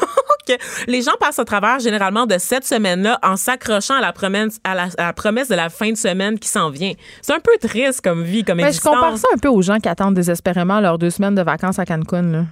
les 0.87 1.03
gens 1.03 1.13
passent 1.21 1.39
au 1.39 1.45
travers 1.45 1.79
généralement 1.81 2.27
de 2.27 2.39
cette 2.39 2.65
semaine-là 2.65 3.19
en 3.23 3.37
s'accrochant 3.37 3.95
à 3.97 4.01
la 4.01 4.13
promesse 4.13 4.59
à 4.65 4.75
la, 4.75 4.85
à 4.99 5.07
la 5.07 5.13
promesse 5.13 5.49
de 5.49 5.55
la 5.57 5.69
fin 5.69 5.91
de 5.91 5.97
semaine 5.97 6.39
qui 6.39 6.49
s'en 6.49 6.71
vient. 6.71 6.93
C'est 7.21 7.35
un 7.35 7.41
peu 7.41 7.53
triste 7.61 8.01
comme 8.01 8.23
vie, 8.23 8.45
comme 8.45 8.61
je 8.61 8.67
existence. 8.67 8.95
compare 8.95 9.19
ça 9.19 9.29
un 9.35 9.39
peu 9.39 9.49
aux 9.49 9.63
gens 9.63 9.79
qui 9.79 9.89
attendent 9.89 10.15
désespérément 10.15 10.81
leurs 10.81 10.99
deux 10.99 11.11
semaines 11.11 11.35
de 11.35 11.43
vacances 11.43 11.79
à 11.79 11.85
Cancun. 11.85 12.23
Là. 12.23 12.45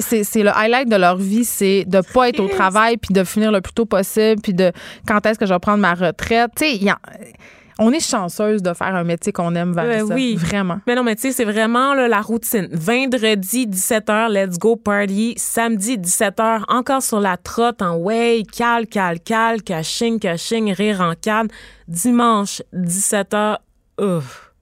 Sais, 0.00 0.24
C'est 0.24 0.42
le 0.42 0.50
highlight 0.56 0.88
de 0.88 0.96
leur 0.96 1.16
vie, 1.16 1.44
c'est 1.44 1.84
de 1.86 2.00
pas 2.14 2.28
être 2.28 2.40
au 2.40 2.48
travail 2.48 2.96
puis 2.96 3.12
de 3.12 3.24
finir 3.24 3.50
le 3.52 3.60
plus 3.60 3.72
tôt 3.72 3.86
possible 3.86 4.40
puis 4.40 4.54
de 4.54 4.72
quand 5.06 5.24
est-ce 5.26 5.38
que 5.38 5.46
je 5.46 5.52
vais 5.52 5.58
prendre 5.60 5.78
ma 5.78 5.94
retraite. 5.94 6.50
Tu 6.56 6.64
sais, 6.64 6.78
on 7.78 7.92
est 7.92 8.00
chanceuse 8.00 8.62
de 8.62 8.72
faire 8.72 8.94
un 8.94 9.04
métier 9.04 9.32
qu'on 9.32 9.54
aime, 9.54 9.72
Vanessa. 9.72 10.12
Euh, 10.12 10.14
oui. 10.14 10.36
Vraiment. 10.36 10.80
Mais 10.86 10.94
non, 10.94 11.02
mais 11.02 11.14
tu 11.14 11.22
sais, 11.22 11.32
c'est 11.32 11.44
vraiment 11.44 11.94
là, 11.94 12.08
la 12.08 12.20
routine. 12.20 12.68
Vendredi, 12.72 13.66
17h, 13.66 14.30
let's 14.30 14.58
go 14.58 14.76
party. 14.76 15.34
Samedi, 15.36 15.98
17h, 15.98 16.62
encore 16.68 17.02
sur 17.02 17.20
la 17.20 17.36
trotte 17.36 17.82
en 17.82 17.96
way, 17.96 18.44
cal, 18.50 18.86
cal, 18.86 19.20
cal, 19.20 19.62
caching, 19.62 20.18
caching, 20.18 20.72
rire 20.72 21.00
en 21.00 21.14
calme. 21.14 21.48
Dimanche, 21.86 22.62
17h, 22.74 23.58
ouf. 24.00 24.52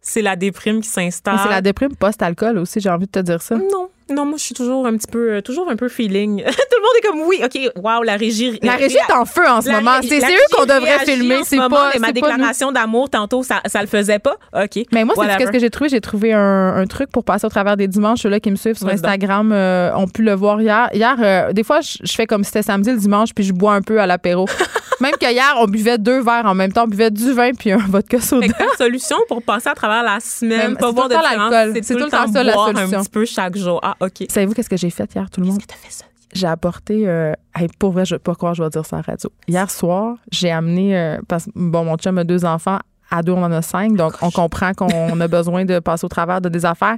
C'est 0.00 0.22
la 0.22 0.36
déprime 0.36 0.80
qui 0.80 0.88
s'installe. 0.88 1.38
C'est 1.42 1.48
la 1.48 1.62
déprime 1.62 1.94
post-alcool 1.94 2.58
aussi, 2.58 2.80
j'ai 2.80 2.90
envie 2.90 3.06
de 3.06 3.12
te 3.12 3.20
dire 3.20 3.40
ça. 3.40 3.56
Non, 3.56 3.88
non, 4.12 4.24
moi 4.24 4.36
je 4.38 4.44
suis 4.44 4.54
toujours 4.54 4.86
un 4.86 4.96
petit 4.96 5.10
peu, 5.10 5.32
euh, 5.34 5.40
toujours 5.40 5.68
un 5.70 5.76
peu 5.76 5.88
feeling. 5.88 6.42
Tout 6.44 6.46
le 6.46 6.82
monde 6.82 6.92
est 6.98 7.06
comme 7.06 7.20
oui, 7.28 7.40
ok, 7.44 7.82
wow, 7.82 8.02
la 8.02 8.16
régie. 8.16 8.58
La 8.62 8.76
régie 8.76 8.96
est 8.96 9.12
en 9.12 9.24
feu 9.24 9.42
en 9.48 9.60
ce 9.60 9.68
La 9.68 9.80
moment. 9.80 9.96
C'est 10.02 10.18
eux 10.18 10.56
qu'on 10.56 10.64
devrait 10.66 11.04
filmer? 11.04 11.38
ce 11.40 11.50
C'est 11.50 11.56
moment, 11.56 11.76
pas, 11.76 11.90
mais 11.94 12.00
ma 12.00 12.12
déclaration 12.12 12.72
d'amour 12.72 13.10
tantôt, 13.10 13.42
ça, 13.42 13.60
ça 13.66 13.80
le 13.80 13.86
faisait 13.88 14.18
pas. 14.18 14.36
Ok. 14.54 14.84
Mais 14.92 15.04
moi, 15.04 15.14
c'est 15.18 15.36
qu'est-ce 15.36 15.50
que 15.52 15.58
j'ai 15.58 15.70
trouvé? 15.70 15.88
J'ai 15.90 16.00
trouvé 16.00 16.32
un, 16.32 16.76
un 16.76 16.86
truc 16.86 17.10
pour 17.10 17.24
passer 17.24 17.46
au 17.46 17.50
travers 17.50 17.76
des 17.76 17.88
dimanches. 17.88 18.20
Ceux-là 18.22 18.40
qui 18.40 18.50
me 18.50 18.56
suivent 18.56 18.78
sur. 18.78 18.88
Instagram 18.88 19.52
euh, 19.52 19.90
ont 19.94 20.06
pu 20.06 20.22
le 20.22 20.34
voir 20.34 20.60
hier. 20.60 20.90
Hier, 20.92 21.16
euh, 21.20 21.52
des 21.52 21.64
fois, 21.64 21.80
je, 21.80 21.98
je 22.02 22.12
fais 22.12 22.26
comme 22.26 22.44
si 22.44 22.48
c'était 22.48 22.62
samedi 22.62 22.90
le 22.90 22.98
dimanche, 22.98 23.30
puis 23.34 23.44
je 23.44 23.52
bois 23.52 23.74
un 23.74 23.82
peu 23.82 24.00
à 24.00 24.06
l'apéro. 24.06 24.46
Même 25.00 25.14
que 25.20 25.30
hier, 25.30 25.54
on 25.58 25.66
buvait 25.66 25.98
deux 25.98 26.20
verres 26.22 26.46
en 26.46 26.54
même 26.54 26.72
temps. 26.72 26.84
On 26.84 26.88
buvait 26.88 27.10
du 27.10 27.32
vin 27.32 27.52
puis 27.52 27.72
un 27.72 27.78
vodka 27.78 28.20
soda. 28.20 28.46
Que 28.48 28.52
ta 28.52 28.76
solution 28.76 29.16
pour 29.28 29.42
passer 29.42 29.68
à 29.68 29.74
travers 29.74 30.02
la 30.02 30.20
semaine, 30.20 30.76
pas 30.76 30.88
c'est 30.88 30.94
voir 30.94 31.08
tout 31.08 31.14
de 31.14 31.14
le 31.14 31.20
temps 31.22 31.28
différence, 31.30 31.50
l'alcool. 31.52 31.80
c'est 31.82 31.94
tout, 31.94 31.98
le 32.04 32.10
temps, 32.10 32.32
ça, 32.32 32.42
la 32.44 32.52
solution. 32.52 32.98
un 32.98 33.02
petit 33.02 33.10
peu 33.10 33.24
chaque 33.24 33.56
jour. 33.56 33.80
Ah, 33.82 33.96
ok. 34.00 34.26
Savez-vous 34.28 34.54
qu'est-ce 34.54 34.70
que 34.70 34.76
j'ai 34.76 34.90
fait 34.90 35.12
hier, 35.14 35.28
tout 35.30 35.40
le 35.40 35.46
monde? 35.46 35.60
T'as 35.66 35.74
fait 35.76 35.90
ça? 35.92 36.04
J'ai 36.34 36.46
apporté. 36.46 37.06
Euh, 37.06 37.32
hey, 37.54 37.68
pour 37.78 37.92
vrai, 37.92 38.04
je 38.04 38.14
ne 38.14 38.18
pas 38.18 38.34
croire 38.34 38.52
que 38.52 38.58
je 38.58 38.62
vais 38.62 38.70
dire 38.70 38.86
ça 38.86 38.96
à 38.96 38.98
la 39.00 39.12
radio. 39.12 39.30
Hier 39.48 39.70
soir, 39.70 40.16
j'ai 40.30 40.50
amené. 40.50 40.96
euh, 40.96 41.18
parce 41.28 41.44
que, 41.46 41.50
bon, 41.54 41.84
mon 41.84 41.96
chum 41.96 42.16
a 42.18 42.24
deux 42.24 42.44
enfants. 42.44 42.78
À 43.10 43.22
deux, 43.22 43.32
on 43.32 43.42
en 43.42 43.52
a 43.52 43.60
cinq. 43.60 43.94
Donc, 43.96 44.14
on 44.22 44.30
comprend 44.30 44.72
qu'on 44.72 44.86
a 45.20 45.28
besoin 45.28 45.64
de 45.66 45.78
passer 45.78 46.06
au 46.06 46.08
travers 46.08 46.40
de 46.40 46.48
des 46.48 46.64
affaires. 46.64 46.96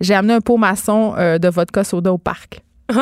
J'ai 0.00 0.14
amené 0.14 0.34
un 0.34 0.40
pot 0.40 0.56
maçon 0.56 1.14
euh, 1.18 1.38
de 1.38 1.48
vodka 1.48 1.82
soda 1.84 2.12
au 2.12 2.18
parc. 2.18 2.60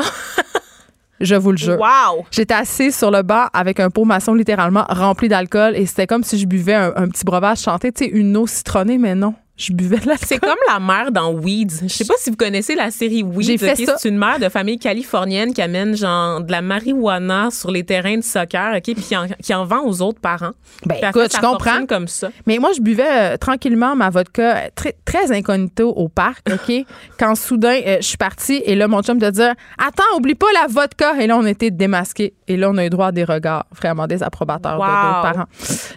Je 1.21 1.35
vous 1.35 1.53
le 1.53 1.59
jure. 1.59 1.79
Wow! 1.79 2.25
J'étais 2.31 2.55
assise 2.55 2.97
sur 2.97 3.11
le 3.11 3.23
banc 3.23 3.47
avec 3.53 3.79
un 3.81 3.91
pot 3.91 4.05
maçon 4.05 4.35
littéralement 4.35 4.85
rempli 4.89 5.29
d'alcool 5.29 5.77
et 5.77 5.85
c'était 5.87 6.07
comme 6.07 6.25
si 6.25 6.39
je 6.39 6.47
buvais 6.47 6.75
un, 6.75 6.93
un 6.97 7.09
petit 7.09 7.25
breuvage 7.25 7.61
chanté, 7.61 7.93
tu 7.93 8.05
sais, 8.05 8.11
une 8.11 8.37
eau 8.37 8.47
citronnée, 8.47 8.99
mais 8.99 9.15
non. 9.15 9.35
Je 9.61 9.73
buvais 9.75 9.99
de 9.99 10.07
l'alcool. 10.07 10.27
C'est 10.27 10.39
comme 10.39 10.57
la 10.73 10.81
mère 10.81 11.13
dans 11.13 11.33
Weeds. 11.35 11.83
Je 11.83 11.89
sais 11.89 12.05
pas 12.07 12.15
si 12.19 12.31
vous 12.31 12.37
connaissez 12.37 12.75
la 12.75 12.91
série 12.91 13.23
Weeds. 13.23 13.43
J'ai 13.47 13.59
fait 13.59 13.73
ok? 13.79 13.87
ça. 13.87 13.95
C'est 13.99 14.09
une 14.09 14.17
mère 14.17 14.39
de 14.39 14.49
famille 14.49 14.79
californienne 14.79 15.53
qui 15.53 15.61
amène 15.61 15.95
genre 15.95 16.41
de 16.41 16.51
la 16.51 16.63
marijuana 16.63 17.51
sur 17.51 17.71
les 17.71 17.85
terrains 17.85 18.17
de 18.17 18.23
soccer, 18.23 18.75
ok, 18.77 18.83
puis 18.83 18.95
qui 18.95 19.17
en, 19.17 19.27
qui 19.43 19.53
en 19.55 19.65
vend 19.67 19.83
aux 19.85 20.01
autres 20.01 20.21
parents. 20.21 20.53
Ben, 20.87 20.97
Puis 21.01 21.09
écoute, 21.11 21.33
je 21.37 21.41
comprends. 21.41 21.85
comme 21.87 22.09
ça. 22.09 22.31
Mais 22.47 22.59
moi, 22.59 22.71
je 22.75 22.81
buvais 22.81 23.35
euh, 23.35 23.37
tranquillement 23.37 23.95
ma 23.95 24.09
vodka 24.09 24.57
euh, 24.57 24.69
très, 24.75 24.97
très 25.05 25.31
incognito 25.31 25.91
au 25.91 26.09
parc, 26.09 26.47
OK? 26.51 26.73
Quand 27.19 27.35
soudain, 27.35 27.79
euh, 27.87 27.97
je 28.01 28.07
suis 28.07 28.17
partie 28.17 28.63
et 28.65 28.75
là, 28.75 28.89
mon 28.89 29.03
chum 29.03 29.19
te 29.19 29.31
dire 29.31 29.53
Attends, 29.79 30.17
oublie 30.17 30.35
pas 30.35 30.47
la 30.55 30.69
vodka. 30.69 31.21
Et 31.21 31.27
là, 31.27 31.37
on 31.37 31.45
était 31.45 31.71
démasqués. 31.71 32.33
Et 32.49 32.57
là, 32.57 32.71
on 32.71 32.77
a 32.79 32.87
eu 32.87 32.91
droit 32.91 33.09
à 33.09 33.13
des 33.13 33.25
regards 33.25 33.67
vraiment 33.77 34.07
désapprobateurs 34.07 34.77
de 34.77 34.81
Wow. 34.81 34.87
d'autres 34.87 35.23
parents. 35.23 35.47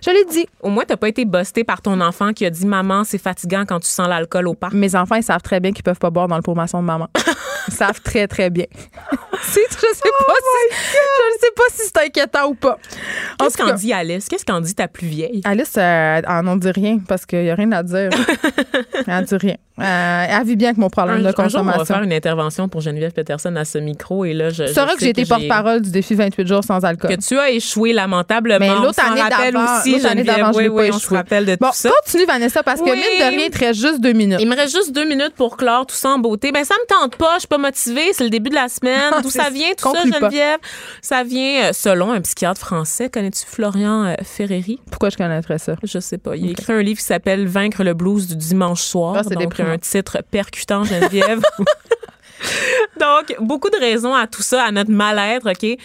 Je 0.05 0.09
l'ai 0.11 0.25
dit. 0.31 0.45
Au 0.61 0.69
moins, 0.69 0.83
t'as 0.85 0.97
pas 0.97 1.07
été 1.07 1.23
busté 1.25 1.63
par 1.63 1.81
ton 1.81 2.01
enfant 2.01 2.33
qui 2.33 2.45
a 2.45 2.49
dit 2.49 2.65
Maman, 2.65 3.03
c'est 3.03 3.17
fatigant 3.17 3.52
quand 3.67 3.79
tu 3.79 3.87
sens 3.87 4.07
l'alcool 4.07 4.47
au 4.47 4.53
parc. 4.53 4.73
Mes 4.73 4.95
enfants, 4.95 5.15
ils 5.15 5.23
savent 5.23 5.41
très 5.41 5.59
bien 5.59 5.71
qu'ils 5.71 5.83
peuvent 5.83 5.99
pas 5.99 6.09
boire 6.09 6.27
dans 6.27 6.35
le 6.35 6.41
pot 6.41 6.53
de 6.53 6.79
maman. 6.79 7.07
Savent 7.69 8.01
très, 8.03 8.27
très 8.27 8.49
bien. 8.49 8.65
Si, 9.45 9.59
je 9.69 9.75
sais 9.75 9.79
pas 9.81 10.33
si, 10.39 10.69
ne 10.69 11.39
sais 11.39 11.51
pas 11.55 11.63
si 11.73 11.81
c'est 11.93 12.05
inquiétant 12.05 12.47
ou 12.47 12.53
pas. 12.53 12.77
En 13.41 13.43
Qu'est-ce 13.45 13.57
qu'en 13.57 13.73
dit 13.73 13.91
Alice? 13.91 14.29
Qu'est-ce 14.29 14.45
qu'en 14.45 14.61
dit 14.61 14.73
ta 14.73 14.87
plus 14.87 15.07
vieille? 15.07 15.41
Alice, 15.43 15.73
euh, 15.77 16.21
elle 16.25 16.45
n'en 16.45 16.55
dit 16.55 16.71
rien 16.71 16.99
parce 17.07 17.25
qu'il 17.25 17.41
n'y 17.43 17.49
a 17.49 17.55
rien 17.55 17.71
à 17.73 17.83
dire. 17.83 18.09
elle 19.07 19.25
dit 19.25 19.35
rien. 19.35 19.55
Euh, 19.81 20.25
elle 20.29 20.45
vit 20.45 20.55
bien 20.55 20.69
avec 20.69 20.77
mon 20.77 20.89
problème 20.89 21.17
Un, 21.17 21.31
de 21.31 21.41
un 21.41 21.49
jour, 21.49 21.61
on 21.61 21.63
va 21.63 21.71
consommation. 21.73 21.85
faire 21.95 22.03
une 22.03 22.13
intervention 22.13 22.69
pour 22.69 22.81
Geneviève 22.81 23.11
Peterson 23.11 23.53
à 23.55 23.65
ce 23.65 23.79
micro 23.79 24.23
et 24.23 24.33
là, 24.33 24.49
je. 24.49 24.65
C'est 24.67 24.81
vrai 24.81 24.93
que 24.93 24.99
j'ai 25.01 25.09
été 25.09 25.25
porte-parole 25.25 25.81
du 25.81 25.89
défi 25.91 26.13
28 26.13 26.47
jours 26.47 26.63
sans 26.63 26.85
alcool. 26.85 27.09
Que 27.09 27.19
tu 27.21 27.37
as 27.37 27.49
échoué 27.49 27.91
lamentablement. 27.91 28.59
Mais 28.59 28.69
l'autre 28.69 29.03
année 29.03 29.21
d'avant, 29.29 29.79
aussi, 29.79 30.05
année 30.05 30.23
d'avant, 30.23 30.51
je 30.53 30.57
oui, 30.57 30.63
l'ai 30.63 30.69
oui, 30.69 30.89
pas 30.91 30.95
échoué. 30.97 31.17
rappelle 31.17 31.45
de 31.45 31.57
Bon, 31.59 31.67
tout 31.69 31.73
ça. 31.75 31.89
continue, 32.05 32.25
Vanessa, 32.25 32.61
parce 32.63 32.79
que 32.81 32.85
Oui. 32.85 32.91
mine 32.91 33.19
de 33.29 33.35
rien, 33.35 33.45
il 33.47 33.51
te 33.51 33.59
reste 33.59 33.81
juste 33.81 33.99
deux 33.99 34.13
minutes. 34.13 34.39
Il 34.39 34.47
me 34.47 34.55
reste 34.55 34.73
juste 34.75 34.91
deux 34.93 35.05
minutes 35.05 35.33
pour 35.35 35.57
clore 35.57 35.85
tout 35.87 35.95
ça 35.95 36.09
en 36.11 36.19
beauté. 36.19 36.51
Ben, 36.51 36.63
ça 36.63 36.75
me 36.75 36.85
tente 36.87 37.17
pas. 37.17 37.39
Je 37.41 37.47
pas 37.53 37.59
motivée. 37.59 38.13
C'est 38.13 38.23
le 38.23 38.29
début 38.29 38.49
de 38.49 38.55
la 38.55 38.67
semaine. 38.67 39.13
D'où 39.21 39.29
C'est- 39.29 39.39
ça 39.41 39.49
vient, 39.49 39.69
tout 39.77 39.93
ça, 39.93 40.01
pas. 40.01 40.19
Geneviève? 40.19 40.59
Ça 41.01 41.23
vient, 41.23 41.65
euh, 41.65 41.73
selon 41.73 42.11
un 42.11 42.21
psychiatre 42.21 42.59
français. 42.59 43.09
Connais-tu 43.09 43.45
Florian 43.45 44.05
euh, 44.05 44.15
Ferreri? 44.23 44.79
Pourquoi 44.89 45.09
je 45.09 45.17
connaîtrais 45.17 45.59
ça? 45.59 45.75
Je 45.83 45.99
sais 45.99 46.17
pas. 46.17 46.35
Il 46.35 46.47
a 46.47 46.51
écrit 46.51 46.73
un 46.73 46.81
livre 46.81 46.99
qui 46.99 47.05
s'appelle 47.05 47.47
Vaincre 47.47 47.83
le 47.83 47.93
blues 47.93 48.27
du 48.27 48.35
dimanche 48.35 48.81
soir. 48.81 49.15
Ah, 49.17 49.23
c'est 49.23 49.31
donc, 49.35 49.43
déprimant. 49.43 49.69
un 49.71 49.77
titre 49.77 50.17
percutant, 50.31 50.83
Geneviève. 50.83 51.41
donc, 52.99 53.35
beaucoup 53.39 53.69
de 53.69 53.77
raisons 53.79 54.13
à 54.13 54.27
tout 54.27 54.41
ça, 54.41 54.63
à 54.63 54.71
notre 54.71 54.91
mal-être, 54.91 55.51
OK? 55.51 55.77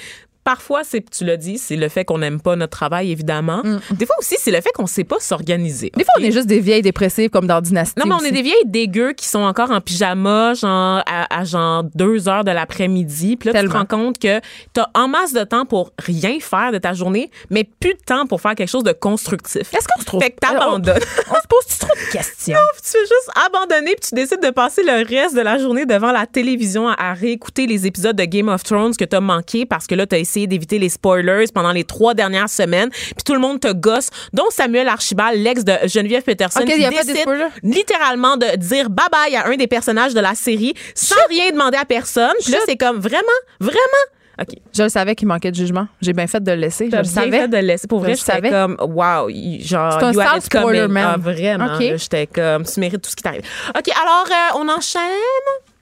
Parfois, 0.48 0.80
c'est, 0.82 1.04
tu 1.10 1.26
l'as 1.26 1.36
dit, 1.36 1.58
c'est 1.58 1.76
le 1.76 1.90
fait 1.90 2.06
qu'on 2.06 2.16
n'aime 2.16 2.40
pas 2.40 2.56
notre 2.56 2.74
travail, 2.74 3.12
évidemment. 3.12 3.60
Des 3.90 4.06
fois 4.06 4.16
aussi, 4.18 4.36
c'est 4.38 4.50
le 4.50 4.62
fait 4.62 4.70
qu'on 4.72 4.86
sait 4.86 5.04
pas 5.04 5.20
s'organiser. 5.20 5.92
Mm. 5.94 5.98
Des 5.98 6.04
fois, 6.04 6.14
on 6.18 6.22
est 6.22 6.32
juste 6.32 6.46
des 6.46 6.60
vieilles 6.60 6.80
dépressives 6.80 7.28
comme 7.28 7.46
dans 7.46 7.60
Dynasty. 7.60 8.00
Non, 8.00 8.06
mais 8.06 8.14
on 8.14 8.16
aussi. 8.16 8.28
est 8.28 8.32
des 8.32 8.40
vieilles 8.40 8.64
dégueux 8.64 9.12
qui 9.12 9.26
sont 9.26 9.40
encore 9.40 9.70
en 9.70 9.82
pyjama, 9.82 10.54
genre, 10.54 11.02
à, 11.04 11.38
à 11.38 11.44
genre 11.44 11.84
deux 11.94 12.30
heures 12.30 12.44
de 12.44 12.50
l'après-midi. 12.50 13.36
Puis 13.36 13.48
là, 13.48 13.52
tu 13.52 13.58
Tellement. 13.58 13.84
te 13.84 13.94
rends 13.94 14.04
compte 14.04 14.18
que 14.18 14.40
t'as 14.72 14.86
en 14.94 15.06
masse 15.06 15.34
de 15.34 15.44
temps 15.44 15.66
pour 15.66 15.92
rien 15.98 16.40
faire 16.40 16.72
de 16.72 16.78
ta 16.78 16.94
journée, 16.94 17.30
mais 17.50 17.64
plus 17.64 17.92
de 17.92 18.00
temps 18.06 18.24
pour 18.26 18.40
faire 18.40 18.54
quelque 18.54 18.70
chose 18.70 18.84
de 18.84 18.92
constructif. 18.92 19.74
Est-ce 19.74 19.86
qu'on 19.86 20.00
se 20.00 20.06
trouve? 20.06 20.22
Fait 20.22 20.30
que 20.30 20.36
t'abandonnes. 20.40 20.96
On, 21.28 21.32
on 21.32 21.34
se 21.34 21.46
pose-tu 21.46 21.78
trop 21.78 21.94
de 21.94 22.10
questions? 22.10 22.56
Tu 22.82 22.90
fais 22.90 22.98
juste 23.00 23.30
abandonner 23.46 23.94
puis 24.00 24.08
tu 24.08 24.14
décides 24.14 24.42
de 24.42 24.50
passer 24.50 24.82
le 24.82 25.06
reste 25.06 25.36
de 25.36 25.42
la 25.42 25.58
journée 25.58 25.84
devant 25.84 26.10
la 26.10 26.24
télévision 26.24 26.88
à, 26.88 26.94
à 26.94 27.12
réécouter 27.12 27.66
les 27.66 27.86
épisodes 27.86 28.16
de 28.16 28.24
Game 28.24 28.48
of 28.48 28.62
Thrones 28.62 28.96
que 28.96 29.04
t'as 29.04 29.20
manqué 29.20 29.66
parce 29.66 29.86
que 29.86 29.94
là 29.94 30.06
t'as 30.06 30.16
essayé 30.18 30.37
d'éviter 30.46 30.78
les 30.78 30.88
spoilers 30.88 31.46
pendant 31.52 31.72
les 31.72 31.84
trois 31.84 32.14
dernières 32.14 32.48
semaines 32.48 32.90
puis 32.90 33.24
tout 33.24 33.34
le 33.34 33.40
monde 33.40 33.60
te 33.60 33.72
gosse 33.72 34.10
dont 34.32 34.50
Samuel 34.50 34.88
Archibald 34.88 35.38
l'ex 35.42 35.64
de 35.64 35.74
Geneviève 35.86 36.22
Peterson 36.22 36.60
Ok, 36.60 36.66
qui 36.66 36.84
a 36.84 36.90
décide 36.90 37.26
littéralement 37.62 38.36
de 38.36 38.56
dire 38.56 38.90
bye 38.90 39.06
bye 39.10 39.36
à 39.36 39.48
un 39.48 39.56
des 39.56 39.66
personnages 39.66 40.14
de 40.14 40.20
la 40.20 40.34
série 40.34 40.74
sans 40.94 41.16
rien 41.28 41.50
demander 41.50 41.76
à 41.76 41.84
personne 41.84 42.34
puis 42.42 42.52
là 42.52 42.58
c'est 42.66 42.76
comme 42.76 42.98
vraiment 42.98 43.22
vraiment 43.60 43.74
OK. 44.40 44.54
Je 44.72 44.84
le 44.84 44.88
savais 44.88 45.16
qu'il 45.16 45.26
manquait 45.26 45.50
de 45.50 45.56
jugement. 45.56 45.88
J'ai 46.00 46.12
bien 46.12 46.26
fait 46.26 46.40
de 46.42 46.52
le 46.52 46.58
laisser. 46.58 46.88
Je 46.90 46.96
le 46.96 47.04
savais. 47.04 47.40
fait 47.40 47.48
de 47.48 47.56
le 47.56 47.62
laisser. 47.62 47.88
Pour 47.88 47.98
vrai, 47.98 48.14
j'étais 48.14 48.48
comme, 48.48 48.76
wow, 48.78 49.28
genre, 49.60 49.98
C'est 49.98 50.04
un 50.04 50.12
you 50.12 50.20
had 50.20 50.36
it 50.44 50.48
coming. 50.48 50.68
spoiler, 50.68 50.88
man. 50.88 51.12
Ah, 51.14 51.16
vraiment. 51.18 51.74
OK. 51.74 51.80
là, 51.80 51.96
J'étais 51.96 52.26
comme, 52.28 52.64
tu 52.64 52.78
mérites 52.78 53.02
tout 53.02 53.10
ce 53.10 53.16
qui 53.16 53.22
t'arrive. 53.22 53.42
OK, 53.76 53.90
alors, 54.00 54.26
euh, 54.28 54.60
on 54.60 54.68
enchaîne. 54.68 55.00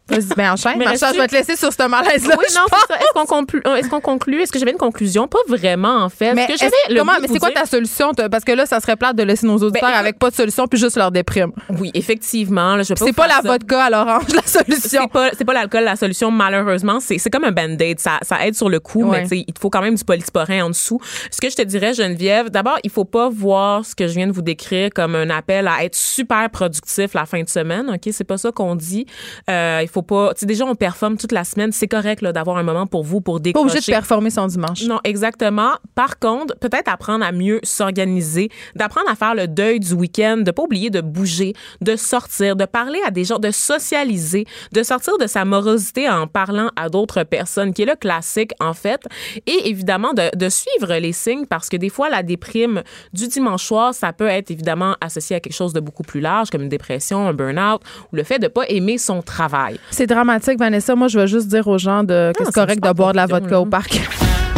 Vas-y, 0.09 0.25
ben 0.37 0.53
enchaîne. 0.53 0.81
Je 0.81 1.19
vais 1.21 1.27
te 1.27 1.35
laisser 1.35 1.57
sur 1.57 1.73
ce 1.73 1.89
malaise-là. 1.89 2.37
oui, 2.39 2.45
non, 2.55 2.61
pense. 2.71 2.81
c'est 2.89 2.95
ça. 2.95 3.01
Est-ce 3.01 3.13
qu'on 3.13 3.27
conclut? 3.27 3.63
euh, 3.67 3.75
Est-ce 3.77 3.89
qu'on 3.89 4.01
conclut? 4.01 4.41
Est-ce 4.43 4.53
que 4.53 4.59
j'avais 4.59 4.71
une 4.71 4.79
conclusion? 4.79 5.27
Pas 5.27 5.39
vraiment, 5.49 5.97
en 6.05 6.09
fait. 6.09 6.33
Mais, 6.35 6.47
c'est 6.57 7.39
quoi 7.39 7.51
ta 7.51 7.67
solution? 7.67 8.13
Parce 8.31 8.45
que 8.45 8.53
là, 8.53 8.67
ça 8.67 8.79
serait 8.81 8.97
plate 8.97 9.17
de 9.17 9.23
laisser 9.25 9.47
nos 9.47 9.57
auditeurs 9.59 9.91
Ben, 9.91 9.97
avec 9.99 10.19
pas 10.19 10.31
de 10.31 10.35
solution 10.37 10.67
puis 10.67 10.79
juste 10.79 10.97
leur 10.97 11.11
déprime. 11.11 11.53
Oui, 11.81 11.91
effectivement. 11.95 12.77
C'est 12.85 12.95
pas 13.13 13.25
faire 13.27 13.37
la 13.37 13.43
ça. 13.43 13.49
vodka 13.53 13.85
à 13.85 13.91
l'orange, 13.91 14.25
la 14.35 14.43
solution. 14.43 15.03
C'est 15.37 15.45
pas, 15.45 15.45
pas 15.47 15.55
l'alcool 15.55 15.85
la 15.85 15.97
solution, 15.97 16.31
malheureusement. 16.31 16.99
C'est, 17.01 17.19
comme 17.31 17.45
un 17.45 17.53
band-aid. 17.53 17.99
Ça, 17.99 18.19
ça 18.23 18.47
aide 18.47 18.55
sur 18.55 18.69
le 18.69 18.81
coup, 18.81 19.03
Ouais. 19.05 19.25
mais 19.31 19.45
il 19.49 19.55
faut 19.61 19.71
quand 19.71 19.83
même 19.83 19.95
du 19.97 20.05
polysporin 20.05 20.65
en 20.65 20.69
dessous. 20.71 21.01
Ce 21.31 21.41
que 21.41 21.51
je 21.51 21.57
te 21.57 21.63
dirais, 21.63 21.95
Geneviève, 21.95 22.51
d'abord, 22.51 22.79
il 22.85 22.91
faut 22.91 23.05
pas 23.05 23.29
voir 23.29 23.85
ce 23.85 23.95
que 23.95 24.07
je 24.07 24.15
viens 24.15 24.27
de 24.27 24.33
vous 24.33 24.43
décrire 24.43 24.91
comme 24.95 25.15
un 25.15 25.31
appel 25.31 25.67
à 25.69 25.85
être 25.85 25.95
super 25.97 26.49
productif 26.51 27.13
la 27.15 27.27
fin 27.27 27.43
de 27.43 27.49
semaine. 27.49 27.91
OK? 27.93 28.13
C'est 28.13 28.25
pas 28.25 28.39
ça 28.39 28.53
qu'on 28.53 28.75
dit. 28.77 29.07
Euh, 29.51 29.81
il 29.83 29.89
faut 29.89 29.96
pas, 30.03 30.35
tu 30.35 30.41
sais, 30.41 30.47
déjà, 30.47 30.65
on 30.65 30.75
performe 30.75 31.17
toute 31.17 31.33
la 31.33 31.45
semaine. 31.45 31.73
C'est 31.73 31.89
correct, 31.89 32.23
là, 32.23 32.33
d'avoir 32.33 32.57
un 32.59 32.63
moment 32.63 32.87
pour 32.87 33.05
vous, 33.05 33.21
pour 33.21 33.37
Pas 33.37 33.41
décrocher. 33.43 33.71
obligé 33.71 33.93
de 33.93 33.97
performer 33.97 34.31
son 34.31 34.47
dimanche. 34.47 34.83
Non, 34.85 35.01
exactement. 35.05 35.73
Par 35.95 36.19
contre, 36.19 36.57
peut-être 36.59 36.89
apprendre 36.89 37.25
à 37.25 37.33
mieux 37.33 37.61
s'organiser, 37.63 38.51
d'apprendre 38.75 39.09
à 39.11 39.15
faire 39.15 39.35
le 39.35 39.49
deuil 39.49 39.81
du 39.81 39.93
week-end, 39.95 40.39
de 40.39 40.51
pas 40.51 40.63
oublier 40.63 40.91
de 40.91 41.01
bouger, 41.01 41.55
de 41.81 41.97
sortir, 41.97 42.57
de 42.57 42.65
parler 42.65 43.01
à 43.07 43.11
des 43.11 43.25
gens, 43.25 43.39
de 43.39 43.51
socialiser, 43.51 44.47
de 44.73 44.83
sortir 44.83 45.19
de 45.19 45.27
sa 45.27 45.45
morosité 45.45 46.09
en 46.09 46.27
parlant 46.27 46.71
à 46.77 46.89
d'autres 46.89 47.23
personnes, 47.23 47.73
qui 47.73 47.83
est 47.83 47.87
le 47.87 47.95
classique 47.97 48.53
en 48.61 48.75
fait, 48.75 49.01
et 49.47 49.69
évidemment 49.69 50.13
de, 50.13 50.35
de 50.37 50.49
suivre 50.49 50.95
les 50.97 51.13
signes 51.13 51.47
parce 51.47 51.69
que 51.69 51.77
des 51.77 51.89
fois 51.89 52.09
la 52.09 52.23
déprime 52.23 52.83
du 53.13 53.29
dimanche 53.29 53.65
soir, 53.65 53.95
ça 53.95 54.13
peut 54.13 54.27
être 54.27 54.51
évidemment 54.51 54.97
associé 55.01 55.37
à 55.37 55.41
quelque 55.41 55.53
chose 55.55 55.73
de 55.73 55.81
beaucoup 55.81 56.03
plus 56.03 56.21
large 56.21 56.51
comme 56.51 56.63
une 56.63 56.69
dépression, 56.69 57.27
un 57.29 57.33
burn-out 57.33 57.81
ou 58.13 58.17
le 58.17 58.25
fait 58.25 58.39
de 58.39 58.49
pas 58.49 58.65
aimer 58.69 58.99
son 58.99 59.23
travail. 59.23 59.79
C'est 59.91 60.07
dramatique, 60.07 60.59
Vanessa. 60.59 60.95
Moi, 60.95 61.09
je 61.09 61.19
veux 61.19 61.27
juste 61.27 61.49
dire 61.49 61.67
aux 61.69 61.79
gens 61.79 62.03
de 62.03 62.33
que 62.37 62.43
Non, 62.43 62.47
c'est 62.47 62.55
correct 62.55 62.83
de 62.83 62.93
boire 62.93 63.13
de 63.13 63.17
la 63.17 63.27
vodka 63.27 63.61
au 63.61 63.67
parc. 63.67 64.01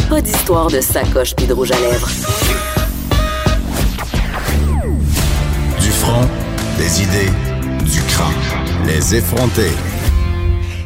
Pas 0.09 0.21
d'histoire 0.21 0.67
de 0.67 0.81
sacoche 0.81 1.35
puis 1.35 1.45
de 1.45 1.53
rouge 1.53 1.71
à 1.71 1.79
lèvres. 1.79 2.09
Du 5.79 5.89
front, 5.91 6.27
des 6.77 7.03
idées, 7.03 7.31
du 7.85 8.01
crâne. 8.09 8.87
Les 8.87 9.15
effronter. 9.15 9.69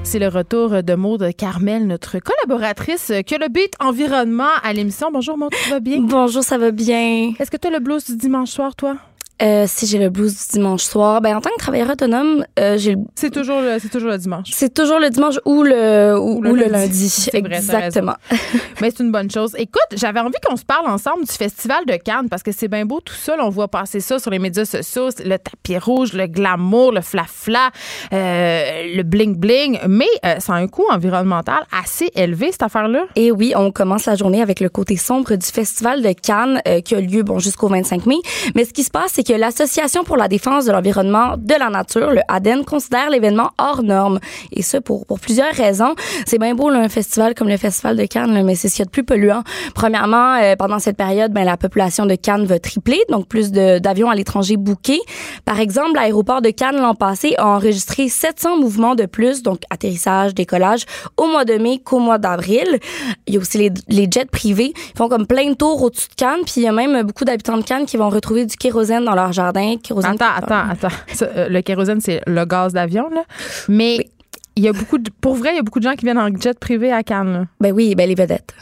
C'est 0.03 0.19
le 0.19 0.27
retour 0.27 0.83
de 0.83 0.93
Maude 0.93 1.31
Carmel, 1.35 1.87
notre 1.87 2.17
collaboratrice 2.19 3.11
qui 3.25 3.33
a 3.33 3.37
le 3.39 3.47
beat 3.47 3.73
environnement 3.79 4.51
à 4.61 4.73
l'émission. 4.73 5.09
Bonjour 5.11 5.37
Maude, 5.37 5.53
tu 5.63 5.69
vas 5.71 5.79
bien? 5.79 6.01
Bonjour, 6.01 6.43
ça 6.43 6.57
va 6.59 6.69
bien. 6.71 7.33
Est-ce 7.39 7.49
que 7.49 7.57
tu 7.57 7.67
as 7.67 7.71
le 7.71 7.79
blues 7.79 8.05
du 8.05 8.17
dimanche 8.17 8.49
soir, 8.49 8.75
toi? 8.75 8.97
Euh, 9.43 9.65
si 9.67 9.87
j'ai 9.87 9.97
le 9.97 10.09
blues 10.09 10.33
du 10.33 10.53
dimanche 10.53 10.83
soir, 10.83 11.19
ben 11.19 11.35
en 11.35 11.41
tant 11.41 11.49
que 11.49 11.57
travailleur 11.59 11.89
autonome, 11.89 12.45
euh, 12.59 12.77
j'ai 12.77 12.93
le- 12.93 12.99
C'est 13.15 13.29
toujours, 13.29 13.59
le- 13.61 13.77
c'est 13.79 13.89
toujours 13.89 14.09
le 14.11 14.17
dimanche. 14.17 14.47
c'est 14.53 14.73
toujours 14.73 14.99
le 14.99 15.09
dimanche 15.09 15.35
ou 15.45 15.63
le 15.63 16.17
ou, 16.17 16.37
Ou 16.37 16.41
le 16.41 16.51
ou 16.51 16.55
lundi. 16.55 17.27
vrai, 17.31 17.39
Exactement. 17.39 18.13
Mais 18.81 18.89
c'est 18.91 19.03
une 19.03 19.11
bonne 19.11 19.29
chose. 19.29 19.53
Écoute, 19.57 19.81
j'avais 19.97 20.21
envie 20.21 20.37
qu'on 20.47 20.55
se 20.55 20.63
parle 20.63 20.87
ensemble 20.87 21.25
du 21.25 21.31
Festival 21.31 21.85
de 21.85 21.95
Cannes 21.97 22.29
parce 22.29 22.41
que 22.43 22.51
c'est 22.53 22.67
bien 22.69 22.85
beau 22.85 23.01
tout 23.01 23.13
là, 23.27 23.35
on 23.41 23.49
voit 23.49 23.67
passer 23.67 23.99
ça 23.99 24.17
sur 24.19 24.31
les 24.31 24.39
médias 24.39 24.65
sociaux, 24.65 25.09
le 25.25 25.37
tapis 25.37 25.77
rouge, 25.77 26.13
le 26.13 26.27
glamour, 26.27 26.91
le 26.93 27.01
fla-fla, 27.01 27.69
euh, 28.13 28.95
le 28.95 29.03
bling-bling. 29.03 29.79
Mais 29.87 30.05
euh, 30.25 30.39
ça 30.39 30.53
a 30.53 30.57
un 30.57 30.67
coût 30.67 30.85
environnemental 30.89 31.63
assez 31.77 32.09
élevé, 32.15 32.51
cette 32.51 32.63
affaire-là. 32.63 33.05
Et 33.15 33.31
oui, 33.31 33.53
on 33.55 33.71
commence 33.71 34.05
la 34.05 34.15
journée 34.15 34.41
avec 34.41 34.59
le 34.59 34.69
côté 34.69 34.95
sombre 34.97 35.35
du 35.35 35.45
festival 35.45 36.01
de 36.01 36.13
Cannes 36.13 36.61
qui 36.85 36.95
a 36.95 37.01
lieu 37.01 37.23
bon 37.23 37.39
jusqu'au 37.39 37.67
25 37.67 38.05
mai. 38.05 38.15
Mais 38.55 38.65
ce 38.65 38.71
qui 38.73 38.83
se 38.83 38.91
passe, 38.91 39.11
c'est 39.13 39.23
que 39.23 39.32
l'association 39.36 40.03
pour 40.03 40.17
la 40.17 40.27
défense 40.27 40.65
de 40.65 40.71
l'environnement 40.71 41.36
de 41.38 41.55
la 41.57 41.69
nature, 41.69 42.11
le 42.11 42.21
ADEN, 42.27 42.63
considère 42.63 43.09
l'événement 43.09 43.51
hors 43.57 43.84
norme. 43.84 44.19
Et 44.51 44.61
ça 44.61 44.81
pour 44.81 45.05
plusieurs 45.19 45.53
raisons. 45.53 45.95
C'est 46.25 46.39
bien 46.39 46.55
beau 46.55 46.69
là, 46.69 46.79
un 46.79 46.89
festival 46.89 47.34
comme 47.36 47.49
le 47.49 47.57
festival 47.57 47.97
de 47.97 48.05
Cannes, 48.05 48.43
mais 48.43 48.55
c'est 48.55 48.69
ce 48.69 48.75
qu'il 48.75 48.81
y 48.81 48.84
a 48.84 48.86
de 48.86 48.91
plus 48.91 49.03
polluant. 49.03 49.43
Premièrement, 49.75 50.36
euh, 50.36 50.55
pendant 50.55 50.79
cette 50.79 50.97
période, 50.97 51.31
ben 51.31 51.43
la 51.43 51.57
population 51.57 52.05
de 52.05 52.15
Cannes 52.15 52.45
va 52.45 52.59
tripler, 52.59 53.01
donc 53.09 53.27
plus 53.27 53.51
d'avions 53.51 54.09
à 54.09 54.15
l'étranger 54.15 54.57
bookés. 54.57 55.01
Par 55.45 55.59
exemple, 55.59 55.95
l'aéroport 55.95 56.41
de 56.41 56.49
Cannes 56.49 56.77
l'an 56.77 56.95
passé 56.95 57.36
a 57.38 57.47
enregistré 57.47 58.09
700 58.09 58.57
mouvements 58.57 58.95
de 58.95 59.05
plus, 59.05 59.43
donc 59.43 59.61
atterrissage, 59.69 60.34
décollage, 60.34 60.86
au 61.17 61.27
mois 61.27 61.45
de 61.45 61.55
mai 61.55 61.79
qu'au 61.84 61.99
mois 61.99 62.17
d'avril. 62.17 62.79
Il 63.27 63.34
y 63.34 63.38
a 63.38 63.39
aussi 63.39 63.57
les, 63.57 63.71
les 63.88 64.07
jets 64.09 64.25
privés. 64.25 64.73
Ils 64.75 64.97
font 64.97 65.09
comme 65.09 65.27
plein 65.27 65.49
de 65.49 65.55
tours 65.55 65.81
au-dessus 65.81 66.09
de 66.09 66.15
Cannes, 66.15 66.41
puis 66.45 66.55
il 66.57 66.63
y 66.63 66.67
a 66.67 66.71
même 66.71 67.03
beaucoup 67.03 67.25
d'habitants 67.25 67.57
de 67.57 67.63
Cannes 67.63 67.86
qui 67.86 67.97
vont 67.97 68.09
retrouver 68.09 68.45
du 68.45 68.55
kérosène 68.55 69.05
dans 69.05 69.12
dans 69.16 69.22
leur 69.24 69.32
jardin. 69.34 69.76
Kérosène 69.82 70.16
Attends, 70.20 70.36
attends, 70.38 70.70
attends. 70.72 70.95
Euh, 71.22 71.49
le 71.49 71.61
kérosène, 71.61 72.01
c'est 72.01 72.22
le 72.28 72.45
gaz 72.45 72.74
d'avion, 72.74 73.09
là. 73.09 73.24
Mais 73.70 73.97
Oui. 73.99 74.09
il 74.55 74.64
y 74.64 74.68
a 74.68 74.74
beaucoup 74.74 74.97
de, 74.97 75.09
pour 75.22 75.36
vrai, 75.36 75.51
il 75.53 75.55
y 75.57 75.59
a 75.59 75.64
beaucoup 75.64 75.80
de 75.80 75.84
gens 75.86 75.95
qui 75.95 76.05
viennent 76.05 76.20
en 76.20 76.30
jet 76.36 76.57
privé 76.59 76.91
à 76.91 77.03
Cannes, 77.03 77.34
là. 77.34 77.45
Ben 77.59 77.72
oui, 77.72 77.95
ben 77.95 78.07
les 78.07 78.16
vedettes. 78.16 78.53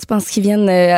Tu 0.00 0.06
penses 0.06 0.26
qu'ils 0.30 0.42
viennent 0.42 0.68
euh, 0.70 0.96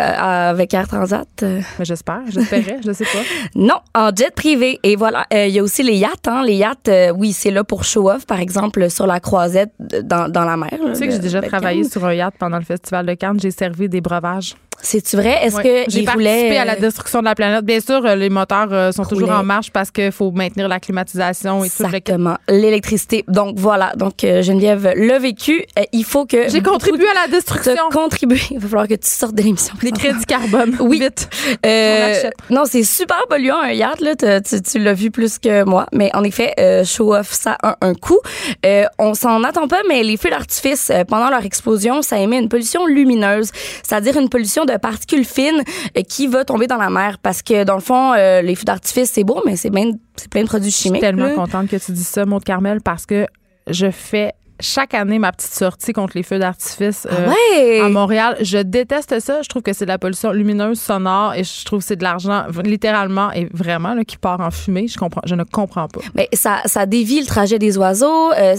avec 0.51 0.73
Air 0.73 0.87
Transat? 0.87 1.27
Euh, 1.43 1.61
Mais 1.79 1.85
j'espère, 1.85 2.21
j'espérais, 2.29 2.79
je 2.87 2.93
sais 2.93 3.05
pas. 3.05 3.19
Non, 3.57 3.75
en 3.95 4.11
jet 4.15 4.33
privé. 4.35 4.79
Et 4.85 4.95
voilà, 4.97 5.27
euh, 5.35 5.47
il 5.47 5.53
y 5.55 5.59
a 5.59 5.63
aussi 5.63 5.83
les 5.83 5.97
yachts. 5.97 6.29
Hein. 6.29 6.43
Les 6.47 6.55
yachts, 6.55 6.89
oui, 7.17 7.33
c'est 7.33 7.51
là 7.51 7.65
pour 7.65 7.85
show-off, 7.85 8.25
par 8.25 8.39
exemple, 8.41 8.89
sur 8.89 9.07
la 9.07 9.19
croisette 9.19 9.73
dans, 9.79 10.31
dans 10.31 10.45
la 10.45 10.57
mer. 10.57 10.71
là, 10.83 10.93
Tu 10.93 10.95
sais 10.95 11.07
que 11.09 11.13
j'ai 11.13 11.19
déjà 11.19 11.43
travaillé 11.43 11.83
Cannes. 11.83 11.91
sur 11.91 12.05
un 12.07 12.15
yacht 12.15 12.35
pendant 12.39 12.57
le 12.59 12.65
festival 12.65 13.05
de 13.05 13.15
Cannes. 13.15 13.41
J'ai 13.41 13.51
servi 13.51 13.89
des 13.89 14.01
breuvages. 14.01 14.55
C'est-tu 14.83 15.17
vrai? 15.17 15.39
Est-ce 15.45 15.57
Ouais. 15.57 15.63
que 15.87 15.91
J'ai 15.91 16.03
participé 16.03 16.59
à 16.59 16.65
la 16.65 16.75
euh, 16.75 16.81
destruction 16.81 17.21
de 17.21 17.25
la 17.25 17.35
planète. 17.35 17.65
Bien 17.65 17.81
sûr, 17.81 18.05
euh, 18.05 18.15
les 18.17 18.29
moteurs 18.31 18.69
euh, 18.73 18.93
sont 18.93 19.05
toujours 19.05 19.31
en 19.31 19.43
marche 19.43 19.71
parce 19.71 19.91
qu'il 19.91 20.13
faut 20.13 20.31
maintenir 20.31 20.69
la 20.69 20.81
climatisation 20.81 21.65
et 21.65 21.71
tout. 21.71 21.85
Exactement, 21.85 22.37
l'électricité. 22.49 23.25
Donc 23.29 23.57
voilà, 23.59 23.93
donc 23.97 24.25
euh, 24.25 24.43
Geneviève 24.43 24.93
l'a 24.97 25.19
vécu. 25.19 25.65
Euh, 25.79 25.83
il 25.93 26.05
faut 26.05 26.27
que 26.27 26.49
J'ai 26.49 26.63
contribué 26.63 27.07
à 27.09 27.27
la 27.27 27.29
destruction. 27.29 27.75
te 27.75 27.95
contribuer. 27.95 28.41
Il 28.51 28.59
va 28.59 28.69
falloir 28.69 28.89
que 28.89 28.95
tu 28.95 29.09
sortes 29.09 29.35
de 29.35 29.43
l'émission. 29.43 29.75
Des 29.83 29.93
crédits 29.93 30.25
carbone. 30.27 30.77
Oui. 30.81 31.01
Vite. 31.01 31.29
On 31.65 32.55
non, 32.55 32.63
c'est 32.67 32.85
super 32.85 33.25
polluant 33.29 33.61
un 33.63 33.71
yacht 33.73 34.01
là. 34.01 34.15
Tu, 34.41 34.63
tu 34.63 34.79
l'as 34.79 34.93
vu 34.95 35.11
plus 35.11 35.39
que 35.39 35.65
moi, 35.65 35.87
mais 35.93 36.11
en 36.15 36.23
effet, 36.25 36.53
show 36.85 37.15
off 37.15 37.33
ça 37.33 37.57
a 37.63 37.77
un 37.81 37.95
coût. 37.95 38.19
Euh, 38.67 38.85
on 38.99 39.15
s'en 39.15 39.43
attend 39.45 39.69
pas, 39.69 39.81
mais 39.89 40.03
les 40.03 40.17
feux 40.17 40.31
d'artifice 40.31 40.91
pendant 41.09 41.31
leur 41.31 41.45
explosion, 41.45 42.03
ça 42.03 42.19
émet 42.19 42.39
une 42.39 42.49
pollution 42.49 42.87
lumineuse, 42.87 43.51
c'est-à-dire 43.83 44.17
une 44.17 44.29
pollution 44.29 44.64
de 44.67 44.77
particules 44.77 45.25
fines 45.25 45.63
euh, 45.97 46.03
qui 46.03 46.27
va 46.27 46.45
tomber 46.45 46.67
dans 46.67 46.77
la 46.79 46.91
mer. 46.91 47.19
Parce 47.19 47.43
que 47.43 47.65
dans 47.65 47.75
le 47.75 47.81
fond, 47.81 48.13
euh, 48.15 48.43
les 48.43 48.55
feux 48.55 48.65
d'artifice 48.65 49.11
c'est 49.13 49.25
beau, 49.25 49.43
mais 49.47 49.57
c'est 49.57 49.71
bien, 49.71 49.91
c'est 50.17 50.29
plein 50.31 50.43
de 50.43 50.49
produits 50.49 50.71
Je 50.71 50.75
suis 50.75 50.83
chimiques. 50.85 51.01
tellement 51.03 51.27
là. 51.27 51.35
contente 51.35 51.69
que 51.69 51.77
tu 51.77 51.93
dis 51.93 52.05
ça, 52.05 52.25
Maud 52.27 52.45
Carmel, 52.45 52.81
parce 52.81 53.07
que 53.07 53.27
je 53.69 53.91
fais 53.91 54.33
chaque 54.61 54.95
année 54.95 55.19
ma 55.19 55.33
petite 55.33 55.53
sortie 55.53 55.93
contre 55.93 56.13
les 56.17 56.23
feux 56.23 56.39
d'artifice 56.39 57.07
euh, 57.11 57.27
Ah 57.27 57.31
ouais. 57.59 57.81
à 57.81 57.89
Montréal. 57.89 58.37
Je 58.41 58.59
déteste 58.59 59.19
ça. 59.21 59.43
Je 59.43 59.49
trouve 59.49 59.63
que 59.63 59.73
c'est 59.73 59.85
de 59.85 59.91
la 59.91 59.99
pollution 59.99 60.33
lumineuse, 60.33 60.81
sonore, 60.81 61.35
et 61.35 61.45
je 61.45 61.65
trouve 61.65 61.81
que 61.81 61.85
c'est 61.87 61.97
de 61.97 62.03
l'argent, 62.05 62.45
littéralement 62.65 63.31
et 63.33 63.49
vraiment, 63.53 63.95
là, 63.95 64.05
qui 64.05 64.17
part 64.17 64.41
en 64.41 64.51
fumée. 64.51 64.87
Je 64.89 64.99
comprends, 64.99 65.21
je 65.25 65.35
ne 65.35 65.45
comprends 65.45 65.89
pas. 65.89 66.01
Mais 66.15 66.29
ça, 66.33 66.61
ça 66.67 66.87
dévie 66.87 67.21
le 67.21 67.27
trajet 67.27 67.59
des 67.59 67.77
oiseaux. 67.79 68.33
euh, 68.33 68.55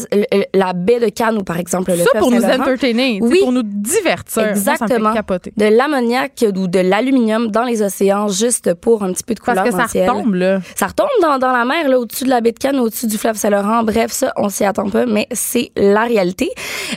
la 0.53 0.73
baie 0.73 0.99
de 0.99 1.09
Cannes, 1.09 1.37
ou 1.37 1.43
par 1.43 1.57
exemple 1.59 1.91
le 1.91 1.97
ça 1.97 2.05
fleuve 2.11 2.21
pour 2.21 2.31
nous 2.31 2.43
entertainer, 2.43 3.19
Oui. 3.21 3.39
pour 3.41 3.51
nous 3.51 3.63
divertir. 3.63 4.43
Moi, 4.43 4.55
ça 4.55 4.71
me 4.71 4.73
Exactement. 4.75 5.13
capoter. 5.13 5.53
de 5.55 5.65
l'ammoniac 5.65 6.45
ou 6.55 6.67
de 6.67 6.79
l'aluminium 6.79 7.47
dans 7.51 7.63
les 7.63 7.81
océans 7.81 8.27
juste 8.27 8.73
pour 8.75 9.03
un 9.03 9.11
petit 9.13 9.23
peu 9.23 9.33
de 9.33 9.39
couleur 9.39 9.63
Parce 9.63 9.75
que 9.75 9.81
ça 9.81 9.87
ciel. 9.87 10.09
retombe, 10.09 10.35
là. 10.35 10.59
Ça 10.75 10.87
retombe 10.87 11.07
dans, 11.21 11.37
dans 11.37 11.51
la 11.51 11.65
mer, 11.65 11.87
là, 11.89 11.99
au-dessus 11.99 12.23
de 12.25 12.29
la 12.29 12.41
baie 12.41 12.51
de 12.51 12.59
Cannes, 12.59 12.79
au-dessus 12.79 13.07
du 13.07 13.17
fleuve 13.17 13.35
Saint-Laurent. 13.35 13.83
Bref, 13.83 14.11
ça, 14.11 14.33
on 14.37 14.49
s'y 14.49 14.63
attend 14.65 14.89
pas, 14.89 15.05
mais 15.05 15.27
c'est 15.31 15.71
la 15.93 16.03
réalité. 16.03 16.49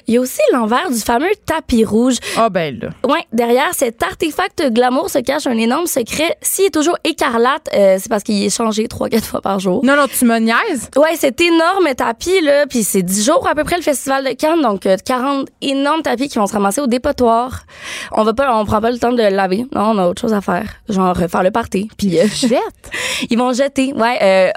Il 0.07 0.15
y 0.15 0.17
a 0.17 0.21
aussi 0.21 0.41
l'envers 0.53 0.91
du 0.91 0.99
fameux 0.99 1.31
tapis 1.47 1.85
rouge. 1.85 2.17
Ah, 2.37 2.49
ben 2.49 2.79
là. 2.81 2.89
Ouais, 3.09 3.25
derrière 3.33 3.75
cet 3.75 4.03
artefact 4.03 4.73
glamour 4.73 5.11
se 5.11 5.19
cache 5.19 5.47
un 5.47 5.57
énorme 5.57 5.87
secret. 5.87 6.37
S'il 6.43 6.67
est 6.67 6.75
toujours 6.75 6.97
écarlate, 7.05 7.69
euh, 7.75 7.97
c'est 8.01 8.09
parce 8.09 8.23
qu'il 8.23 8.45
est 8.45 8.55
changé 8.55 8.89
trois, 8.89 9.09
quatre 9.09 9.25
fois 9.25 9.41
par 9.41 9.59
jour. 9.59 9.85
Non, 9.85 9.97
non, 9.97 10.07
tu 10.07 10.25
me 10.25 10.39
niaises. 10.39 10.91
Ouais, 10.97 11.17
cet 11.17 11.41
énorme 11.41 11.95
tapis, 11.97 12.41
là, 12.43 12.67
puis 12.67 12.83
c'est 12.85 13.03
10 13.03 13.25
jours 13.25 13.47
à 13.49 13.55
peu 13.55 13.65
près 13.65 13.77
le 13.77 13.83
festival 13.83 14.25
de 14.25 14.33
Cannes, 14.33 14.63
donc 14.63 14.87
euh, 14.87 14.97
40 15.05 15.49
énormes 15.63 16.03
tapis 16.03 16.29
qui 16.29 16.39
vont 16.39 16.47
se 16.47 16.53
ramasser 16.53 16.81
au 16.81 16.87
dépotoir. 16.87 17.65
On 18.13 18.25
va 18.25 18.35
pas, 18.35 18.55
on 18.57 18.65
prend 18.65 18.81
pas 18.81 18.91
le 18.91 18.99
temps 18.99 19.13
de 19.13 19.23
le 19.23 19.29
laver. 19.29 19.67
Non, 19.75 19.93
on 19.93 19.99
a 19.99 20.09
autre 20.09 20.21
chose 20.21 20.33
à 20.35 20.41
faire. 20.41 20.75
Genre, 20.89 21.17
faire 21.17 21.43
le 21.43 21.51
party. 21.51 21.89
Puis, 21.97 22.19
euh, 22.19 22.27
Jette. 22.27 22.61
ils 23.31 23.39
vont 23.39 23.53
jeter. 23.53 23.93
Ouais, 23.95 24.19
euh, 24.23 24.51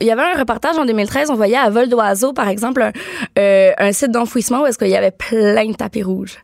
il 0.00 0.06
y 0.06 0.10
avait 0.10 0.22
un 0.22 0.38
reportage 0.38 0.76
en 0.78 0.84
2013, 0.84 1.30
on 1.30 1.34
voyait 1.34 1.56
à 1.56 1.70
vol 1.70 1.88
d'oiseau, 1.88 2.32
par 2.32 2.48
exemple, 2.48 2.82
un, 2.82 2.92
euh, 3.38 3.71
un 3.78 3.92
site 3.92 4.10
d'enfouissement 4.10 4.62
où 4.62 4.66
est-ce 4.66 4.78
qu'il 4.78 4.88
y 4.88 4.96
avait 4.96 5.10
plein 5.10 5.66
de 5.66 5.74
tapis 5.74 6.02
rouges. 6.02 6.38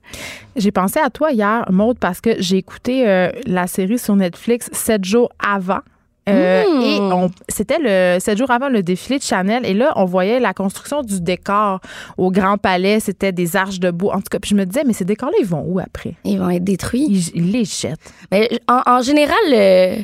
J'ai 0.56 0.70
pensé 0.72 0.98
à 1.00 1.10
toi 1.10 1.32
hier, 1.32 1.64
Maude, 1.70 1.98
parce 1.98 2.20
que 2.20 2.30
j'ai 2.40 2.56
écouté 2.56 3.08
euh, 3.08 3.30
la 3.46 3.66
série 3.66 3.98
sur 3.98 4.16
Netflix 4.16 4.68
sept 4.72 5.04
jours 5.04 5.30
avant. 5.44 5.80
Euh, 6.28 6.62
Mm. 6.68 6.82
Et 6.82 6.98
on- 7.00 7.30
c'était 7.48 7.78
le 7.80 8.20
sept 8.20 8.36
jours 8.36 8.50
avant 8.50 8.68
le 8.68 8.82
défilé 8.82 9.18
de 9.18 9.22
Chanel. 9.24 9.64
Et 9.64 9.72
là, 9.72 9.94
on 9.96 10.04
voyait 10.04 10.40
la 10.40 10.52
construction 10.52 11.02
du 11.02 11.22
décor 11.22 11.80
au 12.18 12.30
Grand 12.30 12.58
Palais. 12.58 13.00
C'était 13.00 13.32
des 13.32 13.56
arches 13.56 13.80
de 13.80 13.90
bois. 13.90 14.14
En 14.14 14.18
tout 14.18 14.28
cas, 14.30 14.38
puis 14.38 14.50
je 14.50 14.54
me 14.54 14.66
disais, 14.66 14.84
mais 14.84 14.92
ces 14.92 15.06
décors-là, 15.06 15.36
ils 15.40 15.46
vont 15.46 15.64
où 15.66 15.78
après? 15.78 16.16
Ils 16.24 16.38
vont 16.38 16.50
être 16.50 16.64
détruits. 16.64 17.06
Ils, 17.08 17.30
ils 17.34 17.50
les 17.52 17.64
jettent. 17.64 18.12
Mais 18.30 18.50
en, 18.68 18.82
en 18.84 19.00
général, 19.00 19.38
le, 19.48 20.02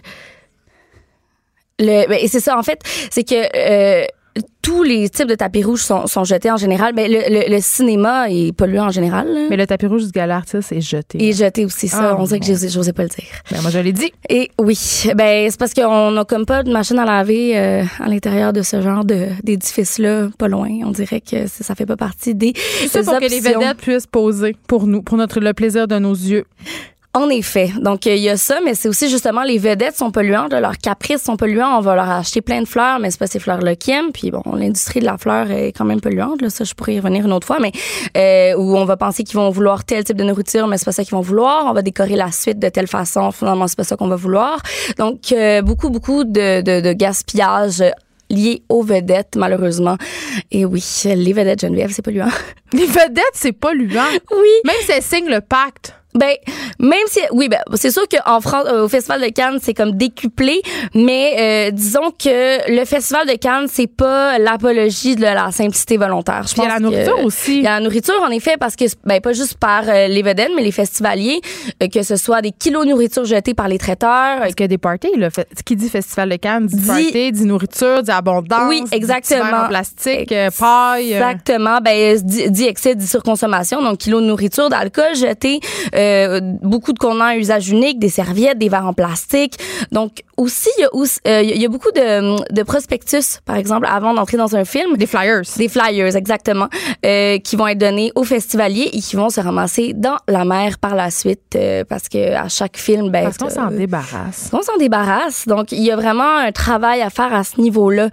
le 1.80 2.08
ben, 2.08 2.18
et 2.20 2.28
c'est 2.28 2.40
ça 2.40 2.56
en 2.58 2.62
fait, 2.62 2.80
c'est 3.10 3.24
que 3.24 3.34
euh, 3.56 4.06
tous 4.62 4.82
les 4.82 5.08
types 5.10 5.28
de 5.28 5.34
tapis 5.34 5.62
rouges 5.62 5.82
sont, 5.82 6.06
sont 6.06 6.24
jetés 6.24 6.50
en 6.50 6.56
général. 6.56 6.94
Ben, 6.94 7.10
le, 7.10 7.18
le, 7.28 7.54
le 7.54 7.60
cinéma 7.60 8.30
est 8.30 8.52
pollué 8.56 8.80
en 8.80 8.90
général. 8.90 9.28
là. 9.28 9.46
Mais 9.50 9.56
le 9.56 9.66
tapis 9.66 9.86
rouge 9.86 10.06
du 10.06 10.10
gala 10.10 10.36
artiste 10.36 10.72
est 10.72 10.80
jeté. 10.80 11.22
Et 11.22 11.32
jeté 11.32 11.64
aussi, 11.64 11.88
ça. 11.88 12.12
Ah, 12.12 12.16
on 12.18 12.24
dirait 12.24 12.40
que 12.40 12.46
bon. 12.46 12.68
j'osais 12.68 12.92
pas 12.92 13.02
le 13.02 13.10
dire. 13.10 13.24
Ben, 13.50 13.60
moi, 13.60 13.70
je 13.70 13.78
l'ai 13.78 13.92
dit. 13.92 14.12
Et 14.28 14.50
oui, 14.58 14.78
ben 15.14 15.50
c'est 15.50 15.58
parce 15.58 15.74
qu'on 15.74 16.10
n'a 16.10 16.24
comme 16.24 16.46
pas 16.46 16.62
de 16.62 16.72
machine 16.72 16.98
à 16.98 17.04
laver 17.04 17.56
euh, 17.58 17.84
à 18.00 18.08
l'intérieur 18.08 18.52
de 18.52 18.62
ce 18.62 18.80
genre 18.80 19.04
de 19.04 19.28
d'édifice-là, 19.42 20.28
pas 20.38 20.48
loin. 20.48 20.68
On 20.84 20.90
dirait 20.90 21.20
que 21.20 21.46
ça 21.46 21.74
fait 21.74 21.86
pas 21.86 21.96
partie 21.96 22.34
des 22.34 22.54
ça 22.88 23.02
pour 23.02 23.18
que 23.18 23.28
les 23.30 23.40
vedettes 23.40 23.78
puissent 23.78 24.06
poser 24.06 24.56
pour 24.66 24.86
nous, 24.86 25.02
pour 25.02 25.16
notre, 25.18 25.40
le 25.40 25.52
plaisir 25.52 25.86
de 25.86 25.98
nos 25.98 26.14
yeux. 26.14 26.44
En 27.16 27.28
effet. 27.28 27.70
Donc, 27.80 28.08
euh, 28.08 28.16
il 28.16 28.22
y 28.22 28.28
a 28.28 28.36
ça, 28.36 28.58
mais 28.64 28.74
c'est 28.74 28.88
aussi 28.88 29.08
justement 29.08 29.44
les 29.44 29.58
vedettes 29.58 29.96
sont 29.96 30.10
polluantes, 30.10 30.50
là, 30.50 30.58
leurs 30.58 30.78
caprices 30.78 31.22
sont 31.22 31.36
polluants. 31.36 31.78
On 31.78 31.80
va 31.80 31.94
leur 31.94 32.10
acheter 32.10 32.40
plein 32.40 32.60
de 32.60 32.66
fleurs, 32.66 32.98
mais 32.98 33.12
c'est 33.12 33.20
pas 33.20 33.28
ces 33.28 33.38
fleurs-là 33.38 33.76
qui 33.76 33.92
aiment. 33.92 34.10
Puis 34.10 34.32
bon, 34.32 34.42
l'industrie 34.52 34.98
de 34.98 35.04
la 35.04 35.16
fleur 35.16 35.48
est 35.52 35.68
quand 35.68 35.84
même 35.84 36.00
polluante. 36.00 36.42
Là, 36.42 36.50
ça, 36.50 36.64
je 36.64 36.74
pourrais 36.74 36.94
y 36.94 36.98
revenir 36.98 37.24
une 37.24 37.32
autre 37.32 37.46
fois, 37.46 37.60
mais 37.60 37.70
euh, 38.16 38.56
où 38.58 38.76
on 38.76 38.84
va 38.84 38.96
penser 38.96 39.22
qu'ils 39.22 39.36
vont 39.36 39.50
vouloir 39.50 39.84
tel 39.84 40.02
type 40.02 40.16
de 40.16 40.24
nourriture, 40.24 40.66
mais 40.66 40.76
c'est 40.76 40.86
pas 40.86 40.92
ça 40.92 41.04
qu'ils 41.04 41.14
vont 41.14 41.20
vouloir. 41.20 41.66
On 41.66 41.72
va 41.72 41.82
décorer 41.82 42.16
la 42.16 42.32
suite 42.32 42.58
de 42.58 42.68
telle 42.68 42.88
façon. 42.88 43.30
Finalement, 43.30 43.68
c'est 43.68 43.76
pas 43.76 43.84
ça 43.84 43.96
qu'on 43.96 44.08
va 44.08 44.16
vouloir. 44.16 44.60
Donc, 44.98 45.30
euh, 45.30 45.62
beaucoup, 45.62 45.90
beaucoup 45.90 46.24
de, 46.24 46.62
de, 46.62 46.80
de 46.80 46.92
gaspillage 46.94 47.80
lié 48.28 48.64
aux 48.68 48.82
vedettes, 48.82 49.36
malheureusement. 49.36 49.96
Et 50.50 50.64
oui, 50.64 50.84
les 51.04 51.32
vedettes 51.32 51.60
Geneviève, 51.60 51.92
c'est 51.92 52.02
polluant. 52.02 52.28
Les 52.72 52.86
vedettes, 52.86 53.22
c'est 53.34 53.52
polluant. 53.52 54.02
oui. 54.32 54.48
Même 54.64 54.76
si 54.84 54.90
elles 54.90 55.02
signent 55.02 55.30
le 55.30 55.40
pacte. 55.40 55.94
Ben, 56.16 56.34
même 56.78 56.92
si, 57.08 57.20
oui, 57.32 57.48
ben, 57.48 57.58
c'est 57.74 57.90
sûr 57.90 58.04
qu'en 58.08 58.40
France, 58.40 58.66
euh, 58.68 58.84
au 58.84 58.88
Festival 58.88 59.20
de 59.20 59.28
Cannes, 59.30 59.58
c'est 59.60 59.74
comme 59.74 59.92
décuplé, 59.96 60.62
mais 60.94 61.34
euh, 61.38 61.70
disons 61.72 62.10
que 62.12 62.70
le 62.70 62.84
Festival 62.84 63.26
de 63.26 63.34
Cannes, 63.34 63.66
c'est 63.68 63.88
pas 63.88 64.38
l'apologie 64.38 65.16
de 65.16 65.22
la 65.22 65.50
simplicité 65.50 65.96
volontaire. 65.96 66.44
Je 66.46 66.52
Puis 66.54 66.62
il 66.62 66.64
y 66.64 66.66
a 66.66 66.68
la 66.68 66.74
pense 66.80 66.90
que- 66.90 66.94
nourriture 66.94 67.24
aussi. 67.24 67.56
Il 67.58 67.62
y 67.64 67.66
a 67.66 67.78
la 67.78 67.80
nourriture, 67.80 68.14
en 68.22 68.30
effet, 68.30 68.54
parce 68.60 68.76
que, 68.76 68.84
ben, 69.04 69.20
pas 69.20 69.32
juste 69.32 69.56
par 69.58 69.82
euh, 69.88 70.06
les 70.06 70.22
vedettes, 70.22 70.52
mais 70.54 70.62
les 70.62 70.70
festivaliers, 70.70 71.40
euh, 71.82 71.88
que 71.88 72.02
ce 72.04 72.14
soit 72.14 72.42
des 72.42 72.52
kilos 72.52 72.84
de 72.84 72.90
nourriture 72.90 73.24
jetés 73.24 73.54
par 73.54 73.66
les 73.66 73.78
traiteurs, 73.78 74.36
euh, 74.36 74.40
Parce 74.42 74.54
qu'il 74.54 74.64
y 74.64 74.66
a 74.66 74.68
des 74.68 74.78
parties, 74.78 75.10
là. 75.16 75.30
Fait- 75.30 75.48
Qui 75.64 75.74
dit 75.74 75.88
festival 75.88 76.28
de 76.28 76.36
Cannes 76.36 76.66
dit, 76.66 76.76
Dit- 76.76 76.86
party, 76.86 77.32
dit 77.32 77.44
nourriture, 77.44 78.02
dit 78.04 78.10
abondance. 78.12 78.68
Oui, 78.68 78.84
exactement. 78.92 79.64
en 79.64 79.68
plastique, 79.68 80.32
paille. 80.58 81.12
Exactement. 81.14 81.78
Ben, 81.82 82.16
dit, 82.22 82.50
dit 82.52 82.64
excès, 82.66 82.94
dit 82.94 83.06
surconsommation. 83.08 83.82
Donc, 83.82 83.98
kilos 83.98 84.22
de 84.22 84.26
nourriture, 84.28 84.68
d'alcool 84.68 85.16
jeté, 85.16 85.58
euh, 85.94 86.03
beaucoup 86.62 86.92
de 86.92 86.98
contenants 86.98 87.24
à 87.26 87.36
usage 87.36 87.68
unique, 87.70 87.98
des 87.98 88.08
serviettes, 88.08 88.58
des 88.58 88.68
verres 88.68 88.86
en 88.86 88.92
plastique. 88.92 89.54
Donc, 89.92 90.22
aussi, 90.36 90.68
il 90.78 90.82
y 90.82 90.84
a, 90.84 90.94
aussi- 90.94 91.20
euh, 91.28 91.42
il 91.42 91.60
y 91.60 91.64
a 91.64 91.68
beaucoup 91.68 91.90
de, 91.92 92.52
de 92.52 92.62
prospectus, 92.62 93.38
par 93.44 93.56
exemple, 93.56 93.86
avant 93.90 94.14
d'entrer 94.14 94.36
dans 94.36 94.56
un 94.56 94.64
film. 94.64 94.96
Des 94.96 95.06
flyers. 95.06 95.42
Des 95.56 95.68
flyers, 95.68 96.16
exactement, 96.16 96.68
euh, 97.06 97.38
qui 97.38 97.56
vont 97.56 97.66
être 97.68 97.78
donnés 97.78 98.10
aux 98.14 98.24
festivaliers 98.24 98.90
et 98.92 99.00
qui 99.00 99.16
vont 99.16 99.30
se 99.30 99.40
ramasser 99.40 99.92
dans 99.94 100.16
la 100.28 100.44
mer 100.44 100.78
par 100.78 100.94
la 100.94 101.10
suite, 101.10 101.54
euh, 101.56 101.84
parce 101.88 102.08
que 102.08 102.34
à 102.34 102.48
chaque 102.48 102.76
film, 102.76 103.10
ben, 103.10 103.24
Parce 103.24 103.38
qu'on 103.38 103.50
s'en 103.50 103.70
débarrasse. 103.70 104.50
on 104.52 104.62
s'en 104.62 104.76
débarrasse. 104.78 105.46
Donc, 105.46 105.72
il 105.72 105.82
y 105.82 105.90
a 105.90 105.96
vraiment 105.96 106.38
un 106.38 106.52
travail 106.52 107.00
à 107.02 107.10
faire 107.10 107.32
à 107.34 107.44
ce 107.44 107.60
niveau-là, 107.60 108.08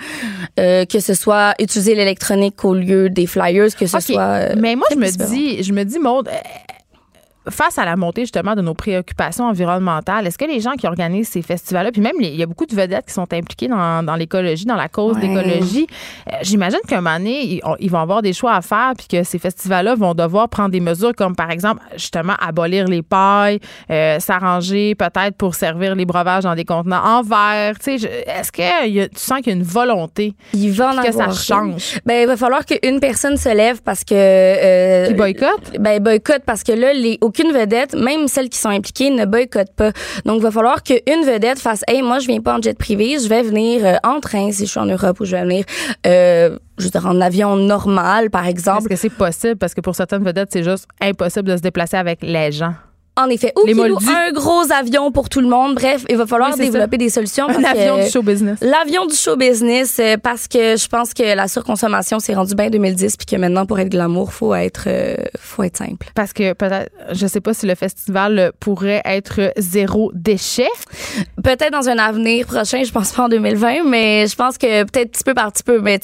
euh, 0.59 0.85
que 0.85 0.99
ce 0.99 1.13
soit 1.13 1.53
utiliser 1.59 1.95
l'électronique 1.95 2.63
au 2.65 2.73
lieu 2.73 3.09
des 3.09 3.25
flyers, 3.27 3.75
que 3.75 3.87
ce 3.87 3.99
soit. 3.99 4.21
euh, 4.21 4.55
Mais 4.57 4.75
moi, 4.75 4.87
je 4.91 4.97
me 4.97 5.05
différent. 5.07 5.29
dis, 5.31 5.63
je 5.63 5.73
me 5.73 5.83
dis, 5.83 5.99
Maude, 5.99 6.27
euh, 6.27 6.31
face 7.49 7.77
à 7.79 7.85
la 7.85 7.95
montée 7.95 8.21
justement 8.21 8.55
de 8.55 8.61
nos 8.61 8.73
préoccupations 8.73 9.45
environnementales, 9.45 10.27
est-ce 10.27 10.37
que 10.37 10.45
les 10.45 10.59
gens 10.59 10.73
qui 10.73 10.85
organisent 10.87 11.29
ces 11.29 11.41
festivals-là, 11.41 11.91
puis 11.91 12.01
même 12.01 12.13
les- 12.19 12.27
il 12.29 12.35
y 12.35 12.43
a 12.43 12.45
beaucoup 12.45 12.65
de 12.65 12.75
vedettes 12.75 13.07
qui 13.07 13.13
sont 13.13 13.31
impliquées 13.33 13.67
dans, 13.67 14.03
dans 14.03 14.15
l'écologie, 14.15 14.65
dans 14.65 14.75
la 14.75 14.87
cause 14.89 15.15
Ouais. 15.15 15.21
l'écologie, 15.27 15.87
euh, 16.27 16.35
j'imagine 16.43 16.79
qu'à 16.87 16.97
un 16.99 17.01
moment 17.01 17.17
donné, 17.17 17.43
ils, 17.45 17.61
on- 17.63 17.75
ils 17.79 17.89
vont 17.89 17.99
avoir 17.99 18.21
des 18.21 18.33
choix 18.33 18.53
à 18.53 18.61
faire, 18.61 18.93
puis 18.97 19.07
que 19.07 19.23
ces 19.23 19.39
festivals-là 19.39 19.95
vont 19.95 20.13
devoir 20.13 20.49
prendre 20.49 20.69
des 20.69 20.79
mesures 20.79 21.13
comme 21.15 21.35
par 21.35 21.49
exemple 21.51 21.81
justement 21.95 22.33
abolir 22.39 22.85
les 22.87 23.01
pailles, 23.01 23.59
euh, 23.89 24.19
s'arranger 24.19 24.93
peut-être 24.95 25.35
pour 25.35 25.55
servir 25.55 25.95
les 25.95 26.05
breuvages 26.05 26.43
dans 26.43 26.55
des 26.55 26.65
contenants 26.65 27.03
en 27.03 27.21
verre. 27.23 27.77
Tu 27.79 27.97
sais, 27.99 28.23
est-ce 28.27 28.51
que 28.51 28.87
il 28.87 28.93
y 28.93 29.01
a- 29.01 29.07
tu 29.07 29.17
sens 29.19 29.37
qu'il 29.39 29.47
y 29.47 29.49
a 29.51 29.57
une 29.57 29.63
volonté 29.63 30.35
Il 30.53 30.71
va 30.73 30.91
en 30.95 31.01
que 31.01 31.11
ça 31.11 31.31
change? 31.31 31.99
Ben, 32.05 32.21
il 32.21 32.27
va 32.27 32.37
falloir 32.37 32.65
qu'une 32.65 32.99
personne 32.99 33.37
se 33.37 33.49
lève 33.49 33.81
parce 33.81 34.03
que. 34.03 34.13
Euh, 34.13 35.07
Qui 35.07 35.13
boycottent? 35.15 35.79
Ben, 35.79 36.01
boycott 36.01 36.43
parce 36.45 36.63
que 36.63 36.71
là, 36.73 36.93
les, 36.93 37.17
au 37.21 37.30
aucune 37.31 37.53
vedette, 37.53 37.95
même 37.95 38.27
celles 38.27 38.49
qui 38.49 38.59
sont 38.59 38.69
impliquées, 38.69 39.09
ne 39.09 39.23
boycottent 39.25 39.73
pas. 39.75 39.91
Donc, 40.25 40.37
il 40.39 40.43
va 40.43 40.51
falloir 40.51 40.83
qu'une 40.83 41.23
vedette 41.25 41.59
fasse, 41.59 41.81
hey, 41.87 42.01
moi, 42.01 42.19
je 42.19 42.27
viens 42.27 42.41
pas 42.41 42.57
en 42.57 42.61
jet 42.61 42.77
privé, 42.77 43.17
je 43.23 43.29
vais 43.29 43.41
venir 43.41 43.85
euh, 43.85 43.95
en 44.03 44.19
train 44.19 44.51
si 44.51 44.65
je 44.65 44.71
suis 44.71 44.79
en 44.79 44.85
Europe 44.85 45.19
ou 45.21 45.25
je 45.25 45.37
vais 45.37 45.43
venir, 45.43 45.63
euh, 46.05 46.57
je 46.77 46.83
veux 46.83 46.89
dire, 46.89 47.05
en 47.05 47.21
avion 47.21 47.55
normal, 47.55 48.29
par 48.29 48.43
Est-ce 48.43 48.51
exemple. 48.51 48.89
que 48.89 48.97
c'est 48.97 49.09
possible? 49.09 49.55
Parce 49.55 49.73
que 49.73 49.79
pour 49.79 49.95
certaines 49.95 50.23
vedettes, 50.23 50.49
c'est 50.51 50.63
juste 50.63 50.87
impossible 50.99 51.47
de 51.49 51.55
se 51.55 51.61
déplacer 51.61 51.95
avec 51.95 52.19
les 52.21 52.51
gens. 52.51 52.73
En 53.17 53.27
effet, 53.29 53.51
ou 53.61 53.65
Les 53.67 53.73
loue 53.73 53.97
un 54.07 54.31
gros 54.31 54.63
avion 54.71 55.11
pour 55.11 55.27
tout 55.27 55.41
le 55.41 55.47
monde. 55.47 55.75
Bref, 55.75 56.05
il 56.09 56.15
va 56.15 56.25
falloir 56.25 56.51
Oui, 56.57 56.59
développer 56.65 56.97
des 56.97 57.09
solutions. 57.09 57.43
Un 57.49 57.61
parce 57.61 57.77
avion 57.77 57.97
que- 57.97 58.05
du 58.05 58.09
show 58.09 58.21
business. 58.23 58.57
L'avion 58.61 59.05
du 59.05 59.13
show 59.15 59.35
business, 59.35 59.97
euh, 59.99 60.15
parce 60.17 60.47
que 60.47 60.77
je 60.77 60.87
pense 60.87 61.13
que 61.13 61.35
la 61.35 61.49
surconsommation 61.49 62.19
s'est 62.19 62.33
rendue 62.33 62.55
bien 62.55 62.67
en 62.67 62.69
2010, 62.69 63.17
puis 63.17 63.25
que 63.25 63.35
maintenant, 63.35 63.65
pour 63.65 63.79
être 63.79 63.89
glamour, 63.89 64.31
faut 64.31 64.55
être, 64.55 64.85
euh, 64.87 65.15
faut 65.37 65.63
être 65.63 65.75
simple. 65.75 66.07
Parce 66.15 66.31
que 66.31 66.53
peut-être, 66.53 66.89
je 67.11 67.27
sais 67.27 67.41
pas 67.41 67.53
si 67.53 67.65
le 67.65 67.75
festival 67.75 68.39
euh, 68.39 68.51
pourrait 68.61 69.01
être 69.03 69.51
zéro 69.57 70.11
déchet. 70.15 70.69
Peut-être 71.43 71.71
dans 71.73 71.89
un 71.89 71.97
avenir 71.97 72.45
prochain, 72.45 72.81
je 72.85 72.91
pense 72.93 73.11
pas 73.11 73.23
en 73.23 73.29
2020, 73.29 73.83
mais 73.85 74.25
je 74.27 74.35
pense 74.37 74.57
que 74.57 74.83
peut-être 74.83 75.11
petit 75.11 75.23
peu 75.25 75.33
par 75.33 75.51
petit 75.51 75.63
peu. 75.63 75.81
Mais 75.81 75.99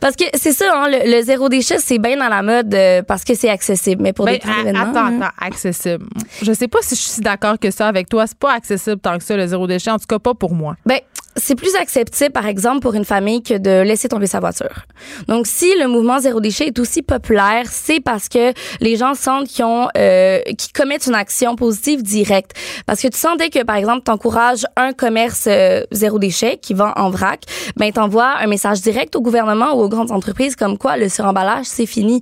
parce 0.00 0.14
que 0.14 0.24
c'est 0.34 0.52
ça, 0.52 0.66
hein, 0.74 0.88
le, 0.88 1.10
le 1.18 1.22
zéro 1.24 1.48
déchet, 1.48 1.78
c'est 1.80 1.98
bien 1.98 2.16
dans 2.16 2.28
la 2.28 2.42
mode 2.42 2.72
euh, 2.72 3.02
parce 3.02 3.24
que 3.24 3.34
c'est 3.34 3.50
accessible. 3.50 4.00
Mais 4.02 4.12
pour 4.12 4.26
Ben, 4.26 4.38
des 4.38 4.48
a- 4.48 4.60
événements, 4.62 4.90
attends, 4.92 5.06
hein. 5.06 5.20
attends, 5.20 5.34
accessible. 5.44 6.06
Je 6.42 6.52
sais 6.52 6.68
pas 6.68 6.78
si 6.82 6.94
je 6.94 7.00
suis 7.00 7.22
d'accord 7.22 7.58
que 7.58 7.70
ça 7.70 7.88
avec 7.88 8.08
toi. 8.08 8.26
C'est 8.26 8.38
pas 8.38 8.52
accessible 8.52 9.00
tant 9.00 9.18
que 9.18 9.24
ça, 9.24 9.36
le 9.36 9.46
zéro 9.46 9.66
déchet. 9.66 9.90
En 9.90 9.98
tout 9.98 10.06
cas, 10.06 10.18
pas 10.18 10.34
pour 10.34 10.54
moi. 10.54 10.76
Ben, 10.84 11.00
c'est 11.36 11.54
plus 11.54 11.74
acceptable, 11.74 12.32
par 12.32 12.46
exemple, 12.46 12.80
pour 12.80 12.94
une 12.94 13.04
famille 13.04 13.42
que 13.42 13.58
de 13.58 13.82
laisser 13.82 14.08
tomber 14.08 14.26
sa 14.26 14.40
voiture. 14.40 14.84
Donc, 15.28 15.46
si 15.46 15.66
le 15.78 15.86
mouvement 15.86 16.18
zéro 16.18 16.40
déchet 16.40 16.68
est 16.68 16.78
aussi 16.78 17.02
populaire, 17.02 17.64
c'est 17.70 18.00
parce 18.00 18.28
que 18.28 18.52
les 18.80 18.96
gens 18.96 19.14
sentent 19.14 19.46
qu'ils 19.46 19.64
ont, 19.64 19.88
euh, 19.96 20.40
qu'ils 20.58 20.72
commettent 20.72 21.06
une 21.06 21.14
action 21.14 21.56
positive 21.56 22.02
directe. 22.02 22.52
Parce 22.86 23.00
que 23.00 23.08
tu 23.08 23.18
sens 23.18 23.36
dès 23.36 23.50
que, 23.50 23.62
par 23.64 23.76
exemple, 23.76 24.02
t'encourages 24.02 24.64
un 24.76 24.92
commerce 24.92 25.44
euh, 25.46 25.82
zéro 25.92 26.18
déchet 26.18 26.58
qui 26.60 26.74
vend 26.74 26.92
en 26.96 27.10
vrac, 27.10 27.42
ben, 27.76 27.92
t'envoies 27.92 28.36
un 28.40 28.46
message 28.46 28.80
direct 28.80 29.14
au 29.16 29.20
gouvernement 29.20 29.74
ou 29.74 29.82
aux 29.82 29.88
grandes 29.88 30.12
entreprises 30.12 30.56
comme 30.56 30.78
quoi 30.78 30.96
le 30.96 31.08
suremballage, 31.08 31.66
c'est 31.66 31.86
fini. 31.86 32.20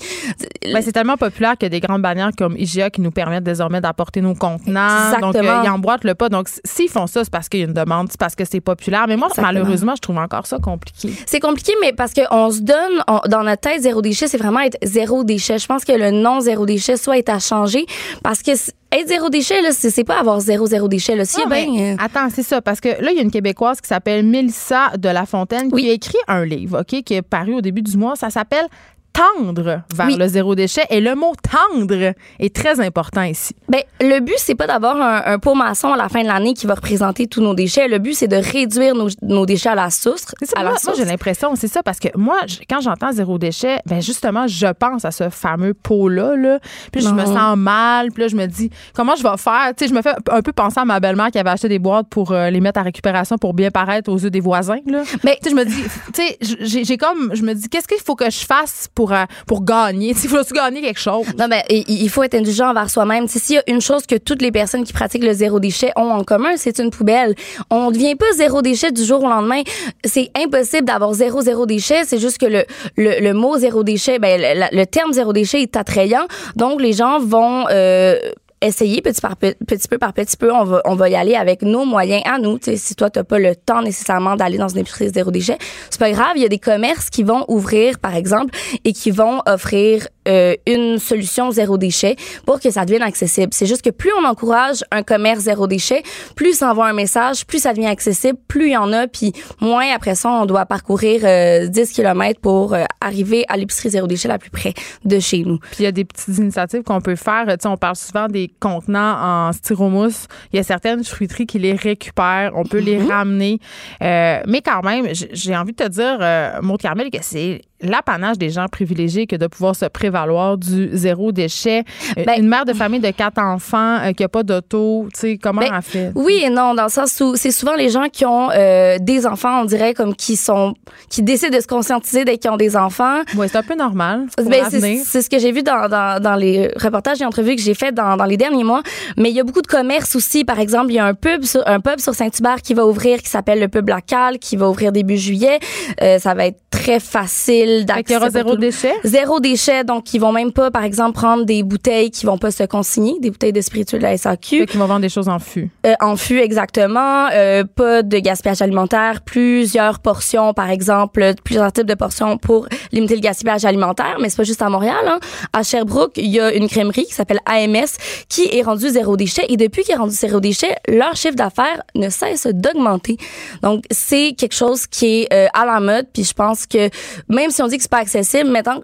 Ben, 0.62 0.82
c'est 0.82 0.92
tellement 0.92 1.16
populaire 1.16 1.52
qu'il 1.52 1.66
y 1.66 1.66
a 1.66 1.70
des 1.70 1.80
grandes 1.80 2.02
bannières 2.02 2.30
comme 2.36 2.56
IGA 2.56 2.90
qui 2.90 3.00
nous 3.00 3.10
permettent 3.10 3.44
désormais 3.44 3.80
d'apporter 3.80 4.20
nos 4.20 4.34
contenants. 4.34 5.10
Donc, 5.20 5.34
Exactement. 5.34 5.60
euh, 5.60 5.62
ils 5.64 5.70
emboîtent 5.70 6.04
le 6.04 6.14
pas. 6.14 6.28
Donc, 6.28 6.48
s'ils 6.64 6.88
font 6.88 7.06
ça, 7.06 7.24
c'est 7.24 7.30
parce 7.30 7.48
qu'il 7.48 7.60
y 7.60 7.62
a 7.62 7.66
une 7.66 7.72
demande, 7.72 8.08
c'est 8.10 8.18
parce 8.20 8.34
que 8.34 8.44
c'est 8.44 8.60
populaire. 8.60 9.03
Mais 9.06 9.16
moi, 9.16 9.28
Exactement. 9.28 9.46
malheureusement, 9.52 9.94
je 9.96 10.00
trouve 10.00 10.18
encore 10.18 10.46
ça 10.46 10.58
compliqué. 10.58 11.10
C'est 11.26 11.40
compliqué, 11.40 11.72
mais 11.80 11.92
parce 11.92 12.12
qu'on 12.14 12.50
se 12.50 12.60
donne, 12.60 13.02
on- 13.08 13.20
dans 13.28 13.42
notre 13.42 13.60
tête, 13.62 13.82
zéro 13.82 14.02
déchet, 14.02 14.28
c'est 14.28 14.38
vraiment 14.38 14.60
être 14.60 14.78
zéro 14.82 15.24
déchet. 15.24 15.58
Je 15.58 15.66
pense 15.66 15.84
que 15.84 15.92
le 15.92 16.10
nom 16.10 16.40
zéro 16.40 16.66
déchet 16.66 16.96
soit 16.96 17.18
est 17.18 17.28
à 17.28 17.38
changer 17.38 17.86
parce 18.22 18.42
que 18.42 18.52
être 18.52 19.08
zéro 19.08 19.28
déchet, 19.28 19.60
là, 19.60 19.70
c'est 19.72 20.04
pas 20.04 20.20
avoir 20.20 20.38
zéro 20.40 20.66
zéro 20.66 20.86
déchet. 20.86 21.16
Là. 21.16 21.24
Non, 21.38 21.46
bien, 21.48 21.66
euh, 21.94 21.96
Attends, 21.98 22.28
c'est 22.32 22.44
ça. 22.44 22.62
Parce 22.62 22.80
que 22.80 22.88
là, 22.88 23.10
il 23.10 23.16
y 23.16 23.18
a 23.18 23.22
une 23.22 23.30
Québécoise 23.30 23.80
qui 23.80 23.88
s'appelle 23.88 24.24
Mélissa 24.24 24.90
de 24.96 25.08
La 25.08 25.26
Fontaine 25.26 25.68
Oui. 25.72 25.82
qui 25.82 25.90
a 25.90 25.92
écrit 25.92 26.18
un 26.28 26.44
livre, 26.44 26.80
OK, 26.82 27.02
qui 27.02 27.14
est 27.14 27.22
paru 27.22 27.54
au 27.54 27.60
début 27.60 27.82
du 27.82 27.96
mois. 27.96 28.14
Ça 28.14 28.30
s'appelle 28.30 28.66
Tendre 29.14 29.62
vers 29.94 30.06
Oui. 30.06 30.16
le 30.16 30.26
zéro 30.28 30.54
déchet. 30.54 30.82
Et 30.90 31.00
le 31.00 31.14
mot 31.14 31.32
tendre 31.50 32.12
est 32.40 32.54
très 32.54 32.80
important 32.80 33.22
ici. 33.22 33.54
ben, 33.68 33.80
le 34.00 34.18
but, 34.20 34.34
c'est 34.38 34.56
pas 34.56 34.66
d'avoir 34.66 34.96
un, 35.00 35.22
un 35.32 35.38
pot 35.38 35.54
maçon 35.54 35.92
à 35.92 35.96
la 35.96 36.08
fin 36.08 36.22
de 36.22 36.26
l'année 36.26 36.52
qui 36.52 36.66
va 36.66 36.74
représenter 36.74 37.26
tous 37.28 37.40
nos 37.40 37.54
déchets. 37.54 37.86
Le 37.88 37.98
but, 37.98 38.14
c'est 38.14 38.26
de 38.28 38.36
réduire 38.36 38.94
nos, 38.94 39.08
nos 39.22 39.46
déchets 39.46 39.68
à 39.70 39.74
la 39.76 39.90
source. 39.90 40.22
Ça, 40.42 40.54
à 40.56 40.60
moi, 40.60 40.64
la 40.64 40.70
moi, 40.70 40.78
source. 40.78 40.98
j'ai 40.98 41.04
l'impression, 41.04 41.54
c'est 41.54 41.68
ça, 41.68 41.82
parce 41.84 41.98
que 42.00 42.08
moi, 42.16 42.38
je- 42.48 42.58
quand 42.68 42.80
j'entends 42.80 43.12
zéro 43.12 43.38
déchet, 43.38 43.78
ben 43.86 44.02
justement, 44.02 44.46
je 44.48 44.66
pense 44.72 45.04
à 45.04 45.12
ce 45.12 45.28
fameux 45.30 45.74
pot-là, 45.74 46.34
là. 46.36 46.58
Puis 46.92 47.00
je 47.02 47.08
me 47.10 47.24
sens 47.24 47.56
mal, 47.56 48.10
puis 48.10 48.22
là, 48.24 48.28
je 48.28 48.36
me 48.36 48.46
dis, 48.46 48.68
comment 48.94 49.14
je 49.14 49.22
vais 49.22 49.36
faire? 49.38 49.72
Tu 49.76 49.84
sais, 49.84 49.88
je 49.90 49.94
me 49.94 50.02
fais 50.02 50.14
un 50.30 50.42
peu 50.42 50.52
penser 50.52 50.80
à 50.80 50.84
ma 50.84 50.98
belle-mère 50.98 51.30
qui 51.30 51.38
avait 51.38 51.50
acheté 51.50 51.68
des 51.68 51.78
boîtes 51.78 52.08
pour 52.08 52.32
euh, 52.32 52.50
les 52.50 52.60
mettre 52.60 52.80
à 52.80 52.82
récupération 52.82 53.38
pour 53.38 53.54
bien 53.54 53.70
paraître 53.70 54.10
aux 54.10 54.18
yeux 54.18 54.30
des 54.30 54.40
voisins, 54.40 54.80
là. 54.86 55.02
Mais- 55.22 55.38
tu 55.40 55.44
sais, 55.44 55.50
je 55.50 55.54
me 55.54 55.64
dis, 55.64 55.82
tu 56.12 56.22
sais, 56.60 56.84
j'ai 56.84 56.96
comme, 56.96 57.30
je 57.34 57.42
me 57.42 57.54
dis, 57.54 57.68
qu'est-ce 57.68 57.86
qu'il 57.86 57.98
faut 58.04 58.16
que 58.16 58.28
je 58.30 58.44
fasse 58.44 58.88
pour, 58.94 59.03
euh, 59.12 59.24
pour 59.46 59.64
gagner? 59.64 60.14
Sais, 60.14 60.28
faut-tu 60.28 60.54
gagner 60.54 60.80
quelque 60.80 61.00
chose? 61.00 61.26
Non, 61.38 61.48
ben, 61.48 61.62
il 61.68 61.84
il 61.88 62.10
faut 62.10 62.22
être 62.22 62.34
indulgent 62.34 62.70
envers 62.70 62.90
soi-même. 62.90 63.28
S'il 63.28 63.56
y 63.56 63.58
a 63.58 63.62
une 63.66 63.80
chose 63.80 64.06
que 64.06 64.16
toutes 64.16 64.42
les 64.42 64.52
personnes 64.52 64.84
qui 64.84 64.92
pratiquent 64.92 65.24
le 65.24 65.32
zéro 65.32 65.60
déchet 65.60 65.92
ont 65.96 66.10
en 66.10 66.24
commun, 66.24 66.56
c'est 66.56 66.78
une 66.78 66.90
poubelle. 66.90 67.34
On 67.70 67.88
ne 67.88 67.94
devient 67.94 68.14
pas 68.14 68.30
zéro 68.36 68.62
déchet 68.62 68.92
du 68.92 69.04
jour 69.04 69.22
au 69.22 69.28
lendemain. 69.28 69.62
C'est 70.04 70.30
impossible 70.36 70.86
d'avoir 70.86 71.12
zéro 71.14 71.40
zéro 71.40 71.66
déchet. 71.66 72.02
C'est 72.04 72.18
juste 72.18 72.38
que 72.38 72.46
le, 72.46 72.64
le, 72.96 73.32
mot 73.32 73.58
zéro 73.58 73.82
déchet, 73.82 74.18
ben, 74.18 74.40
le, 74.40 74.76
le 74.76 74.86
terme 74.86 75.12
zéro 75.12 75.32
déchet 75.32 75.62
est 75.62 75.76
attrayant. 75.76 76.26
Donc, 76.56 76.80
les 76.80 76.92
gens 76.92 77.18
vont... 77.18 77.66
Euh, 77.70 78.18
essayer 78.66 79.02
petit 79.02 79.20
par 79.20 79.36
pe- 79.36 79.54
petit 79.66 79.88
peu 79.88 79.98
par 79.98 80.12
petit 80.12 80.36
peu 80.36 80.52
on 80.52 80.64
va 80.64 80.80
on 80.84 80.94
va 80.94 81.08
y 81.08 81.14
aller 81.16 81.34
avec 81.34 81.62
nos 81.62 81.84
moyens 81.84 82.22
à 82.24 82.38
nous. 82.38 82.58
Tu 82.58 82.70
sais 82.72 82.76
si 82.76 82.94
toi 82.94 83.10
t'as 83.10 83.24
pas 83.24 83.38
le 83.38 83.54
temps 83.56 83.82
nécessairement 83.82 84.36
d'aller 84.36 84.58
dans 84.58 84.68
une 84.68 84.78
épicerie 84.78 85.10
zéro 85.10 85.30
déchet 85.30 85.58
c'est 85.90 85.98
pas 86.00 86.10
grave. 86.10 86.32
Il 86.36 86.42
y 86.42 86.44
a 86.44 86.48
des 86.48 86.58
commerces 86.58 87.10
qui 87.10 87.22
vont 87.22 87.44
ouvrir 87.48 87.98
par 87.98 88.14
exemple 88.14 88.54
et 88.84 88.92
qui 88.92 89.10
vont 89.10 89.40
offrir 89.46 90.06
euh, 90.26 90.54
une 90.66 90.98
solution 90.98 91.50
zéro 91.50 91.76
déchet 91.76 92.16
pour 92.46 92.58
que 92.60 92.70
ça 92.70 92.84
devienne 92.84 93.02
accessible. 93.02 93.52
C'est 93.52 93.66
juste 93.66 93.82
que 93.82 93.90
plus 93.90 94.10
on 94.20 94.24
encourage 94.26 94.82
un 94.90 95.02
commerce 95.02 95.40
zéro 95.40 95.66
déchet 95.66 96.02
plus 96.34 96.54
ça 96.58 96.70
envoie 96.70 96.86
un 96.88 96.92
message 96.94 97.46
plus 97.46 97.58
ça 97.60 97.72
devient 97.74 97.86
accessible 97.86 98.38
plus 98.48 98.68
il 98.68 98.72
y 98.72 98.76
en 98.76 98.92
a 98.92 99.06
puis 99.06 99.32
moins 99.60 99.92
après 99.94 100.14
ça 100.14 100.30
on 100.30 100.46
doit 100.46 100.64
parcourir 100.66 101.20
euh, 101.24 101.66
10 101.66 101.92
km 101.92 102.40
pour 102.40 102.72
euh, 102.74 102.84
arriver 103.00 103.44
à 103.48 103.56
l'épicerie 103.56 103.90
zéro 103.90 104.06
déchet 104.06 104.28
la 104.28 104.38
plus 104.38 104.50
près 104.50 104.72
de 105.04 105.18
chez 105.20 105.44
nous. 105.44 105.58
Puis 105.58 105.76
il 105.80 105.84
y 105.84 105.86
a 105.86 105.92
des 105.92 106.04
petites 106.04 106.38
initiatives 106.38 106.82
qu'on 106.82 107.00
peut 107.00 107.16
faire. 107.16 107.44
Tu 107.46 107.54
sais, 107.60 107.68
on 107.68 107.76
parle 107.76 107.96
souvent 107.96 108.26
des 108.28 108.48
contenants 108.60 109.48
en 109.48 109.52
styromousse. 109.52 110.26
Il 110.52 110.56
y 110.56 110.58
a 110.58 110.62
certaines 110.62 111.04
fruiteries 111.04 111.46
qui 111.46 111.58
les 111.58 111.74
récupèrent. 111.74 112.52
On 112.54 112.64
peut 112.64 112.78
les 112.78 113.02
ramener. 113.02 113.58
Euh, 114.02 114.40
mais 114.46 114.62
quand 114.62 114.82
même, 114.82 115.08
j'ai 115.12 115.56
envie 115.56 115.72
de 115.72 115.84
te 115.84 115.88
dire, 115.88 116.18
euh, 116.20 116.60
Maud 116.62 116.80
Carmel, 116.80 117.10
que 117.10 117.18
c'est 117.20 117.62
l'apanage 117.80 118.38
des 118.38 118.50
gens 118.50 118.66
privilégiés 118.68 119.26
que 119.26 119.36
de 119.36 119.46
pouvoir 119.46 119.76
se 119.76 119.84
prévaloir 119.86 120.56
du 120.56 120.88
zéro 120.92 121.32
déchet. 121.32 121.84
Euh, 122.16 122.24
Ben- 122.24 122.38
une 122.38 122.48
mère 122.48 122.64
de 122.64 122.72
famille 122.72 123.00
de 123.00 123.10
quatre 123.10 123.38
enfants 123.38 123.98
euh, 123.98 124.12
qui 124.12 124.22
n'a 124.22 124.28
pas 124.28 124.42
d'auto, 124.42 125.08
tu 125.12 125.20
sais, 125.20 125.38
comment 125.38 125.60
Ben, 125.60 125.72
elle 125.76 125.82
fait? 125.82 126.12
Oui 126.14 126.40
et 126.44 126.50
non, 126.50 126.74
dans 126.74 126.84
le 126.84 126.88
sens 126.90 127.20
où 127.20 127.36
c'est 127.36 127.50
souvent 127.50 127.74
les 127.74 127.90
gens 127.90 128.08
qui 128.10 128.24
ont 128.24 128.48
euh, 128.50 128.96
des 129.00 129.26
enfants, 129.26 129.62
on 129.62 129.64
dirait, 129.64 129.92
comme 129.92 130.14
qui 130.14 130.36
sont, 130.36 130.74
qui 131.10 131.22
décident 131.22 131.56
de 131.56 131.60
se 131.60 131.66
conscientiser 131.66 132.24
dès 132.24 132.38
qu'ils 132.38 132.50
ont 132.50 132.56
des 132.56 132.76
enfants. 132.76 133.20
Oui, 133.36 133.46
c'est 133.50 133.58
un 133.58 133.62
peu 133.62 133.74
normal. 133.74 134.26
Ben, 134.38 134.64
c'est 135.04 135.22
ce 135.22 135.28
que 135.28 135.38
j'ai 135.38 135.52
vu 135.52 135.62
dans, 135.62 135.88
dans, 135.88 136.22
dans 136.22 136.36
les 136.36 136.70
reportages 136.76 137.20
et 137.20 137.24
entrevues 137.24 137.56
que 137.56 137.62
j'ai 137.62 137.74
fait 137.74 137.92
dans, 137.92 138.16
dans 138.16 138.24
les 138.24 138.36
derniers 138.36 138.64
mois. 138.64 138.82
Mais 139.16 139.30
il 139.30 139.36
y 139.36 139.40
a 139.40 139.44
beaucoup 139.44 139.62
de 139.62 139.66
commerces 139.66 140.16
aussi. 140.16 140.44
Par 140.44 140.60
exemple, 140.60 140.90
il 140.90 140.94
y 140.94 140.98
a 140.98 141.04
un 141.06 141.14
pub 141.14 141.44
sur, 141.44 141.62
un 141.66 141.80
pub 141.80 141.98
sur 141.98 142.14
Saint-Hubert 142.14 142.62
qui 142.62 142.74
va 142.74 142.86
ouvrir, 142.86 143.20
qui 143.20 143.28
s'appelle 143.28 143.60
le 143.60 143.68
pub 143.68 143.88
local, 143.88 144.38
qui 144.38 144.56
va 144.56 144.68
ouvrir 144.70 144.92
début 144.92 145.16
juillet. 145.18 145.58
Euh, 146.02 146.18
ça 146.18 146.34
va 146.34 146.46
être 146.46 146.60
très 146.70 147.00
facile 147.00 147.63
Fait 147.66 147.84
d'accès. 147.84 148.02
qu'il 148.04 148.14
y 148.14 148.16
aura 148.16 148.30
zéro 148.30 148.56
déchet? 148.56 148.92
Zéro 149.04 149.40
déchet, 149.40 149.84
donc 149.84 150.12
ils 150.14 150.20
vont 150.20 150.32
même 150.32 150.52
pas, 150.52 150.70
par 150.70 150.84
exemple, 150.84 151.12
prendre 151.12 151.44
des 151.44 151.62
bouteilles 151.62 152.10
qui 152.10 152.26
vont 152.26 152.38
pas 152.38 152.50
se 152.50 152.64
consigner, 152.64 153.18
des 153.20 153.30
bouteilles 153.30 153.52
de 153.52 153.60
spiritueux 153.60 153.98
de 153.98 154.02
la 154.02 154.16
SAQ. 154.16 154.60
Fait 154.60 154.66
qu'ils 154.66 154.80
vont 154.80 154.86
vendre 154.86 155.00
des 155.00 155.08
choses 155.08 155.28
en 155.28 155.38
fût. 155.38 155.70
Euh, 155.86 155.94
en 156.00 156.16
fût, 156.16 156.38
exactement. 156.38 157.28
Euh, 157.32 157.64
pas 157.64 158.02
de 158.02 158.18
gaspillage 158.18 158.62
alimentaire. 158.62 159.20
Plusieurs 159.22 160.00
portions, 160.00 160.54
par 160.54 160.70
exemple, 160.70 161.32
plusieurs 161.44 161.72
types 161.72 161.86
de 161.86 161.94
portions 161.94 162.38
pour 162.38 162.66
limiter 162.92 163.14
le 163.14 163.20
gaspillage 163.20 163.64
alimentaire. 163.64 164.16
Mais 164.20 164.28
c'est 164.28 164.36
pas 164.36 164.44
juste 164.44 164.62
à 164.62 164.68
Montréal. 164.68 165.04
Hein. 165.06 165.18
À 165.52 165.62
Sherbrooke, 165.62 166.16
il 166.16 166.30
y 166.30 166.40
a 166.40 166.52
une 166.52 166.68
crèmerie 166.68 167.04
qui 167.06 167.14
s'appelle 167.14 167.40
AMS 167.46 167.96
qui 168.28 168.48
est 168.52 168.62
rendue 168.62 168.88
zéro 168.88 169.16
déchet. 169.16 169.46
Et 169.48 169.56
depuis 169.56 169.82
qu'il 169.82 169.94
est 169.94 169.98
rendu 169.98 170.14
zéro 170.14 170.40
déchet, 170.40 170.74
leur 170.88 171.16
chiffre 171.16 171.36
d'affaires 171.36 171.82
ne 171.94 172.08
cesse 172.08 172.46
d'augmenter. 172.46 173.16
Donc, 173.62 173.84
c'est 173.90 174.34
quelque 174.36 174.54
chose 174.54 174.86
qui 174.86 175.22
est 175.22 175.32
euh, 175.32 175.46
à 175.54 175.64
la 175.66 175.80
mode. 175.80 176.06
Puis 176.12 176.24
je 176.24 176.32
pense 176.32 176.66
que 176.66 176.90
même 177.28 177.50
si 177.54 177.62
on 177.62 177.68
dit 177.68 177.76
que 177.76 177.82
c'est 177.82 177.90
pas 177.90 177.98
accessible, 177.98 178.50
maintenant, 178.50 178.80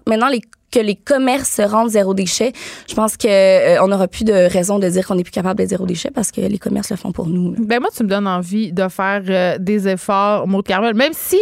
que 0.71 0.79
les 0.79 0.95
commerces 0.95 1.51
se 1.51 1.63
rendent 1.63 1.91
zéro 1.91 2.15
déchet, 2.15 2.53
je 2.89 2.95
pense 2.95 3.17
que 3.17 3.27
euh, 3.27 3.83
on 3.83 3.89
n'aura 3.89 4.07
plus 4.07 4.25
de 4.25 4.33
raison 4.33 4.79
de 4.79 4.89
dire 4.89 5.07
qu'on 5.07 5.17
n'est 5.17 5.25
plus 5.25 5.33
capable 5.33 5.59
d'être 5.59 5.71
zéro 5.71 5.85
déchet 5.85 6.11
parce 6.13 6.31
que 6.31 6.41
les 6.41 6.59
commerces 6.59 6.91
le 6.91 6.97
font 6.97 7.11
pour 7.11 7.27
nous. 7.27 7.53
là. 7.53 7.59
Ben 7.61 7.81
moi, 7.81 7.91
tu 7.95 8.05
me 8.05 8.09
donnes 8.09 8.29
envie 8.29 8.73
de 8.73 8.87
faire 8.89 9.23
euh, 9.29 9.59
des 9.59 9.89
efforts, 9.89 10.47
Maud 10.47 10.65
Carmel, 10.65 10.95
même 10.95 11.13
si 11.13 11.39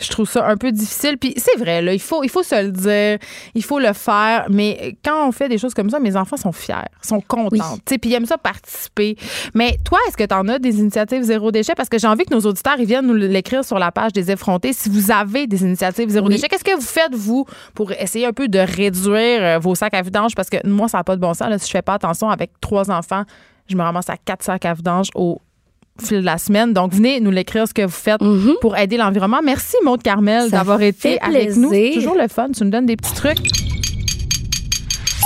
je 0.00 0.08
trouve 0.10 0.28
ça 0.28 0.46
un 0.48 0.56
peu 0.56 0.72
difficile. 0.72 1.18
Puis 1.18 1.34
c'est 1.36 1.58
vrai, 1.58 1.82
là, 1.82 1.92
il 1.92 2.00
faut, 2.00 2.22
il 2.24 2.30
faut 2.30 2.42
se 2.42 2.60
le 2.60 2.70
dire, 2.70 3.18
il 3.54 3.62
faut 3.62 3.78
le 3.78 3.92
faire. 3.92 4.46
Mais 4.48 4.96
quand 5.04 5.28
on 5.28 5.32
fait 5.32 5.48
des 5.48 5.58
choses 5.58 5.74
comme 5.74 5.90
ça, 5.90 6.00
mes 6.00 6.16
enfants 6.16 6.36
sont 6.36 6.52
fiers, 6.52 6.74
sont 7.02 7.20
contents. 7.20 7.50
Oui. 7.50 7.98
Puis 7.98 8.10
ils 8.10 8.14
aiment 8.14 8.26
ça 8.26 8.38
participer. 8.38 9.16
Mais 9.54 9.76
toi, 9.84 9.98
est-ce 10.08 10.16
que 10.16 10.24
tu 10.24 10.34
en 10.34 10.48
as 10.48 10.58
des 10.58 10.78
initiatives 10.78 11.22
zéro 11.22 11.50
déchet? 11.50 11.74
Parce 11.76 11.88
que 11.88 11.98
j'ai 11.98 12.06
envie 12.06 12.24
que 12.24 12.34
nos 12.34 12.40
auditeurs 12.40 12.76
ils 12.78 12.86
viennent 12.86 13.06
nous 13.06 13.14
l'écrire 13.14 13.64
sur 13.64 13.78
la 13.78 13.92
page 13.92 14.12
des 14.12 14.30
effrontés. 14.30 14.72
Si 14.72 14.88
vous 14.88 15.10
avez 15.10 15.46
des 15.46 15.62
initiatives 15.62 16.08
zéro 16.08 16.26
Oui. 16.28 16.34
déchet, 16.34 16.48
qu'est-ce 16.48 16.64
que 16.64 16.74
vous 16.74 16.80
faites, 16.80 17.14
vous, 17.14 17.44
pour 17.74 17.92
essayer 17.92 18.26
un 18.26 18.32
peu 18.32 18.48
de 18.48 18.58
réduire 18.58 19.42
euh, 19.42 19.58
vos 19.58 19.74
sacs 19.74 19.94
à 19.94 20.02
vidange? 20.02 20.34
Parce 20.34 20.48
que 20.48 20.66
moi, 20.66 20.88
ça 20.88 20.98
n'a 20.98 21.04
pas 21.04 21.16
de 21.16 21.20
bon 21.20 21.34
sens. 21.34 21.48
Là, 21.48 21.58
si 21.58 21.66
je 21.66 21.72
fais 21.72 21.82
pas 21.82 21.94
attention 21.94 22.30
avec 22.30 22.52
trois 22.60 22.90
enfants, 22.90 23.24
je 23.68 23.76
me 23.76 23.82
ramasse 23.82 24.08
à 24.10 24.16
quatre 24.16 24.42
sacs 24.42 24.64
à 24.64 24.74
vidange 24.74 25.08
au 25.14 25.40
fil 26.00 26.20
de 26.20 26.24
la 26.24 26.38
semaine. 26.38 26.72
Donc, 26.72 26.92
venez 26.92 27.20
nous 27.20 27.30
l'écrire 27.30 27.66
ce 27.68 27.74
que 27.74 27.82
vous 27.82 27.88
faites 27.88 28.20
Mhm. 28.22 28.54
pour 28.60 28.76
aider 28.76 28.96
l'environnement. 28.96 29.40
Merci, 29.44 29.76
Maude 29.84 30.02
Carmel, 30.02 30.50
d'avoir 30.50 30.80
été 30.82 31.20
avec 31.20 31.56
nous. 31.56 31.70
C'est 31.70 31.92
toujours 31.94 32.16
le 32.16 32.28
fun. 32.28 32.48
Tu 32.56 32.64
nous 32.64 32.70
donnes 32.70 32.86
des 32.86 32.96
petits 32.96 33.14
trucs. 33.14 33.38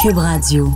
Cube 0.02 0.18
Radio. 0.18 0.68